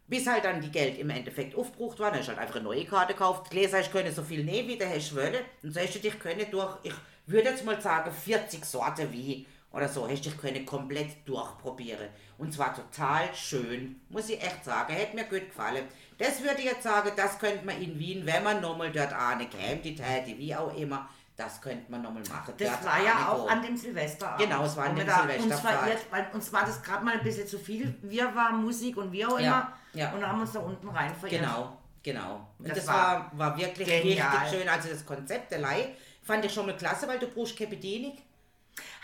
bis 0.09 0.27
halt 0.27 0.45
dann 0.45 0.61
die 0.61 0.73
Geld 0.73 0.99
im 0.99 1.11
Endeffekt 1.11 1.55
aufgebraucht 1.55 2.01
war, 2.01 2.11
dann 2.11 2.19
hast 2.19 2.27
du 2.27 2.33
halt 2.33 2.41
einfach 2.41 2.57
eine 2.57 2.65
neue 2.65 2.85
Karte 2.85 3.13
gekauft. 3.13 3.51
Gläser 3.51 3.79
hast 3.79 3.93
können 3.93 4.13
so 4.13 4.23
viel 4.25 4.43
nehmen, 4.43 4.69
wie 4.69 4.77
du 4.77 4.85
hast 4.85 5.15
wollen. 5.15 5.43
Und 5.63 5.73
so 5.73 5.81
hast 5.81 5.95
du 5.95 6.01
dich 6.01 6.19
können 6.19 6.45
durch, 6.51 6.77
ich 6.83 6.93
würde 7.27 7.51
jetzt 7.51 7.65
mal 7.65 7.81
sagen, 7.81 8.13
40 8.13 8.65
Sorten 8.65 9.13
wie 9.13 9.47
oder 9.73 9.89
so, 9.89 10.09
hast 10.09 10.25
du 10.25 10.31
dich 10.31 10.39
können 10.39 10.67
komplett 10.67 11.27
durchprobieren. 11.27 12.09
Und 12.39 12.53
zwar 12.53 12.75
total 12.75 13.35
schön, 13.35 14.01
muss 14.09 14.29
ich 14.29 14.43
echt 14.43 14.65
sagen. 14.65 14.93
Hätte 14.93 15.17
mir 15.17 15.25
gut 15.25 15.49
gefallen. 15.49 15.85
Das 16.19 16.43
würde 16.43 16.59
ich 16.59 16.65
jetzt 16.65 16.83
sagen, 16.83 17.11
das 17.17 17.39
könnte 17.39 17.65
man 17.65 17.81
in 17.81 17.99
Wien, 17.99 18.25
wenn 18.27 18.43
man 18.43 18.61
nochmal 18.61 18.91
dort 18.93 19.13
eine 19.13 19.47
käme, 19.47 19.81
die 19.81 19.95
Täte, 19.95 20.37
wie 20.37 20.55
auch 20.55 20.77
immer, 20.77 21.09
das 21.37 21.61
könnte 21.61 21.91
man 21.91 22.03
nochmal 22.03 22.23
machen. 22.29 22.55
Das 22.59 22.69
Dort 22.69 22.85
war 22.85 23.03
ja 23.03 23.29
auch 23.29 23.49
an 23.49 23.63
dem 23.63 23.77
Silvester. 23.77 24.37
Genau, 24.39 24.65
es 24.65 24.77
war 24.77 24.85
an 24.85 24.97
dem 24.97 25.09
Silvesterfahrt. 25.09 25.99
Uns 26.13 26.35
uns 26.35 26.53
war 26.53 26.65
das 26.67 26.83
gerade 26.83 27.05
mal 27.05 27.15
ein 27.15 27.23
bisschen 27.23 27.47
zu 27.47 27.59
viel. 27.59 27.95
Wir 28.03 28.35
waren 28.35 28.63
Musik 28.63 28.97
und 28.99 29.11
wir 29.11 29.29
auch 29.29 29.39
immer. 29.39 29.43
Ja, 29.43 29.73
ja. 29.95 30.13
Und 30.13 30.27
haben 30.27 30.41
uns 30.41 30.53
da 30.53 30.61
unten 30.61 30.89
rein 30.89 31.15
verirrt. 31.15 31.43
Genau, 31.43 31.79
genau. 32.03 32.47
Und 32.59 32.69
das, 32.69 32.79
Das 32.79 32.87
war, 32.89 33.31
war 33.35 33.57
wirklich 33.57 33.89
genial. 33.89 34.29
richtig 34.37 34.59
schön. 34.59 34.69
Also 34.69 34.91
das 34.91 35.07
Konzept 35.07 35.51
der 35.51 35.61
Leih 35.61 35.97
fand 36.23 36.45
ich 36.45 36.53
schon 36.53 36.67
mal 36.67 36.77
klasse, 36.77 37.09
weil 37.09 37.19
du 37.19 37.27
brauchst 37.29 37.57
keine 37.57 37.71
Bedienung. 37.71 38.17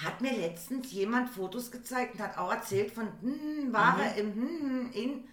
Hat 0.04 0.20
mir 0.20 0.32
letztens 0.32 0.92
jemand 0.92 1.28
Fotos 1.30 1.70
gezeigt 1.70 2.14
und 2.14 2.20
hat 2.20 2.38
auch 2.38 2.52
erzählt 2.52 2.92
von 2.92 3.08
hm, 3.20 3.72
Ware 3.72 4.12
Mhm. 4.14 4.18
im 4.18 4.32
hm, 4.34 4.60
hm, 4.60 4.92
in 4.92 5.28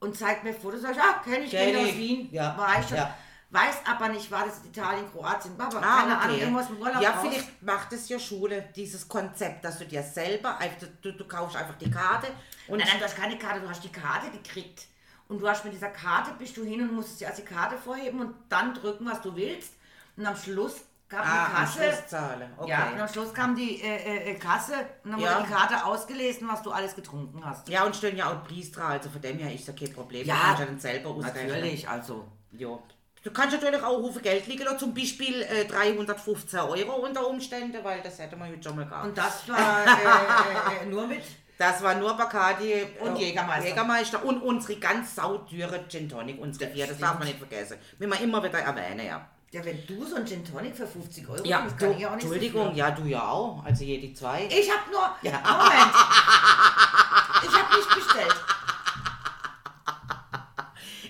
und 0.00 0.16
zeigt 0.16 0.44
mir 0.44 0.54
Fotos. 0.54 0.82
Sag 0.82 0.92
ich, 0.92 1.00
ah, 1.00 1.20
kenne 1.24 1.44
ich, 1.44 1.50
Kenn 1.50 1.72
kenne 1.74 1.88
aus. 1.88 1.94
Wien. 1.96 2.28
Ja, 2.32 2.56
War 2.56 2.78
ich 2.80 2.86
schon. 2.86 2.96
ja. 2.98 3.14
Weiß 3.50 3.76
aber 3.86 4.08
nicht, 4.08 4.28
war 4.32 4.44
das 4.46 4.64
Italien, 4.64 5.08
Kroatien, 5.12 5.52
aber 5.58 5.78
Ah, 5.78 6.00
keine 6.00 6.18
Ahnung, 6.18 6.34
okay. 6.34 6.40
irgendwas 6.42 6.70
im 6.70 6.78
Urlaub 6.78 7.00
Ja, 7.02 7.10
raus. 7.10 7.20
vielleicht 7.28 7.62
macht 7.62 7.92
es 7.92 8.08
ja 8.08 8.18
Schule, 8.18 8.68
dieses 8.74 9.06
Konzept, 9.08 9.64
dass 9.64 9.78
du 9.78 9.86
dir 9.86 10.02
selber, 10.02 10.58
einfach, 10.58 10.88
du, 11.02 11.12
du 11.12 11.24
kaufst 11.24 11.56
einfach 11.56 11.76
die 11.76 11.88
Karte 11.90 12.26
und 12.66 12.78
Nein, 12.78 12.88
nein, 12.90 12.98
du 12.98 13.04
hast 13.04 13.16
keine 13.16 13.38
Karte, 13.38 13.60
du 13.60 13.68
hast 13.68 13.84
die 13.84 13.92
Karte 13.92 14.30
gekriegt. 14.30 14.86
Und 15.28 15.40
du 15.40 15.48
hast 15.48 15.64
mit 15.64 15.72
dieser 15.72 15.88
Karte, 15.90 16.32
bist 16.38 16.56
du 16.56 16.64
hin 16.64 16.82
und 16.82 16.94
musstest 16.94 17.20
dir 17.20 17.28
also 17.28 17.42
die 17.42 17.48
Karte 17.48 17.76
vorheben 17.78 18.20
und 18.20 18.34
dann 18.48 18.74
drücken, 18.74 19.06
was 19.06 19.22
du 19.22 19.34
willst. 19.36 19.72
Und 20.16 20.26
am 20.26 20.36
Schluss 20.36 20.82
gab 21.14 21.26
ah, 21.26 21.46
am 21.46 21.52
Kasse. 21.52 21.94
Okay. 22.56 22.70
Ja, 22.70 22.90
und 22.90 23.00
am 23.00 23.08
Schluss 23.08 23.32
kam 23.32 23.54
die 23.54 23.80
äh, 23.82 24.30
äh, 24.30 24.34
Kasse 24.34 24.74
und 25.04 25.12
dann 25.12 25.20
Ja. 25.20 25.36
wurde 25.36 25.46
die 25.46 25.52
Karte 25.52 25.84
ausgelesen, 25.84 26.48
was 26.48 26.62
du 26.62 26.70
alles 26.70 26.94
getrunken 26.94 27.44
hast. 27.44 27.68
Ja, 27.68 27.84
und 27.84 27.94
stehen 27.96 28.16
ja 28.16 28.30
auch 28.30 28.44
Priester, 28.44 28.84
also 28.84 29.08
von 29.10 29.20
dem 29.20 29.38
her 29.38 29.54
ist 29.54 29.66
ja 29.66 29.74
kein 29.74 29.92
Problem. 29.92 30.26
Ja, 30.26 30.34
du 30.34 30.40
kannst 30.40 30.60
ja 30.60 30.66
dann 30.66 30.78
selber 30.80 31.10
ausrechnen. 31.10 31.48
Natürlich, 31.48 31.88
also. 31.88 32.28
Ja. 32.52 32.78
Du 33.22 33.30
kannst 33.30 33.54
natürlich 33.54 33.82
auch 33.82 34.02
Haufen 34.02 34.20
Geld 34.20 34.46
liegen 34.46 34.64
lassen, 34.64 34.78
zum 34.80 34.94
Beispiel 34.94 35.40
äh, 35.42 35.64
315 35.64 36.60
Euro 36.60 37.06
unter 37.06 37.26
Umständen, 37.26 37.82
weil 37.82 38.02
das 38.02 38.18
hätte 38.18 38.36
man 38.36 38.50
heute 38.50 38.62
schon 38.62 38.76
mal 38.76 38.84
gehabt. 38.84 39.06
Und 39.06 39.16
das 39.16 39.48
war 39.48 39.86
äh, 39.86 40.84
äh, 40.84 40.86
nur 40.86 41.06
mit. 41.06 41.22
Das 41.56 41.82
war 41.82 41.94
nur 41.94 42.14
Bacardi 42.16 42.84
Und 43.00 43.16
äh, 43.16 43.26
Jägermeister. 43.26 43.68
Jägermeister 43.68 44.24
und 44.24 44.42
unsere 44.42 44.78
ganz 44.78 45.14
saudüre 45.14 45.86
Gin 45.88 46.08
Tonic, 46.08 46.38
unsere 46.40 46.70
vier, 46.70 46.86
das 46.86 46.98
darf 46.98 47.18
man 47.18 47.28
nicht 47.28 47.38
vergessen. 47.38 47.78
Will 47.98 48.08
man 48.08 48.20
immer 48.20 48.42
wieder 48.42 48.58
erwähnen, 48.58 49.06
ja. 49.06 49.26
Ja, 49.54 49.64
wenn 49.64 49.86
du 49.86 50.04
so 50.04 50.16
ein 50.16 50.26
Gin 50.26 50.44
Tonic 50.44 50.76
für 50.76 50.84
50 50.84 51.28
Euro 51.28 51.44
Ja, 51.44 51.60
nimmst, 51.60 51.80
du, 51.80 51.86
kann 51.86 51.96
ich 51.96 52.04
auch 52.04 52.16
nicht 52.16 52.24
Entschuldigung, 52.24 52.70
so 52.72 52.76
ja, 52.76 52.90
du 52.90 53.04
ja 53.04 53.28
auch, 53.28 53.64
also 53.64 53.84
jede 53.84 54.12
zwei. 54.12 54.48
Ich 54.48 54.68
hab 54.68 54.90
nur. 54.90 55.14
Ja. 55.22 55.40
Moment. 55.46 55.94
Ich 57.46 57.50
hab 57.50 57.76
nicht 57.76 57.94
bestellt. 57.94 58.34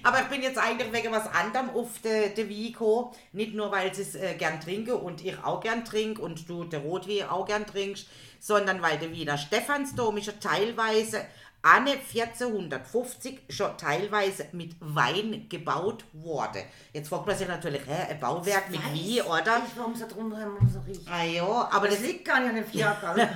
Aber 0.02 0.20
ich 0.20 0.26
bin 0.26 0.42
jetzt 0.42 0.58
eigentlich 0.58 0.92
wegen 0.92 1.12
was 1.12 1.32
anderem 1.32 1.70
auf 1.70 2.00
der 2.02 2.30
de 2.30 2.48
Vico. 2.48 3.14
Nicht 3.32 3.54
nur, 3.54 3.70
weil 3.70 3.94
sie 3.94 4.02
es 4.02 4.14
äh, 4.14 4.34
gern 4.34 4.60
trinke 4.60 4.96
und 4.96 5.24
ich 5.24 5.42
auch 5.42 5.60
gern 5.60 5.84
trinke 5.84 6.20
und 6.20 6.46
du 6.48 6.64
der 6.64 6.80
Rotwein 6.80 7.28
auch 7.30 7.46
gern 7.46 7.66
trinkst, 7.66 8.08
sondern 8.40 8.82
weil 8.82 8.98
der 8.98 9.12
Wiener 9.12 9.38
Stephansdom 9.38 10.18
ist 10.18 10.26
ja 10.26 10.34
teilweise 10.38 11.24
Anne 11.64 11.92
1450 11.92 13.40
schon 13.48 13.76
teilweise 13.78 14.46
mit 14.52 14.76
Wein 14.80 15.46
gebaut 15.48 16.04
wurde. 16.12 16.62
Jetzt 16.92 17.08
fragt 17.08 17.26
man 17.26 17.34
sich 17.36 17.48
natürlich, 17.48 17.80
hä, 17.86 18.10
ein 18.12 18.20
Bauwerk 18.20 18.70
mit 18.70 18.82
Wein, 18.82 19.26
oder? 19.26 19.62
Ich, 19.66 19.76
warum 19.78 19.94
so 19.94 20.06
drumherum 20.06 20.68
so 20.68 20.80
riecht. 20.80 21.08
Ah 21.10 21.24
ja, 21.24 21.68
aber 21.72 21.88
Das 21.88 21.96
das 21.96 22.06
liegt 22.06 22.26
gar 22.26 22.40
nicht 22.40 22.50
an 22.50 22.54
dem 22.56 22.66
Viergang. 22.66 23.16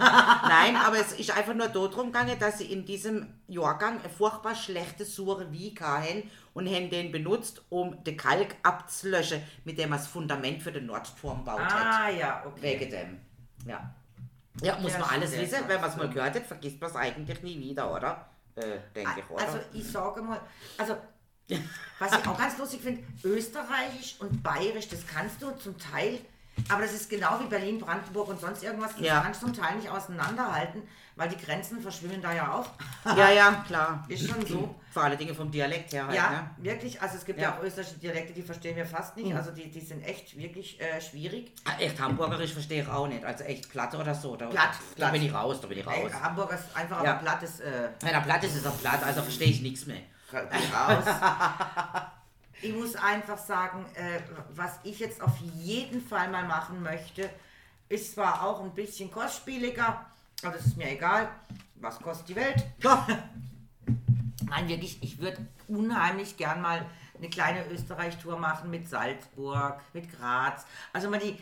Nein, 0.48 0.76
aber 0.76 0.98
es 0.98 1.12
ist 1.12 1.34
einfach 1.34 1.54
nur 1.54 1.68
darum 1.68 2.12
gegangen, 2.12 2.38
dass 2.38 2.58
sie 2.58 2.70
in 2.70 2.84
diesem 2.84 3.32
Jahrgang 3.46 3.98
eine 4.00 4.10
furchtbar 4.10 4.54
schlechte 4.54 5.06
Sure 5.06 5.50
wie 5.50 5.74
haben 5.80 6.30
und 6.52 6.68
haben 6.68 6.90
den 6.90 7.10
benutzt, 7.10 7.62
um 7.70 8.04
den 8.04 8.16
Kalk 8.18 8.56
abzulöschen, 8.62 9.42
mit 9.64 9.78
dem 9.78 9.88
man 9.88 9.98
das 9.98 10.06
Fundament 10.06 10.62
für 10.62 10.72
den 10.72 10.84
Nordturm 10.84 11.44
baut 11.44 11.60
hat. 11.60 12.00
ah, 12.02 12.10
ja, 12.10 12.42
okay. 12.46 12.60
Wegen 12.60 12.90
dem. 12.90 13.20
Ja. 13.66 13.94
Ja, 14.62 14.78
muss 14.78 14.92
Ja, 14.92 14.98
man 15.00 15.10
alles 15.10 15.32
wissen. 15.32 15.60
Wenn 15.66 15.80
man 15.80 15.90
es 15.90 15.96
mal 15.96 16.08
gehört 16.10 16.34
hat, 16.34 16.46
vergisst 16.46 16.80
man 16.80 16.90
es 16.90 16.96
eigentlich 16.96 17.42
nie 17.42 17.58
wieder, 17.60 17.94
oder? 17.94 18.28
Äh, 18.56 18.78
denke 18.94 19.20
ich, 19.20 19.30
oder? 19.30 19.46
Also 19.46 19.58
ich 19.72 19.86
sage 19.90 20.20
mal, 20.22 20.40
also 20.76 20.96
was 21.98 22.18
ich 22.18 22.26
auch 22.26 22.38
ganz 22.38 22.58
lustig 22.58 22.80
finde, 22.82 23.02
Österreichisch 23.24 24.16
und 24.20 24.42
Bayerisch, 24.42 24.88
das 24.88 25.06
kannst 25.06 25.40
du 25.40 25.50
zum 25.52 25.78
Teil, 25.78 26.18
aber 26.68 26.82
das 26.82 26.92
ist 26.92 27.08
genau 27.10 27.38
wie 27.40 27.46
Berlin, 27.46 27.78
Brandenburg 27.78 28.28
und 28.28 28.40
sonst 28.40 28.62
irgendwas, 28.62 28.92
das 28.92 29.00
Ja. 29.06 29.20
kannst 29.20 29.42
du 29.42 29.46
zum 29.46 29.54
Teil 29.56 29.76
nicht 29.76 29.88
auseinanderhalten, 29.88 30.82
weil 31.16 31.28
die 31.28 31.36
Grenzen 31.36 31.80
verschwimmen 31.80 32.20
da 32.22 32.32
ja 32.32 32.52
auch. 32.52 32.66
ja, 33.16 33.30
ja, 33.30 33.64
klar. 33.66 34.04
Ist 34.08 34.28
schon 34.28 34.44
so. 34.46 34.74
Vor 34.92 35.04
allen 35.04 35.18
Dingen 35.18 35.34
vom 35.34 35.50
Dialekt 35.50 35.92
her 35.92 36.06
halt, 36.06 36.16
Ja, 36.16 36.30
ne? 36.30 36.50
wirklich, 36.58 37.00
also 37.00 37.16
es 37.18 37.24
gibt 37.24 37.38
ja. 37.38 37.48
Ja. 37.48 37.54
Mhm. 37.54 37.58
auch 37.58 37.62
österreichische 37.64 37.98
Dialekte, 37.98 38.32
die 38.32 38.42
verstehen 38.42 38.74
wir 38.76 38.86
fast 38.86 39.16
nicht, 39.16 39.34
also 39.34 39.50
die, 39.52 39.70
die 39.70 39.80
sind 39.80 40.02
echt 40.02 40.36
wirklich 40.36 40.80
äh, 40.80 41.00
schwierig. 41.00 41.52
Ah, 41.64 41.72
Echt 41.78 42.00
Hamburgerisch 42.00 42.52
verstehe 42.52 42.82
ich 42.82 42.88
auch 42.88 43.06
nicht. 43.06 43.24
Also 43.24 43.44
echt 43.44 43.70
Platt 43.70 43.94
oder 43.94 44.14
so. 44.14 44.34
Da, 44.36 44.46
Platt, 44.46 44.70
da 44.72 44.94
Platt. 44.96 45.12
bin 45.12 45.22
ich 45.22 45.32
raus, 45.32 45.60
da 45.60 45.68
bin 45.68 45.78
ich 45.78 45.86
Ey, 45.86 46.02
raus. 46.04 46.12
Hamburger 46.20 46.54
ist 46.54 46.64
einfach 46.74 47.04
Ja. 47.04 47.12
aber 47.12 47.20
platt 47.22 47.42
ist 47.42 47.60
äh, 47.60 47.90
Wenn 48.00 48.14
er 48.14 48.20
platt 48.22 48.42
ist, 48.44 48.56
ist 48.56 48.64
er 48.64 48.72
platt, 48.72 49.00
also 49.04 49.22
verstehe 49.22 49.48
ich 49.48 49.60
nichts 49.60 49.86
mehr. 49.86 50.00
raus. 50.32 51.04
ich 52.62 52.74
muss 52.74 52.96
einfach 52.96 53.38
sagen, 53.38 53.84
äh, 53.94 54.20
was 54.54 54.78
ich 54.82 54.98
jetzt 54.98 55.22
auf 55.22 55.36
jeden 55.54 56.00
Fall 56.00 56.28
mal 56.30 56.44
machen 56.44 56.82
möchte, 56.82 57.30
ist 57.88 58.14
zwar 58.14 58.42
auch 58.42 58.60
ein 58.62 58.74
bisschen 58.74 59.10
kostspieliger, 59.10 60.04
aber 60.42 60.52
das 60.52 60.66
ist 60.66 60.76
mir 60.76 60.90
egal. 60.90 61.28
Was 61.76 61.98
kostet 62.00 62.30
die 62.30 62.36
Welt? 62.36 62.64
Nein, 64.48 64.68
wirklich, 64.68 65.02
ich 65.02 65.20
würde 65.20 65.46
unheimlich 65.68 66.36
gern 66.36 66.60
mal 66.60 66.84
eine 67.16 67.28
kleine 67.28 67.66
Österreich-Tour 67.68 68.38
machen 68.38 68.70
mit 68.70 68.88
Salzburg, 68.88 69.80
mit 69.92 70.10
Graz. 70.10 70.64
Also 70.92 71.10
man 71.10 71.20
die, 71.20 71.36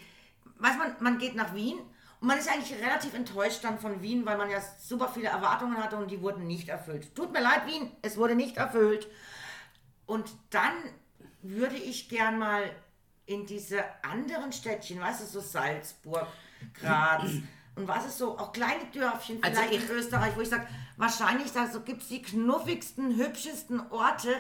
weiß 0.59 0.77
man, 0.77 0.97
man 1.01 1.19
geht 1.19 1.35
nach 1.35 1.55
Wien 1.55 1.79
und 2.21 2.29
man 2.29 2.39
ist 2.39 2.49
eigentlich 2.49 2.79
relativ 2.83 3.15
enttäuscht 3.15 3.63
dann 3.63 3.79
von 3.79 4.03
Wien, 4.03 4.25
weil 4.27 4.39
man 4.39 4.51
ja 4.51 4.61
super 4.79 5.09
viele 5.09 5.29
Erwartungen 5.29 5.77
hatte 5.77 5.97
und 5.97 6.11
die 6.11 6.21
wurden 6.21 6.47
nicht 6.47 6.69
erfüllt. 6.69 7.15
Tut 7.15 7.33
mir 7.33 7.41
leid, 7.41 7.67
Wien, 7.67 7.91
es 8.03 8.17
wurde 8.17 8.35
nicht 8.35 8.57
erfüllt. 8.57 9.07
Und 10.07 10.31
dann 10.51 10.73
würde 11.51 11.77
ich 11.77 12.09
gern 12.09 12.39
mal 12.39 12.63
in 13.27 13.47
diese 13.47 13.83
anderen 14.03 14.53
Städtchen, 14.53 15.01
weißt 15.01 15.23
du, 15.23 15.27
so 15.27 15.41
Salzburg, 15.41 16.27
Graz 16.75 17.31
und 17.75 17.87
was 17.89 18.07
ist 18.07 18.19
so, 18.19 18.39
auch 18.39 18.53
kleine 18.53 18.85
Dörfchen 18.93 19.43
Also 19.43 19.61
vielleicht 19.61 19.75
ich- 19.85 19.91
in 19.91 19.97
Österreich, 19.97 20.35
wo 20.37 20.41
ich 20.41 20.49
sage, 20.49 20.67
wahrscheinlich 20.97 21.53
da 21.53 21.67
so 21.67 21.81
gibt 21.81 22.03
es 22.03 22.09
die 22.09 22.23
knuffigsten, 22.23 23.17
hübschesten 23.17 23.81
Orte. 23.91 24.35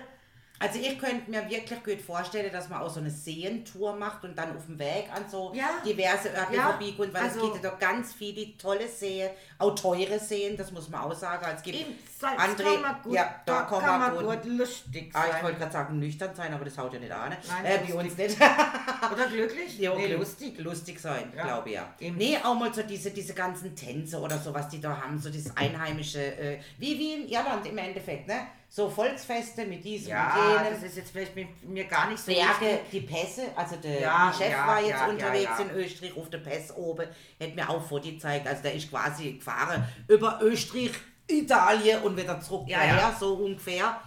Also 0.59 0.79
ich 0.79 0.99
könnte 0.99 1.31
mir 1.31 1.51
wirklich 1.51 1.85
gut 1.85 2.01
vorstellen, 2.01 2.51
dass 2.51 2.71
man 2.71 2.81
auch 2.81 2.89
so 2.89 3.01
eine 3.01 3.11
Seentour 3.11 3.95
macht 3.97 4.25
und 4.25 4.39
dann 4.39 4.57
auf 4.57 4.65
dem 4.65 4.79
Weg 4.79 5.11
an 5.15 5.29
so 5.29 5.53
Ja. 5.55 5.69
diverse 5.85 6.31
Orte 6.31 6.55
Ja. 6.57 6.71
vorbeikommt, 6.71 7.13
weil 7.13 7.23
Also- 7.25 7.41
es 7.47 7.53
gibt 7.53 7.63
ja 7.65 7.71
doch 7.71 7.79
ganz 7.79 8.15
viele 8.15 8.57
tolle 8.57 8.89
Seen, 8.89 9.29
auch 9.59 9.75
teure 9.75 10.19
Seen, 10.19 10.57
das 10.57 10.71
muss 10.73 10.89
man 10.89 11.01
auch 11.03 11.15
sagen. 11.15 11.45
Es 11.57 11.63
gibt 11.63 11.79
Salz 12.19 12.41
André, 12.41 12.81
kann 12.83 12.97
gut, 13.03 13.13
ja, 13.15 13.35
da, 13.45 13.63
kann, 13.63 14.01
man 14.01 14.17
gut. 14.17 14.45
lustig 14.47 15.11
Ah, 15.15 15.25
ich 15.27 15.33
sein. 15.33 15.43
wollte 15.45 15.59
gerade 15.59 15.73
sagen, 15.73 15.99
nüchtern 15.99 16.35
sein, 16.35 16.53
aber 16.55 16.65
das 16.65 16.77
haut 16.79 16.93
ja 16.93 16.99
nicht 16.99 17.13
an. 17.13 17.29
ne? 17.31 17.37
Nein, 17.49 17.65
äh, 17.65 17.79
bei 17.87 17.95
uns 17.95 18.17
nicht. 18.17 18.37
Oder 19.13 19.27
glücklich? 19.29 19.79
Ja, 19.79 19.95
nee, 19.95 20.07
lustig. 20.15 20.59
Lustig 20.59 20.99
sein, 21.01 21.33
Ja. 21.37 21.45
glaube 21.45 21.69
ich, 21.69 21.75
ja. 21.75 21.89
Eben. 22.01 22.17
Nee, 22.17 22.39
auch 22.43 22.55
mal 22.55 22.73
so 22.73 22.83
diese, 22.83 23.11
diese 23.11 23.35
ganzen 23.35 23.75
Tänze 23.77 24.19
oder 24.19 24.39
so, 24.39 24.53
was 24.55 24.69
die 24.69 24.81
da 24.81 25.01
haben, 25.01 25.19
so 25.19 25.29
dieses 25.31 25.55
einheimische, 25.57 26.21
äh, 26.39 26.59
wie, 26.79 26.99
wie 26.99 27.13
in 27.15 27.29
Irland 27.29 27.67
im 27.67 27.77
Endeffekt, 27.79 28.27
ne? 28.29 28.47
So 28.69 28.91
Volksfeste 28.91 29.65
mit 29.65 29.85
diesem 29.85 30.09
Ja, 30.11 30.35
und 30.35 30.57
das 30.65 30.73
jenem. 30.73 30.85
ist 30.85 30.97
jetzt 30.97 31.11
vielleicht 31.13 31.37
mit 31.37 31.63
mir 31.69 31.85
gar 31.85 32.11
nicht 32.11 32.19
so 32.19 32.33
Berge, 32.33 32.81
die 32.91 33.01
Pässe, 33.01 33.43
also 33.55 33.77
der 33.77 34.01
Ja, 34.01 34.35
Chef 34.37 34.51
ja, 34.51 34.67
war 34.67 34.81
jetzt 34.81 34.91
ja, 34.91 35.07
unterwegs 35.07 35.59
in 35.61 35.71
Österreich 35.71 36.17
auf 36.17 36.29
der 36.31 36.39
Pass 36.39 36.75
oben, 36.77 37.07
hat 37.41 37.55
mir 37.55 37.71
auch 37.71 37.81
Foto 37.87 38.11
gezeigt, 38.11 38.47
also 38.47 38.63
der 38.63 38.75
ist 38.75 38.91
quasi 38.91 39.39
gefahren 39.47 39.85
über 40.09 40.39
Österreich, 40.43 40.91
Italien 41.29 42.03
und 42.03 42.17
wieder 42.17 42.41
zurück 42.41 42.65
Ja, 42.69 42.79
daher, 42.79 42.97
ja. 42.97 43.17
so 43.19 43.35
ungefähr. 43.35 44.01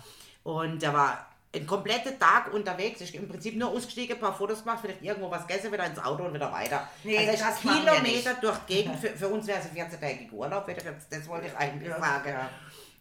Und 0.43 0.81
der 0.81 0.93
war 0.93 1.25
einen 1.53 1.65
kompletten 1.65 2.19
Tag 2.19 2.53
unterwegs, 2.53 3.01
ist 3.01 3.13
im 3.15 3.27
Prinzip 3.27 3.55
nur 3.55 3.69
ausgestiegen, 3.69 4.15
ein 4.15 4.21
paar 4.21 4.35
Fotos 4.35 4.63
gemacht, 4.63 4.79
vielleicht 4.81 5.01
irgendwo 5.01 5.31
was 5.31 5.47
gegessen, 5.47 5.71
wieder 5.71 5.85
ins 5.85 5.99
Auto 5.99 6.23
und 6.23 6.33
wieder 6.33 6.51
weiter. 6.51 6.87
Nee, 7.03 7.17
also 7.27 7.43
das 7.43 7.59
Kilometer 7.59 8.35
durch 8.39 8.57
die 8.59 8.75
Gegend, 8.75 8.99
für, 9.01 9.09
für 9.09 9.27
uns 9.27 9.47
wäre 9.47 9.59
es 9.59 9.65
ein 9.65 9.75
14-tägiger 9.75 10.31
Urlaub, 10.33 10.69
das 11.09 11.27
wollte 11.27 11.47
ich 11.47 11.57
eigentlich 11.57 11.89
sagen. 11.89 12.29
ja. 12.29 12.49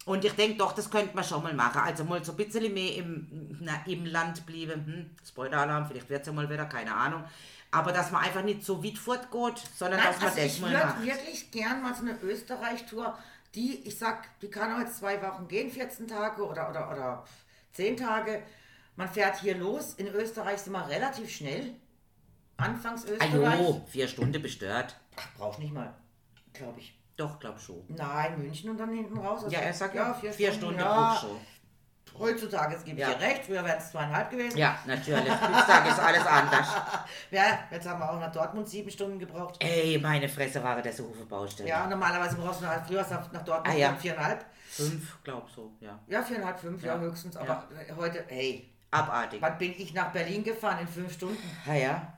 Und 0.06 0.24
ich 0.24 0.32
denke 0.32 0.56
doch, 0.56 0.72
das 0.72 0.90
könnte 0.90 1.14
man 1.14 1.22
schon 1.22 1.42
mal 1.42 1.52
machen. 1.52 1.82
Also 1.84 2.02
mal 2.04 2.24
so 2.24 2.32
ein 2.32 2.36
bisschen 2.36 2.72
mehr 2.72 2.96
im, 2.96 3.58
na, 3.60 3.82
im 3.84 4.06
Land 4.06 4.46
bleiben. 4.46 4.86
Hm, 4.86 5.10
Spoiler-Alarm, 5.22 5.86
vielleicht 5.86 6.08
wird 6.08 6.22
es 6.22 6.26
ja 6.28 6.32
mal 6.32 6.48
wieder, 6.48 6.64
keine 6.64 6.94
Ahnung. 6.94 7.24
Aber 7.70 7.92
dass 7.92 8.10
man 8.10 8.24
einfach 8.24 8.42
nicht 8.42 8.64
so 8.64 8.82
weit 8.82 8.96
fortgeht, 8.96 9.62
sondern 9.76 10.00
Nein, 10.00 10.08
dass 10.08 10.20
man 10.20 10.28
also 10.30 10.40
das 10.42 10.46
ich 10.54 10.60
mal 10.60 10.70
würde 10.70 10.86
macht. 10.86 11.02
wirklich 11.04 11.50
gern 11.50 11.82
mal 11.82 11.94
so 11.94 12.02
eine 12.02 12.18
Österreich-Tour, 12.22 13.18
die, 13.54 13.86
ich 13.86 13.98
sag, 13.98 14.38
die 14.40 14.48
kann 14.50 14.74
auch 14.74 14.78
jetzt 14.80 14.98
zwei 14.98 15.20
Wochen 15.22 15.48
gehen, 15.48 15.70
14 15.70 16.08
Tage 16.08 16.46
oder, 16.46 16.70
oder, 16.70 16.90
oder 16.90 17.24
10 17.72 17.96
Tage. 17.96 18.42
Man 18.96 19.08
fährt 19.08 19.40
hier 19.40 19.56
los. 19.56 19.94
In 19.94 20.08
Österreich 20.08 20.58
sind 20.60 20.72
wir 20.72 20.88
relativ 20.88 21.30
schnell. 21.30 21.74
Anfangs 22.56 23.04
Ah 23.06 23.10
Österreich. 23.12 23.60
jo, 23.60 23.86
vier 23.88 24.08
Stunden 24.08 24.42
bestört. 24.42 24.96
Ach, 25.16 25.28
brauchst 25.36 25.60
nicht 25.60 25.72
mal, 25.72 25.94
glaube 26.52 26.80
ich. 26.80 26.98
Doch, 27.16 27.38
glaub 27.38 27.60
schon. 27.60 27.84
Nein, 27.88 28.38
München 28.38 28.70
und 28.70 28.78
dann 28.78 28.92
hinten 28.92 29.18
raus. 29.18 29.44
Also, 29.44 29.54
Ja, 29.54 29.60
er 29.60 29.74
sagt 29.74 29.94
ja, 29.94 30.14
vier, 30.14 30.32
vier 30.32 30.52
Stunden. 30.52 30.78
Stunden 30.78 30.80
ja, 30.80 31.18
schon. 31.20 31.36
Heutzutage, 32.18 32.76
es 32.76 32.84
gibt 32.84 32.98
Ja. 32.98 33.08
hier 33.08 33.20
recht, 33.20 33.44
früher 33.44 33.64
wären 33.64 33.78
es 33.78 33.90
zweieinhalb 33.90 34.30
gewesen. 34.30 34.56
Ja, 34.58 34.78
natürlich. 34.86 35.30
Heutzutage 35.30 35.88
ist 35.90 35.98
alles 35.98 36.26
anders. 36.26 36.66
Ja, 37.30 37.58
jetzt 37.70 37.86
haben 37.88 38.00
wir 38.00 38.10
auch 38.10 38.18
nach 38.20 38.32
Dortmund 38.32 38.68
sieben 38.68 38.90
Stunden 38.90 39.18
gebraucht. 39.18 39.56
Ey, 39.60 39.98
meine 39.98 40.28
Fresse 40.28 40.62
war 40.62 40.80
das 40.80 40.96
so 40.96 41.10
viele 41.12 41.26
Baustelle. 41.26 41.68
Ja, 41.68 41.86
normalerweise 41.86 42.36
brauchst 42.36 42.60
du 42.60 42.64
nach, 42.64 42.86
früher 42.86 43.02
nach 43.32 43.42
Dortmund 43.44 43.66
Ah, 43.68 43.78
ja. 43.78 43.94
viereinhalb. 43.94 44.44
Fünf, 44.70 45.22
glaub 45.22 45.48
so, 45.50 45.72
ja. 45.80 45.98
Ja, 46.06 46.22
viereinhalb, 46.22 46.58
fünf, 46.58 46.82
ja, 46.82 46.94
Ja. 46.94 47.00
höchstens. 47.00 47.36
Aber 47.36 47.64
heute, 47.96 48.24
hey, 48.28 48.68
Abartig. 48.90 49.40
wann 49.42 49.58
bin 49.58 49.74
ich 49.76 49.92
nach 49.94 50.10
Berlin 50.12 50.42
gefahren? 50.44 50.78
In 50.80 50.88
fünf 50.88 51.12
Stunden. 51.12 51.36
Ja, 51.66 51.74
ja. 51.74 52.12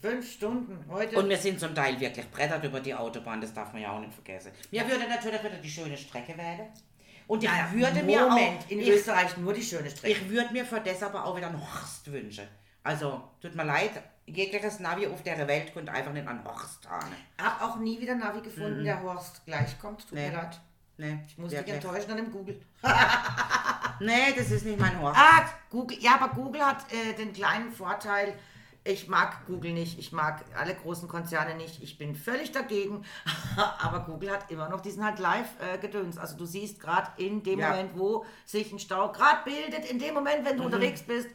Fünf 0.00 0.32
Stunden. 0.32 0.84
Heute. 0.90 1.16
Und 1.16 1.28
wir 1.28 1.36
sind 1.36 1.60
zum 1.60 1.74
Teil 1.76 1.98
wirklich 2.00 2.28
brettert 2.30 2.64
über 2.64 2.80
die 2.80 2.92
Autobahn, 2.94 3.40
das 3.40 3.54
darf 3.54 3.72
man 3.72 3.82
ja 3.82 3.92
auch 3.92 4.00
nicht 4.00 4.12
vergessen. 4.14 4.50
Mir 4.72 4.82
würde 4.88 5.06
natürlich 5.08 5.40
wieder 5.44 5.58
die 5.58 5.70
schöne 5.70 5.96
Strecke 5.96 6.36
werden. 6.36 6.66
Und 7.26 7.42
ich 7.42 7.48
Ja, 7.50 7.68
würde 7.72 8.02
mir 8.02 8.20
Moment, 8.28 8.62
auch, 8.64 8.70
in 8.70 8.80
ich, 8.80 8.88
Österreich 8.88 9.36
nur 9.36 9.52
die 9.52 9.62
schöne 9.62 9.90
Strecke. 9.90 10.12
ich 10.12 10.28
würde 10.28 10.52
mir 10.52 10.64
für 10.64 10.80
das 10.80 11.02
aber 11.02 11.24
auch 11.24 11.36
wieder 11.36 11.48
einen 11.48 11.60
Horst 11.60 12.10
wünschen. 12.12 12.46
Also, 12.82 13.22
tut 13.40 13.54
mir 13.54 13.64
leid, 13.64 13.92
jegliches 14.26 14.80
Navi 14.80 15.06
auf 15.06 15.22
der 15.22 15.46
Welt 15.46 15.72
könnte 15.72 15.92
einfach 15.92 16.12
nicht 16.12 16.26
an 16.26 16.44
Horst 16.44 16.88
haben. 16.88 17.12
Hab 17.40 17.62
auch 17.62 17.76
nie 17.76 18.00
wieder 18.00 18.14
Navi 18.14 18.40
gefunden, 18.40 18.84
der 18.84 19.00
Horst 19.02 19.44
gleich 19.46 19.78
kommt. 19.78 20.00
Tut 20.02 20.12
Mhm. 20.12 20.18
Nee. 20.18 20.28
mir 20.30 20.36
leid. 20.36 20.60
Nee, 20.98 21.18
Ich 21.26 21.38
muss 21.38 21.50
dich 21.50 21.66
enttäuschen 21.68 22.10
an 22.10 22.16
dem 22.18 22.30
Google. 22.30 22.60
Nee, 24.00 24.32
das 24.36 24.50
ist 24.50 24.64
nicht 24.64 24.80
mein 24.80 24.98
Horst. 25.00 25.18
Ah, 25.18 25.44
Google. 25.70 25.96
Ja, 26.00 26.14
aber 26.20 26.34
Google 26.34 26.64
hat 26.64 26.84
äh, 26.92 27.12
den 27.14 27.32
kleinen 27.32 27.70
Vorteil. 27.70 28.34
Ich 28.84 29.06
mag 29.06 29.46
Google 29.46 29.72
nicht, 29.72 29.98
ich 29.98 30.10
mag 30.10 30.44
alle 30.56 30.74
großen 30.74 31.06
Konzerne 31.06 31.54
nicht, 31.54 31.80
ich 31.82 31.98
bin 31.98 32.16
völlig 32.16 32.50
dagegen, 32.50 33.04
aber 33.78 34.00
Google 34.00 34.32
hat 34.32 34.50
immer 34.50 34.68
noch 34.68 34.80
diesen 34.80 35.04
halt 35.04 35.20
Live-Gedöns. 35.20 36.18
also 36.18 36.36
du 36.36 36.46
siehst 36.46 36.80
gerade 36.80 37.10
in 37.22 37.44
dem 37.44 37.60
Ja. 37.60 37.68
Mhm. 37.68 37.76
Moment, 37.76 37.98
wo 37.98 38.26
sich 38.44 38.72
ein 38.72 38.80
Stau 38.80 39.12
gerade 39.12 39.44
bildet, 39.44 39.88
in 39.88 40.00
dem 40.00 40.14
Moment, 40.14 40.44
wenn 40.44 40.56
du 40.56 40.64
unterwegs 40.64 41.02
bist, 41.02 41.28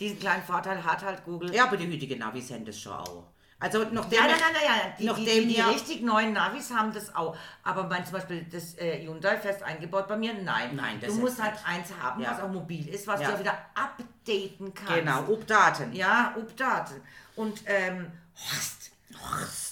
diesen 0.00 0.18
kleinen 0.18 0.42
Vorteil 0.42 0.84
hat 0.84 1.02
halt 1.02 1.24
Google. 1.24 1.54
Ja, 1.54 1.64
aber 1.64 1.78
die 1.78 1.90
heutigen 1.90 2.18
Navis 2.18 2.50
haben 2.50 2.64
das 2.64 2.78
schon 2.78 2.92
auch. 2.92 3.24
Also, 3.62 3.84
nachdem 3.92 4.18
Ja, 4.18 4.26
nein, 4.26 4.36
nein, 4.40 4.52
nein. 4.66 4.92
Die, 4.98 5.02
die, 5.02 5.06
nachdem 5.06 5.24
die, 5.26 5.46
die 5.48 5.56
wir- 5.58 5.68
richtig 5.68 6.00
neuen 6.02 6.32
Navis 6.32 6.70
haben 6.72 6.92
das 6.94 7.14
auch. 7.14 7.36
Aber 7.62 7.84
mein 7.84 8.04
zum 8.06 8.14
Beispiel 8.14 8.44
das 8.50 8.74
äh, 8.78 9.04
Hyundai 9.06 9.36
fest 9.36 9.62
eingebaut 9.62 10.08
bei 10.08 10.16
mir, 10.16 10.32
nein. 10.32 10.74
Nein, 10.76 10.98
das 10.98 11.12
du 11.14 11.20
musst 11.20 11.40
halt 11.42 11.52
nicht. 11.52 11.66
eins 11.68 11.88
haben, 12.02 12.22
Ja. 12.22 12.30
was 12.32 12.40
auch 12.40 12.48
mobil 12.48 12.88
ist, 12.88 13.06
was 13.06 13.20
Ja. 13.20 13.28
du 13.28 13.34
auch 13.34 13.38
wieder 13.38 13.58
updaten 13.74 14.72
kannst. 14.74 14.94
Genau, 14.94 15.20
Updaten. 15.32 15.92
Ja, 15.92 16.34
Updaten. 16.36 17.02
Und 17.36 17.60
ähm, 17.66 18.10
Horst. 18.34 18.90
Horst. 19.22 19.69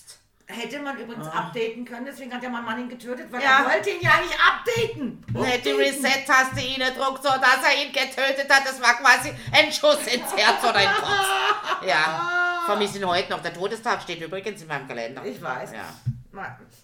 Hätte 0.51 0.79
man 0.81 0.97
übrigens 0.97 1.27
updaten 1.29 1.85
können, 1.85 2.07
deswegen 2.07 2.33
hat 2.33 2.43
ja 2.43 2.49
mein 2.49 2.65
Mann 2.65 2.81
ihn 2.81 2.89
getötet, 2.89 3.31
weil 3.31 3.43
Ja. 3.43 3.59
er 3.65 3.71
wollte 3.71 3.91
ihn 3.91 4.01
ja 4.01 4.13
nicht 4.23 4.35
updaten. 4.35 5.23
Nee, 5.35 5.59
die 5.59 5.71
Updaten. 5.73 5.77
Reset-Taste 6.05 6.61
ihn 6.61 6.77
gedruckt, 6.83 7.23
so 7.23 7.29
dass 7.29 7.59
er 7.63 7.85
ihn 7.85 7.93
getötet 7.93 8.51
hat. 8.51 8.67
Das 8.67 8.81
war 8.81 8.95
quasi 8.95 9.31
ein 9.53 9.71
Schuss 9.71 10.07
ins 10.07 10.35
Herz 10.35 10.63
oder 10.65 10.81
in 10.81 10.89
den 10.89 10.97
Kopf. 10.97 11.83
Ja. 11.87 12.63
Vermisse 12.65 12.99
ihn 12.99 13.07
heute 13.07 13.31
noch. 13.31 13.43
Der 13.43 13.53
Todestag 13.53 14.01
steht 14.01 14.23
übrigens 14.23 14.63
in 14.63 14.69
meinem 14.69 14.89
Kalender. 14.89 15.23
Ich 15.23 15.41
weiß. 15.41 15.73
Ja. 15.73 15.85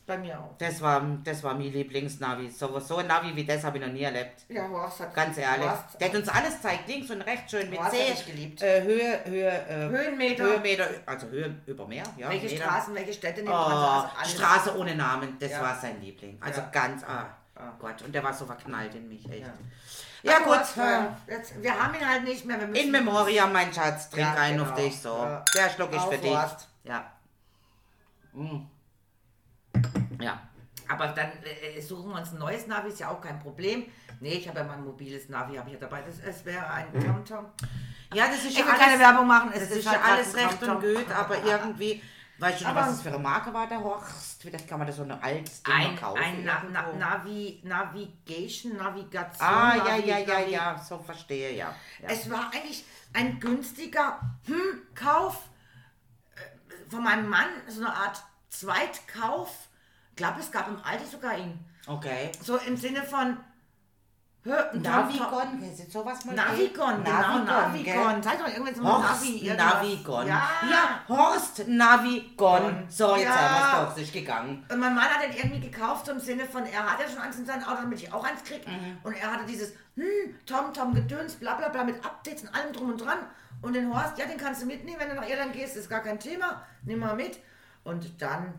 Bei 0.07 0.19
mir 0.19 0.39
auch. 0.39 0.51
Das 0.59 0.83
war, 0.83 1.03
das 1.25 1.43
war 1.43 1.55
mein 1.55 1.73
Lieblingsnavi. 1.73 2.51
So, 2.51 2.79
so 2.79 2.99
ein 2.99 3.07
Navi 3.07 3.35
wie 3.35 3.45
das 3.45 3.65
habe 3.65 3.79
ich 3.79 3.87
noch 3.87 3.93
nie 3.93 4.03
erlebt. 4.03 4.45
Ja, 4.51 4.69
Horst 4.69 5.01
hat 5.01 5.15
Ganz 5.15 5.39
ehrlich. 5.39 5.67
Horst, 5.67 5.99
Der 5.99 6.09
hat 6.09 6.15
uns 6.17 6.29
alles 6.29 6.61
zeigt, 6.61 6.87
links 6.89 7.11
und 7.11 7.23
rechts 7.23 7.51
schön 7.51 7.71
mit 7.71 7.79
C. 7.79 7.85
hab 7.85 7.93
ich 7.95 8.27
geliebt. 8.27 8.61
Äh, 8.63 8.83
Höhe, 8.83 9.25
Höhe, 9.25 9.49
äh, 9.51 9.89
Höhenmeter. 9.89 10.45
Höhenmeter, 10.45 10.87
also 11.07 11.27
Höhe 11.29 11.55
über 11.67 11.87
Meer. 11.87 12.05
Ja, 12.19 12.29
welche 12.29 12.47
Meter. 12.49 12.65
Straßen, 12.65 12.95
welche 12.95 13.15
Städte 13.15 13.41
nimmt 13.43 13.49
Oh, 13.55 13.69
man? 13.69 14.11
Also. 14.21 14.37
Straße 14.37 14.77
ohne 14.79 14.95
Namen, 14.95 15.39
das 15.41 15.53
Ja. 15.53 15.63
war 15.63 15.75
sein 15.81 15.99
Liebling. 16.03 16.37
Also 16.39 16.61
Ja. 16.61 16.69
ganz, 16.71 17.03
ah, 17.05 17.27
oh 17.59 17.63
Gott, 17.79 18.03
und 18.03 18.15
der 18.15 18.23
war 18.23 18.35
so 18.35 18.45
verknallt 18.45 18.95
in 18.95 19.09
mich, 19.09 19.25
echt. 19.31 19.41
Ja. 19.41 19.53
Ja, 20.23 20.37
Also, 20.39 20.51
gut, 20.51 20.85
äh, 20.85 21.33
jetzt, 21.33 21.63
wir 21.63 21.83
haben 21.83 21.95
ihn 21.95 22.07
halt 22.07 22.25
nicht 22.25 22.45
mehr. 22.45 22.61
In 22.75 22.91
Memoriam, 22.91 23.53
mein 23.53 23.73
Schatz, 23.73 24.11
trink 24.11 24.27
Ja, 24.27 24.35
einen 24.35 24.59
genau. 24.59 24.69
auf 24.71 24.75
dich, 24.75 25.01
so. 25.01 25.27
Der 25.55 25.71
Schluck 25.71 25.95
ist 25.95 26.05
für 26.05 26.19
dich. 26.19 26.37
Ja. 26.85 27.11
Mm. 28.35 28.67
Ja. 30.21 30.41
Aber 30.89 31.09
dann 31.09 31.31
äh, 31.43 31.81
suchen 31.81 32.11
wir 32.11 32.17
uns 32.19 32.33
ein 32.33 32.39
neues 32.39 32.67
Navi, 32.67 32.89
ist 32.89 33.01
ja 33.01 33.09
auch 33.09 33.21
kein 33.21 33.39
Problem. 33.39 33.85
Nee, 34.21 34.35
ich 34.35 34.49
habe 34.49 34.59
ja 34.59 34.65
mein 34.65 34.85
mobiles 34.85 35.29
Navi 35.29 35.57
habe 35.57 35.69
ich 35.71 35.75
ja 35.75 35.81
dabei. 35.81 36.03
Das, 36.03 36.19
es 36.19 36.45
wäre 36.45 36.67
ein 36.69 36.93
TomTom. 36.93 37.47
Ja, 38.12 38.27
das 38.27 38.37
ist 38.39 38.47
Ich 38.51 38.59
ja 38.59 38.65
will 38.67 38.73
alles, 38.73 38.85
keine 38.85 38.99
Werbung 38.99 39.27
machen. 39.27 39.51
Es 39.55 39.61
das 39.61 39.71
ist 39.71 39.77
ist 39.79 39.89
halt 39.89 40.01
ja 40.01 40.12
alles 40.12 40.37
recht 40.37 40.62
und 40.62 40.81
gut, 40.81 41.11
aber 41.11 41.43
irgendwie, 41.43 42.03
weißt 42.39 42.61
du 42.61 42.65
noch, 42.65 42.71
Aber- 42.73 42.81
was 42.83 42.89
das 42.91 43.03
für 43.03 43.09
eine 43.09 43.19
Marke 43.19 43.53
war, 43.55 43.67
der 43.67 43.83
Horst? 43.83 44.43
Vielleicht 44.43 44.69
kann 44.69 44.79
man 44.79 44.87
das 44.87 44.97
so 44.97 45.03
eine 45.05 45.21
altes 45.23 45.62
Ding 45.62 45.75
Ein, 45.75 45.97
kaufen. 45.97 46.23
ein 46.23 46.45
Na, 46.45 46.62
Na. 46.71 46.93
Navi, 46.93 47.61
Navigation, 47.65 48.77
Navigation. 48.77 49.49
ah, 49.49 49.75
ja, 49.77 49.85
Navi- 49.85 50.05
ja, 50.07 50.19
ja, 50.19 50.35
Navi- 50.39 50.49
ja, 50.51 50.79
so 50.79 50.99
verstehe, 50.99 51.57
ja. 51.57 51.75
ja. 52.03 52.09
Es 52.09 52.31
war 52.31 52.51
eigentlich 52.53 52.85
ein 53.15 53.41
günstiger 53.41 54.21
hm, 54.47 54.83
Kauf 54.95 55.49
äh, 56.37 56.91
von 56.91 57.03
meinem 57.03 57.29
Mann, 57.29 57.49
so 57.69 57.81
eine 57.81 57.95
Art 57.95 58.23
Zweitkauf. 58.51 59.69
Ich 60.15 60.17
glaube, 60.17 60.39
es 60.39 60.53
gab 60.53 60.69
im 60.69 60.77
Aldi 60.85 61.05
sogar 61.07 61.37
ihn. 61.37 61.59
Okay. 61.89 62.31
So 62.41 62.57
im 62.57 62.77
Sinne 62.77 63.03
von 63.03 63.37
hör, 64.45 64.71
Navigon, 64.75 65.59
kennst 65.61 65.89
du 65.89 65.91
sowas 65.91 66.25
mal? 66.25 66.37
Navigon, 66.37 67.03
genau, 67.03 67.39
Navigon. 67.39 68.23
Zeig 68.23 68.39
doch 68.39 68.47
irgendwie 68.47 68.75
so 68.75 68.83
ein 68.83 68.87
Horst 68.87 69.25
Navi. 69.25 69.39
irgendwas. 69.39 69.75
Navigon. 69.75 70.27
Ja. 70.29 70.49
ja, 70.71 71.01
Horst 71.09 71.67
Navigon. 71.67 72.85
So, 72.89 73.17
jetzt 73.17 73.25
Ja. 73.25 73.73
haben 73.73 73.87
wir 73.87 73.89
es 73.89 73.95
sich 73.97 74.12
gegangen. 74.12 74.65
Und 74.71 74.79
mein 74.79 74.95
Mann 74.95 75.05
hat 75.07 75.25
den 75.25 75.37
irgendwie 75.37 75.69
gekauft, 75.69 76.07
so 76.07 76.12
im 76.12 76.21
Sinne 76.21 76.45
von, 76.47 76.65
er 76.65 76.93
hat 76.93 77.01
ja 77.01 77.09
schon 77.09 77.19
eins 77.19 77.37
in 77.37 77.45
seinem 77.47 77.65
Auto, 77.65 77.83
damit 77.83 78.01
ich 78.01 78.12
auch 78.12 78.23
eins 78.23 78.45
krieg. 78.45 78.65
Mhm. 78.69 78.99
Und 79.03 79.15
er 79.15 79.33
hatte 79.33 79.47
dieses, 79.47 79.73
hm, 79.97 80.37
Tom, 80.47 80.73
Tom, 80.73 80.95
Gedöns, 80.95 81.35
bla 81.35 81.55
bla 81.55 81.71
bla, 81.71 81.83
mit 81.83 81.97
Updates 82.05 82.43
und 82.43 82.55
allem 82.55 82.73
drum 82.73 82.91
und 82.91 83.05
dran. 83.05 83.19
Und 83.62 83.73
den 83.73 83.93
Horst, 83.93 84.17
ja, 84.17 84.27
den 84.27 84.39
kannst 84.39 84.62
du 84.62 84.67
mitnehmen, 84.67 85.01
wenn 85.01 85.09
du 85.09 85.17
nach 85.17 85.29
Irland 85.29 85.55
gehst, 85.55 85.77
ist 85.77 85.91
gar 85.91 86.01
kein 86.05 86.21
Thema. 86.21 86.62
Nimm 86.85 87.01
mal 87.01 87.17
mit. 87.17 87.41
Und 87.83 88.23
dann 88.23 88.55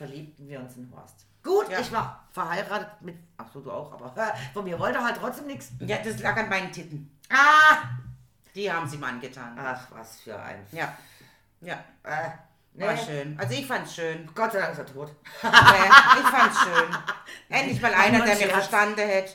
verliebten 0.00 0.48
wir 0.48 0.60
uns 0.60 0.76
in 0.78 0.90
Horst. 0.94 1.26
Gut, 1.42 1.68
Ja. 1.70 1.78
ich 1.80 1.92
war 1.92 2.24
verheiratet 2.32 2.88
mit, 3.02 3.16
ach 3.36 3.44
so, 3.52 3.60
du 3.60 3.70
auch, 3.70 3.92
aber 3.92 4.14
von 4.54 4.64
mir 4.64 4.78
wollte 4.78 5.02
halt 5.02 5.16
trotzdem 5.18 5.46
nichts. 5.46 5.72
Ja, 5.80 5.98
das 5.98 6.18
lag 6.20 6.34
an 6.38 6.48
meinen 6.48 6.72
Titten. 6.72 7.18
Ah! 7.28 7.82
Die 8.54 8.72
haben 8.72 8.88
sie 8.88 8.96
ihm 8.96 9.04
angetan. 9.04 9.54
Ach, 9.58 9.86
was 9.90 10.20
für 10.22 10.40
ein 10.40 10.64
Ja. 10.72 10.96
Ja. 11.60 11.84
Äh, 12.02 12.30
War 12.74 12.92
Nee. 12.94 13.00
schön. 13.04 13.36
Also 13.38 13.52
ich 13.54 13.66
fand's 13.66 13.94
schön. 13.96 14.28
Gott 14.34 14.52
sei 14.52 14.60
Dank 14.60 14.72
ist 14.72 14.78
er 14.78 14.86
tot. 14.86 15.08
Nee, 15.42 15.50
ich 16.20 16.26
fand's 16.28 16.58
schön. 16.60 16.96
Endlich 17.48 17.82
mal 17.82 17.92
einer, 17.92 18.24
der 18.24 18.36
mir 18.36 18.48
verstanden 18.48 19.00
hätte. 19.00 19.34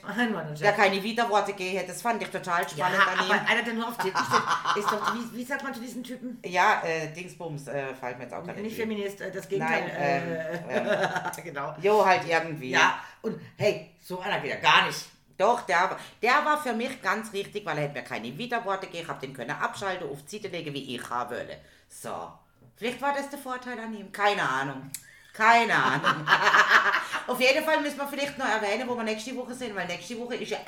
Der 0.61 0.71
keine 0.71 1.03
Widerworte 1.03 1.51
gegeben 1.51 1.77
hätte. 1.77 1.91
Das 1.91 2.01
fand 2.01 2.21
ich 2.23 2.29
total 2.29 2.61
ja, 2.63 2.69
spannend 2.69 2.99
an 3.07 3.19
aber 3.19 3.35
ihm. 3.35 3.45
einer, 3.47 3.61
der 3.63 3.73
nur 3.73 3.89
auf 3.89 3.97
Titten 3.97 4.17
steht, 4.23 4.83
ist 4.83 4.89
doch, 4.91 5.13
wie, 5.15 5.37
wie 5.37 5.43
sagt 5.43 5.63
man 5.63 5.73
zu 5.73 5.81
diesen 5.81 6.01
Typen? 6.03 6.39
Ja, 6.45 6.81
äh, 6.85 7.11
Dingsbums, 7.13 7.67
äh, 7.67 7.93
fällt 7.93 8.17
mir 8.17 8.23
jetzt 8.23 8.33
auch 8.33 8.43
gerade 8.43 8.61
Nicht 8.61 8.73
ein. 8.79 8.87
Feminist, 8.87 9.19
äh, 9.19 9.31
das 9.31 9.47
Gegenteil. 9.49 9.83
Nein, 9.83 10.59
ähm, 10.69 10.87
äh, 10.87 11.41
genau. 11.43 11.75
Jo, 11.81 12.05
halt 12.05 12.25
irgendwie. 12.27 12.69
Ja, 12.71 12.99
und 13.21 13.39
hey, 13.57 13.91
so 14.01 14.21
einer 14.21 14.39
geht 14.39 14.51
ja 14.51 14.57
gar 14.61 14.85
nicht. 14.87 15.05
Doch, 15.37 15.61
der, 15.63 15.75
war- 15.81 15.99
der 16.21 16.45
war 16.45 16.63
für 16.63 16.71
mich 16.73 17.01
ganz 17.01 17.33
richtig, 17.33 17.65
weil 17.65 17.77
er 17.77 17.83
hätte 17.83 17.95
mir 17.95 18.03
keine 18.05 18.35
Widerworte 18.37 18.87
gegeben, 18.87 19.09
hab 19.09 19.19
den 19.19 19.33
können 19.33 19.51
abschalten, 19.51 20.09
auf 20.09 20.23
die 20.23 20.37
Seite 20.37 20.47
legen, 20.47 20.73
wie 20.73 20.95
ich 20.95 21.09
haben 21.09 21.31
wollte. 21.35 21.57
So. 21.89 22.31
Vielleicht 22.77 23.01
war 23.01 23.13
das 23.13 23.29
der 23.29 23.39
Vorteil 23.39 23.79
an 23.79 23.93
ihm. 23.93 24.11
Keine 24.11 24.41
Ahnung. 24.47 24.89
Keine 25.33 25.73
Ahnung. 25.75 26.25
auf 27.27 27.39
jeden 27.39 27.63
Fall 27.63 27.81
müssen 27.81 27.97
wir 27.97 28.07
vielleicht 28.07 28.37
noch 28.37 28.47
erwähnen, 28.47 28.87
wo 28.87 28.95
wir 28.95 29.03
nächste 29.03 29.35
Woche 29.35 29.53
sind, 29.53 29.75
weil 29.75 29.87
nächste 29.87 30.17
Woche 30.19 30.35
ist 30.35 30.49
ja 30.51 30.59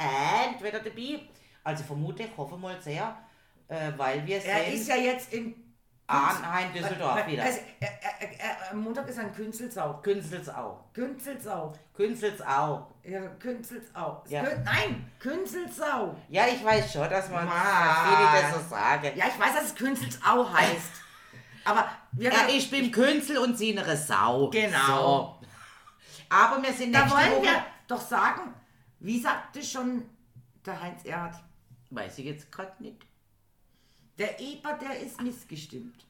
entweder 0.49 0.79
dabei, 0.79 1.21
also 1.63 1.83
vermute 1.83 2.23
ich, 2.23 2.37
hoffe 2.37 2.57
mal 2.57 2.79
sehr, 2.81 3.17
äh, 3.69 3.91
weil 3.95 4.25
wir 4.25 4.43
Er 4.43 4.65
sind 4.65 4.73
ist 4.73 4.87
ja 4.89 4.95
jetzt 4.95 5.31
in 5.33 5.67
Arnheim, 6.07 6.71
Düsseldorf 6.73 7.15
Weil- 7.15 7.27
wieder. 7.27 7.43
Also, 7.43 7.59
er, 7.81 7.89
er, 8.01 8.39
er, 8.39 8.71
am 8.71 8.79
Montag 8.79 9.07
ist 9.09 9.19
ein 9.19 9.33
Künzelsau. 9.33 9.99
Künzelsau. 10.01 10.85
Künzelsau. 10.93 11.73
Künzelsau. 11.93 12.91
Ja, 13.03 13.21
Künzelsau. 13.39 14.23
Ja. 14.27 14.43
Kün- 14.43 14.63
Nein, 14.63 15.11
Künzelsau. 15.19 16.15
Ja, 16.29 16.45
ich 16.47 16.63
weiß 16.63 16.93
schon, 16.93 17.09
dass 17.09 17.29
man 17.29 17.47
viele 17.47 18.41
das 18.41 18.53
so 18.53 18.69
sagen. 18.69 19.11
Ja, 19.15 19.25
ich 19.27 19.39
weiß, 19.39 19.55
dass 19.55 19.65
es 19.65 19.75
Künzelsau 19.75 20.49
heißt. 20.51 20.91
Aber 21.67 21.89
wir 22.13 22.31
Ja, 22.31 22.47
ich 22.47 22.69
bin 22.71 22.91
Künzel 22.91 23.37
und 23.39 23.57
sie 23.57 23.77
eine 23.77 23.97
Sau. 23.97 24.49
Genau. 24.49 25.39
So. 25.41 25.47
Aber 26.29 26.63
wir 26.63 26.71
sind 26.71 26.93
da 26.93 27.09
wollen 27.09 27.31
Woche... 27.31 27.43
wir 27.43 27.65
doch 27.87 28.01
sagen, 28.01 28.53
wie 28.99 29.19
sagte 29.19 29.61
schon 29.61 30.03
der 30.65 30.81
Heinz 30.81 31.03
Erhardt, 31.05 31.35
Weiß 31.89 32.17
ich 32.17 32.25
jetzt 32.25 32.51
gerade 32.51 32.73
nicht. 32.83 33.05
der 34.17 34.39
Eber, 34.39 34.73
der 34.73 34.99
ist 34.99 35.21
missgestimmt, 35.21 36.05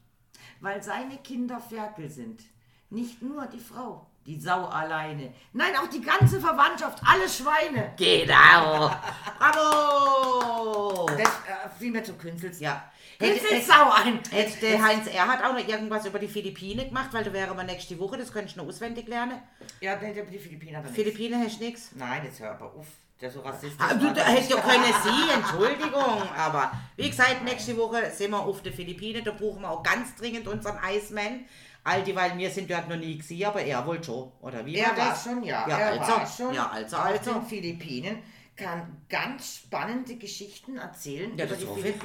weil 0.60 0.82
seine 0.82 1.18
Kinder 1.18 1.60
Ferkel 1.60 2.10
sind. 2.10 2.42
Nicht 2.90 3.22
nur 3.22 3.46
die 3.48 3.60
Frau, 3.60 4.08
die 4.26 4.40
Sau 4.40 4.66
alleine. 4.66 5.34
Nein, 5.54 5.76
auch 5.76 5.90
die 5.90 6.02
ganze 6.02 6.40
Verwandtschaft, 6.40 7.02
alle 7.06 7.28
Schweine. 7.28 7.94
Genau. 7.98 8.90
Bravo. 9.40 11.06
Das 11.18 11.20
äh, 11.20 11.70
fiel 11.78 11.92
mir 11.92 12.04
zu 12.04 12.14
Künzels. 12.14 12.60
ja. 12.60 12.90
Hätte, 13.20 13.34
hätte, 13.34 13.40
Künzelsau 13.48 13.92
ein. 13.92 14.20
hätte 14.32 14.60
der 14.60 14.84
Heinz 14.84 15.08
Erhardt 15.08 15.44
auch 15.44 15.54
noch 15.54 15.68
irgendwas 15.68 16.06
über 16.06 16.20
die 16.20 16.28
Philippinen 16.28 16.88
gemacht, 16.88 17.10
weil 17.14 17.24
da 17.24 17.34
wäre 17.34 17.56
wir 17.56 17.64
nächste 17.64 17.98
Woche, 18.00 18.18
das 18.18 18.32
könnte 18.32 18.50
ich 18.50 18.56
noch 18.56 18.68
auswendig 18.68 19.08
lernen. 19.08 19.42
Ja, 19.82 19.98
nee, 20.00 20.14
der- 20.14 20.26
die 20.26 20.38
Philippiner. 20.38 20.82
dann 20.82 20.94
Philippinen 20.94 21.44
hast 21.44 21.60
du 21.60 21.66
nichts? 21.66 21.92
nicht. 21.92 22.00
Nein, 22.00 22.22
jetzt 22.26 22.40
hör 22.40 22.52
aber 22.52 22.66
auf. 22.74 22.86
Der 23.20 23.32
so 23.32 23.40
rassistisch. 23.42 23.80
Ah, 23.80 23.96
du, 23.96 24.10
hättest 24.14 24.52
ja 24.52 24.58
können 24.58 24.84
sie, 25.04 25.32
Entschuldigung. 25.34 26.22
Aber 26.38 26.72
wie 26.96 27.10
gesagt, 27.10 27.44
nächste 27.44 27.76
Woche 27.76 28.12
sind 28.12 28.30
wir 28.30 28.40
auf 28.40 28.62
den 28.62 28.74
Philippinen, 28.74 29.24
da 29.24 29.32
brauchen 29.32 29.62
wir 29.62 29.72
auch 29.72 29.82
ganz 29.82 30.16
dringend 30.16 30.48
unseren 30.48 30.78
Iceman. 30.88 31.46
All 31.84 32.04
die, 32.04 32.16
weil 32.16 32.38
wir 32.38 32.52
sind 32.52 32.70
dort 32.70 32.88
noch 32.90 32.98
nie 32.98 33.18
gesehen, 33.18 33.46
aber 33.48 33.62
er 33.62 33.84
wohl 33.88 34.04
schon. 34.04 34.32
Oder 34.42 34.64
wie 34.66 34.76
Er 34.76 34.90
war 34.90 34.96
das? 35.10 35.24
schon, 35.24 35.42
ja. 35.44 35.68
Ja, 35.68 35.80
er 35.80 35.88
also, 36.00 36.12
war 36.12 36.28
schon 36.28 36.54
ja, 36.54 36.70
also, 36.70 36.96
auf 36.98 37.06
also. 37.06 37.34
den 37.34 37.46
Philippinen. 37.46 38.18
Kann 38.56 39.02
ganz 39.10 39.56
spannende 39.58 40.16
Geschichten 40.18 40.78
erzählen 40.78 41.36
Ja, 41.38 41.46
über 41.46 41.56
die 41.56 41.66
hoffe 41.66 41.88
ich. 41.88 41.96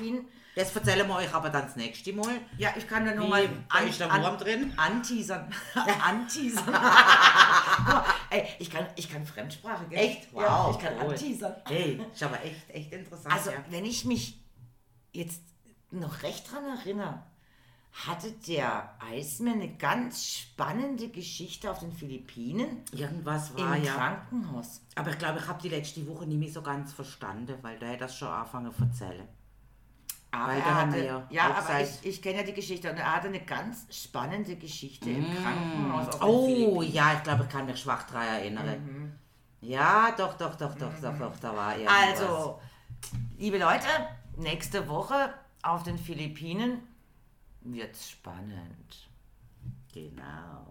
Das 0.55 0.75
erzählen 0.77 1.09
wir 1.09 1.17
euch 1.17 1.33
aber 1.33 1.49
dann 1.49 1.63
das 1.65 1.77
nächste 1.77 2.13
Mal. 2.13 2.41
Ja, 2.59 2.75
ich 2.77 2.87
kann 2.87 3.07
da 3.07 3.15
nur 3.15 3.27
Wie, 3.27 3.31
mal 3.31 3.49
da 3.73 3.79
ist 3.81 3.99
der 4.01 4.11
Wurm 4.11 4.37
drin? 4.37 4.73
anteasern. 4.77 5.51
anteasern. 6.05 6.75
Ey, 8.31 8.49
ich 8.59 8.71
kann, 8.71 8.87
ich 8.97 9.11
kann 9.11 9.25
Fremdsprache, 9.25 9.87
gell? 9.89 9.99
Echt? 9.99 10.33
Ja, 10.33 10.67
Wow, 10.67 10.77
ich 10.77 10.83
kann 10.85 10.95
cool. 11.03 11.11
anteasern. 11.13 11.55
Hey, 11.67 12.01
ist 12.13 12.23
aber 12.23 12.43
echt, 12.45 12.69
echt 12.71 12.93
interessant. 12.93 13.35
Also, 13.35 13.51
ja. 13.51 13.57
wenn 13.71 13.87
ich 13.87 14.05
mich 14.05 14.39
jetzt 15.13 15.41
noch 15.91 16.23
recht 16.23 16.51
dran 16.53 16.65
erinnere, 16.79 17.23
hatte 18.07 18.33
der 18.47 18.95
Eismann 19.11 19.55
eine 19.55 19.75
ganz 19.77 20.27
spannende 20.27 21.09
Geschichte 21.09 21.71
auf 21.71 21.81
den 21.81 21.93
Philippinen 21.93 22.83
Irgendwas 22.93 23.51
im 23.51 23.59
war 23.59 23.77
ja. 23.77 23.95
Krankenhaus. 23.95 24.81
Aber 24.95 25.11
ich 25.11 25.19
glaube, 25.19 25.39
ich 25.41 25.47
habe 25.47 25.61
die 25.63 25.69
letzte 25.69 26.07
Woche 26.07 26.27
nicht 26.27 26.39
mehr 26.39 26.51
so 26.51 26.63
ganz 26.63 26.93
verstanden, 26.93 27.57
weil 27.63 27.79
da 27.79 27.87
hätte 27.87 28.01
das 28.01 28.17
schon 28.17 28.29
angefangen 28.29 28.73
zu 28.73 29.05
erzählen. 29.05 29.29
Aber 30.35 30.49
Weil 30.53 30.61
da 30.61 30.67
er 30.67 30.75
haben 30.75 30.95
wir 30.95 31.05
ja 31.05 31.27
ja, 31.29 31.55
aber 31.55 31.81
ich, 31.83 31.91
ich 32.07 32.23
kenne 32.23 32.39
ja 32.39 32.43
die 32.43 32.55
Geschichte 32.55 32.91
und 32.91 32.97
er 32.97 33.17
hatte 33.17 33.29
eine 33.29 33.41
ganz 33.45 33.87
spannende 33.95 34.57
Geschichte 34.57 35.11
im 35.11 35.27
Krankenhaus 35.43 36.09
auf 36.09 36.19
den 36.21 36.29
Oh, 36.29 36.47
Philippinen. 36.47 36.95
ja, 36.95 37.13
ich 37.15 37.23
glaube, 37.23 37.43
ich 37.45 37.49
kann 37.51 37.67
mich 37.67 37.79
schwach 37.81 38.05
daran 38.05 38.27
erinnern. 38.29 39.19
Ja, 39.61 40.13
doch, 40.17 40.35
doch, 40.39 40.55
doch, 40.57 40.75
doch, 40.75 40.93
doch, 41.01 41.19
doch, 41.19 41.37
da 41.39 41.55
war 41.55 41.77
irgendwas. 41.77 42.21
Also, 42.23 42.61
liebe 43.39 43.59
Leute, 43.59 43.87
nächste 44.37 44.89
Woche 44.89 45.35
auf 45.63 45.83
den 45.83 45.99
Philippinen 45.99 46.81
wird's 47.61 48.09
spannend. 48.11 49.09
Genau. 49.93 50.67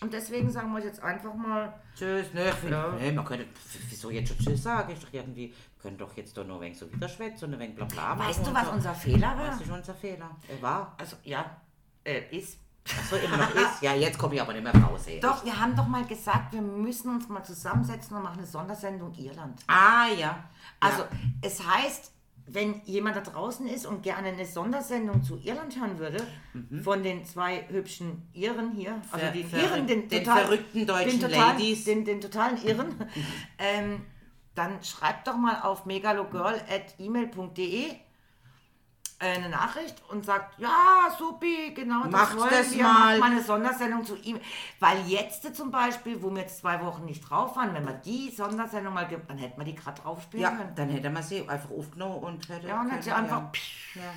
Und 0.00 0.12
deswegen 0.12 0.50
sagen 0.50 0.72
wir 0.72 0.82
jetzt 0.82 1.00
einfach 1.02 1.34
mal, 1.34 1.72
Tschüss, 1.94 2.32
ne, 2.32 2.48
ich 2.48 2.54
find, 2.54 2.72
Ja. 2.72 2.88
ne, 2.92 3.12
man 3.12 3.24
könnte, 3.24 3.46
wieso 3.88 4.10
jetzt 4.10 4.28
schon 4.28 4.38
Tschüss 4.38 4.62
sagen? 4.62 4.92
Ist 4.92 5.04
doch 5.04 5.12
irgendwie, 5.12 5.54
können 5.82 5.98
doch 5.98 6.16
jetzt 6.16 6.36
doch 6.36 6.46
nur 6.46 6.56
ein 6.56 6.62
wenig 6.62 6.78
so 6.78 6.90
wieder 6.92 7.08
schwätzen 7.08 7.46
und 7.46 7.54
ein 7.54 7.60
wenig 7.60 7.74
bla 7.76 7.84
bla 7.86 8.14
machen 8.14 8.28
weißt 8.28 8.46
du, 8.46 8.54
was 8.54 8.66
so. 8.66 8.72
unser 8.72 8.94
Fehler 8.94 9.36
war? 9.36 9.48
Was 9.52 9.60
ist 9.60 9.70
unser 9.70 9.94
Fehler? 9.94 10.30
Er 10.48 10.62
war. 10.62 10.94
Also, 10.98 11.16
ja, 11.24 11.56
äh, 12.04 12.22
ist. 12.36 12.58
Achso, 12.98 13.16
immer 13.16 13.36
noch 13.36 13.54
ist. 13.54 13.80
Ja, 13.82 13.94
jetzt 13.94 14.18
komme 14.18 14.34
ich 14.34 14.40
aber 14.42 14.52
nicht 14.52 14.62
mehr 14.64 14.74
raus, 14.74 15.06
ey. 15.06 15.20
Doch, 15.20 15.44
wir 15.44 15.58
haben 15.60 15.76
doch 15.76 15.86
mal 15.86 16.04
gesagt, 16.04 16.52
wir 16.52 16.62
müssen 16.62 17.10
uns 17.14 17.28
mal 17.28 17.42
zusammensetzen 17.44 18.16
und 18.16 18.22
machen 18.24 18.38
eine 18.38 18.46
Sondersendung 18.46 19.14
Irland. 19.14 19.60
Ah, 19.68 20.06
ja. 20.18 20.48
Also, 20.80 21.02
ja. 21.02 21.08
es 21.42 21.64
heißt, 21.64 22.10
wenn 22.46 22.82
jemand 22.84 23.14
da 23.16 23.20
draußen 23.20 23.68
ist 23.68 23.86
und 23.86 24.02
gerne 24.02 24.28
eine 24.28 24.44
Sondersendung 24.46 25.22
zu 25.22 25.38
Irland 25.38 25.78
hören 25.80 25.96
würde, 26.00 26.26
von 26.82 27.04
den 27.04 27.24
zwei 27.24 27.68
hübschen 27.68 28.28
Iren 28.32 28.72
hier, 28.72 29.00
also 29.12 29.26
Ver- 29.26 29.30
den 29.32 29.50
Iren, 29.50 29.86
den, 29.86 30.08
den 30.08 30.24
total- 30.24 30.40
verrückten 30.42 30.84
deutschen 30.86 31.20
den 31.20 31.30
totalen, 31.30 31.52
Ladies. 31.58 31.84
Den, 31.84 32.04
den 32.04 32.20
totalen 32.20 32.62
Irren, 32.64 32.94
ähm, 33.58 34.04
dann 34.54 34.82
schreibt 34.84 35.26
doch 35.28 35.36
mal 35.36 35.62
auf 35.62 35.86
megalogirl.email.de 35.86 37.94
eine 39.18 39.48
Nachricht 39.50 40.02
und 40.08 40.26
sagt, 40.26 40.58
ja, 40.58 41.08
supi, 41.16 41.72
genau, 41.74 42.02
das 42.02 42.10
Macht 42.10 42.36
wollen 42.36 42.50
das 42.50 42.72
wir, 42.74 42.82
mal. 42.82 43.10
macht 43.10 43.20
mal 43.20 43.30
eine 43.30 43.40
Sondersendung 43.42 44.04
zu 44.04 44.16
ihm. 44.16 44.40
Weil 44.80 45.06
jetzt 45.06 45.54
zum 45.54 45.70
Beispiel, 45.70 46.20
wo 46.20 46.28
wir 46.30 46.42
jetzt 46.42 46.58
zwei 46.58 46.84
Wochen 46.84 47.04
nicht 47.04 47.30
drauf 47.30 47.54
waren, 47.54 47.72
wenn 47.72 47.84
man 47.84 48.02
die 48.02 48.30
Sondersendung 48.30 48.92
mal 48.94 49.06
gibt, 49.06 49.30
dann 49.30 49.38
hätten 49.38 49.60
wir 49.60 49.64
die 49.64 49.76
gerade 49.76 50.02
drauf 50.02 50.22
spielen 50.24 50.42
ja, 50.42 50.50
können. 50.50 50.74
dann 50.74 50.88
hätte 50.90 51.08
man 51.08 51.22
sie 51.22 51.48
einfach 51.48 51.70
aufgenommen 51.70 52.16
und 52.18 52.48
hätte. 52.48 52.66
Ja, 52.66 52.80
und 52.80 52.90
hätte 52.90 53.04
sie 53.04 53.12
einfach, 53.12 53.42
Ja. 53.94 54.02
ja. 54.02 54.12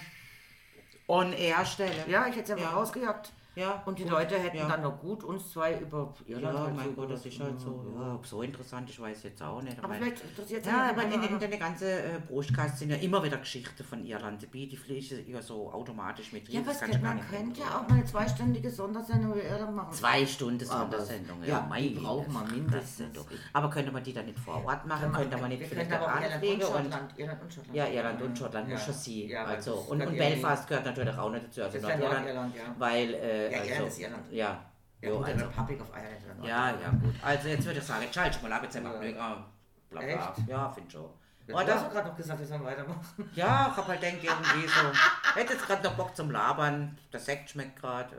On 1.08 1.32
air 1.34 1.64
stellen. 1.68 2.10
ja, 2.10 2.26
ich 2.26 2.36
hätte 2.36 2.48
sie 2.48 2.54
einfach 2.54 2.72
Ja. 2.72 2.78
rausgejagt. 2.78 3.32
Ja, 3.56 3.82
Und 3.86 3.98
die 4.00 4.04
gut. 4.04 4.12
Leute 4.12 4.38
hätten 4.38 4.58
Ja. 4.58 4.68
dann 4.68 4.82
noch 4.82 5.00
gut 5.00 5.24
uns 5.24 5.50
zwei 5.52 5.80
über 5.80 6.14
Irland 6.28 6.54
Ja, 6.58 6.64
halt 6.66 6.76
mein 6.76 6.86
so 6.88 6.92
Gott, 6.94 7.12
das 7.12 7.26
ist 7.26 7.40
halt 7.40 7.60
so. 7.60 7.86
Ja, 7.98 8.16
ob 8.16 8.26
so 8.26 8.42
interessant 8.42 8.90
ist, 8.90 9.00
weiß 9.00 9.18
ich 9.20 9.24
jetzt 9.24 9.42
auch 9.42 9.62
nicht. 9.62 9.78
Aber 9.80 9.88
mein- 9.88 10.02
vielleicht 10.02 10.24
interessiert 10.24 10.66
Ja, 10.66 10.90
aber 10.90 11.04
in, 11.04 11.14
in, 11.14 11.24
in 11.42 11.52
den 11.52 11.60
ganzen 11.60 11.88
äh, 11.88 12.20
Brustkasten 12.28 12.78
sind 12.80 12.90
ja 12.90 12.98
immer 12.98 13.24
wieder 13.24 13.38
Geschichten 13.38 13.84
von 13.84 14.04
Irland 14.06 14.44
dabei. 14.44 14.66
Die 14.70 14.76
fließen 14.76 15.28
ja 15.30 15.42
so 15.42 15.72
automatisch 15.72 16.34
mit 16.34 16.50
Ja, 16.50 16.60
rein, 16.60 16.68
was 16.68 16.80
du 16.82 16.98
man 17.00 17.20
könnte 17.30 17.60
ja 17.62 17.66
auch 17.80 17.88
mal 17.88 17.96
eine 17.96 18.06
zweistündige 18.06 18.70
Sondersendung 18.70 19.32
über 19.34 19.44
Irland 19.44 19.76
machen. 19.76 19.94
Zwei 19.94 20.26
Stunden 20.26 20.66
Sondersendung, 20.66 21.42
ja. 21.44 21.48
ja, 21.60 21.66
meine 21.70 21.88
die 21.90 21.96
braucht 21.96 22.30
man 22.30 22.52
mindestens. 22.52 23.18
Aber 23.54 23.70
könnte 23.70 23.92
man 23.92 24.04
die 24.04 24.14
dann 24.14 24.26
nicht 24.26 24.40
vor 24.40 24.64
Ort 24.66 24.86
machen? 24.86 25.02
Kann 25.04 25.12
man- 25.12 25.22
könnte 25.22 25.38
man 25.38 25.50
nicht 25.50 25.64
vielleicht 25.64 25.90
nach 25.90 26.02
Irland 26.22 26.44
und 26.44 26.62
Schottland. 26.62 27.14
Irland 27.20 27.42
und 27.42 27.54
Schottland. 27.54 27.76
ja, 27.78 27.88
Irland 27.88 28.22
und 28.22 28.38
Schottland 28.38 28.68
Ja. 28.68 28.74
muss 28.76 28.84
schon 28.86 28.94
sie. 28.94 29.28
Ja, 29.28 29.46
also. 29.46 29.74
Und, 29.76 30.00
ja 30.00 30.06
Belfast 30.08 30.68
gehört 30.68 30.86
natürlich 30.86 31.18
auch 31.18 31.32
nicht 31.32 31.46
dazu. 31.48 31.62
Also 31.64 31.78
ja 31.88 31.98
Nordirland. 31.98 32.56
Ja. 32.56 32.62
Weil, 32.78 33.14
äh, 33.48 33.52
Ja, 33.52 33.60
also, 33.60 33.72
Irland 33.72 33.88
ist 33.88 34.00
Irland. 34.00 34.32
Ja. 34.32 34.66
Ja, 35.02 35.10
Jo, 35.10 35.18
gut, 35.18 35.28
also, 35.28 35.46
Republic 35.46 35.82
of 35.82 35.90
Ireland 35.90 36.40
oder 36.40 36.48
ja, 36.50 36.70
ja, 36.72 36.90
gut. 36.90 37.14
Also 37.22 37.48
jetzt 37.50 37.66
würde 37.66 37.80
ich 37.80 37.86
sagen, 37.86 38.02
jetzt 38.04 38.16
schalte 38.16 38.38
ich 38.38 38.42
mal 38.44 38.54
ab, 38.54 38.64
jetzt 38.64 38.76
wir 38.76 39.10
Ja. 39.10 39.20
ah, 39.20 39.46
Bla, 39.90 40.02
bla. 40.02 40.10
Echt? 40.10 40.48
Ja, 40.48 40.70
finde 40.70 40.90
schon. 40.92 41.10
Ja, 41.48 41.64
du 41.64 41.74
hast 41.76 41.86
doch 41.86 41.92
gerade 41.92 42.08
noch 42.10 42.16
gesagt, 42.18 42.40
wir 42.40 42.48
sollen 42.48 42.64
weitermachen. 42.64 43.30
Ja, 43.36 43.68
ich 43.72 43.78
hab 43.78 43.88
halt 43.88 44.02
denkt 44.02 44.24
irgendwie 44.24 44.68
so. 44.68 45.40
Hätte 45.40 45.54
jetzt 45.54 45.66
gerade 45.68 45.84
noch 45.84 45.94
Bock 45.96 46.16
zum 46.16 46.32
Labern. 46.32 46.98
Der 47.14 47.20
Sekt 47.20 47.52
schmeckt 47.52 47.80
gerade. 47.80 48.16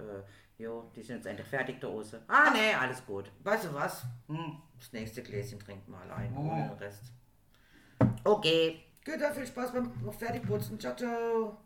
Äh, 0.58 0.62
jo, 0.62 0.88
die 0.94 1.02
sind 1.02 1.16
jetzt 1.16 1.26
endlich 1.26 1.48
fertig 1.48 1.80
da 1.80 1.88
außen. 1.88 2.20
Ah, 2.28 2.50
nee, 2.52 2.72
alles 2.72 3.04
gut. 3.04 3.32
Weißt 3.42 3.64
du 3.64 3.74
was? 3.74 4.04
Hm. 4.28 4.62
Das 4.78 4.92
nächste 4.92 5.22
Gläschen 5.24 5.58
trinken 5.58 5.90
wir 5.90 5.98
allein, 5.98 6.32
Oh. 6.36 6.40
ohne 6.40 6.68
den 6.68 6.78
Rest. 6.78 7.02
Okay. 8.22 8.80
Gut, 9.04 9.20
dann 9.20 9.34
viel 9.34 9.46
Spaß 9.46 9.72
beim 9.72 9.90
noch 10.04 10.14
fertig 10.14 10.46
putzen. 10.46 10.78
Ciao, 10.78 10.94
ciao. 10.94 11.58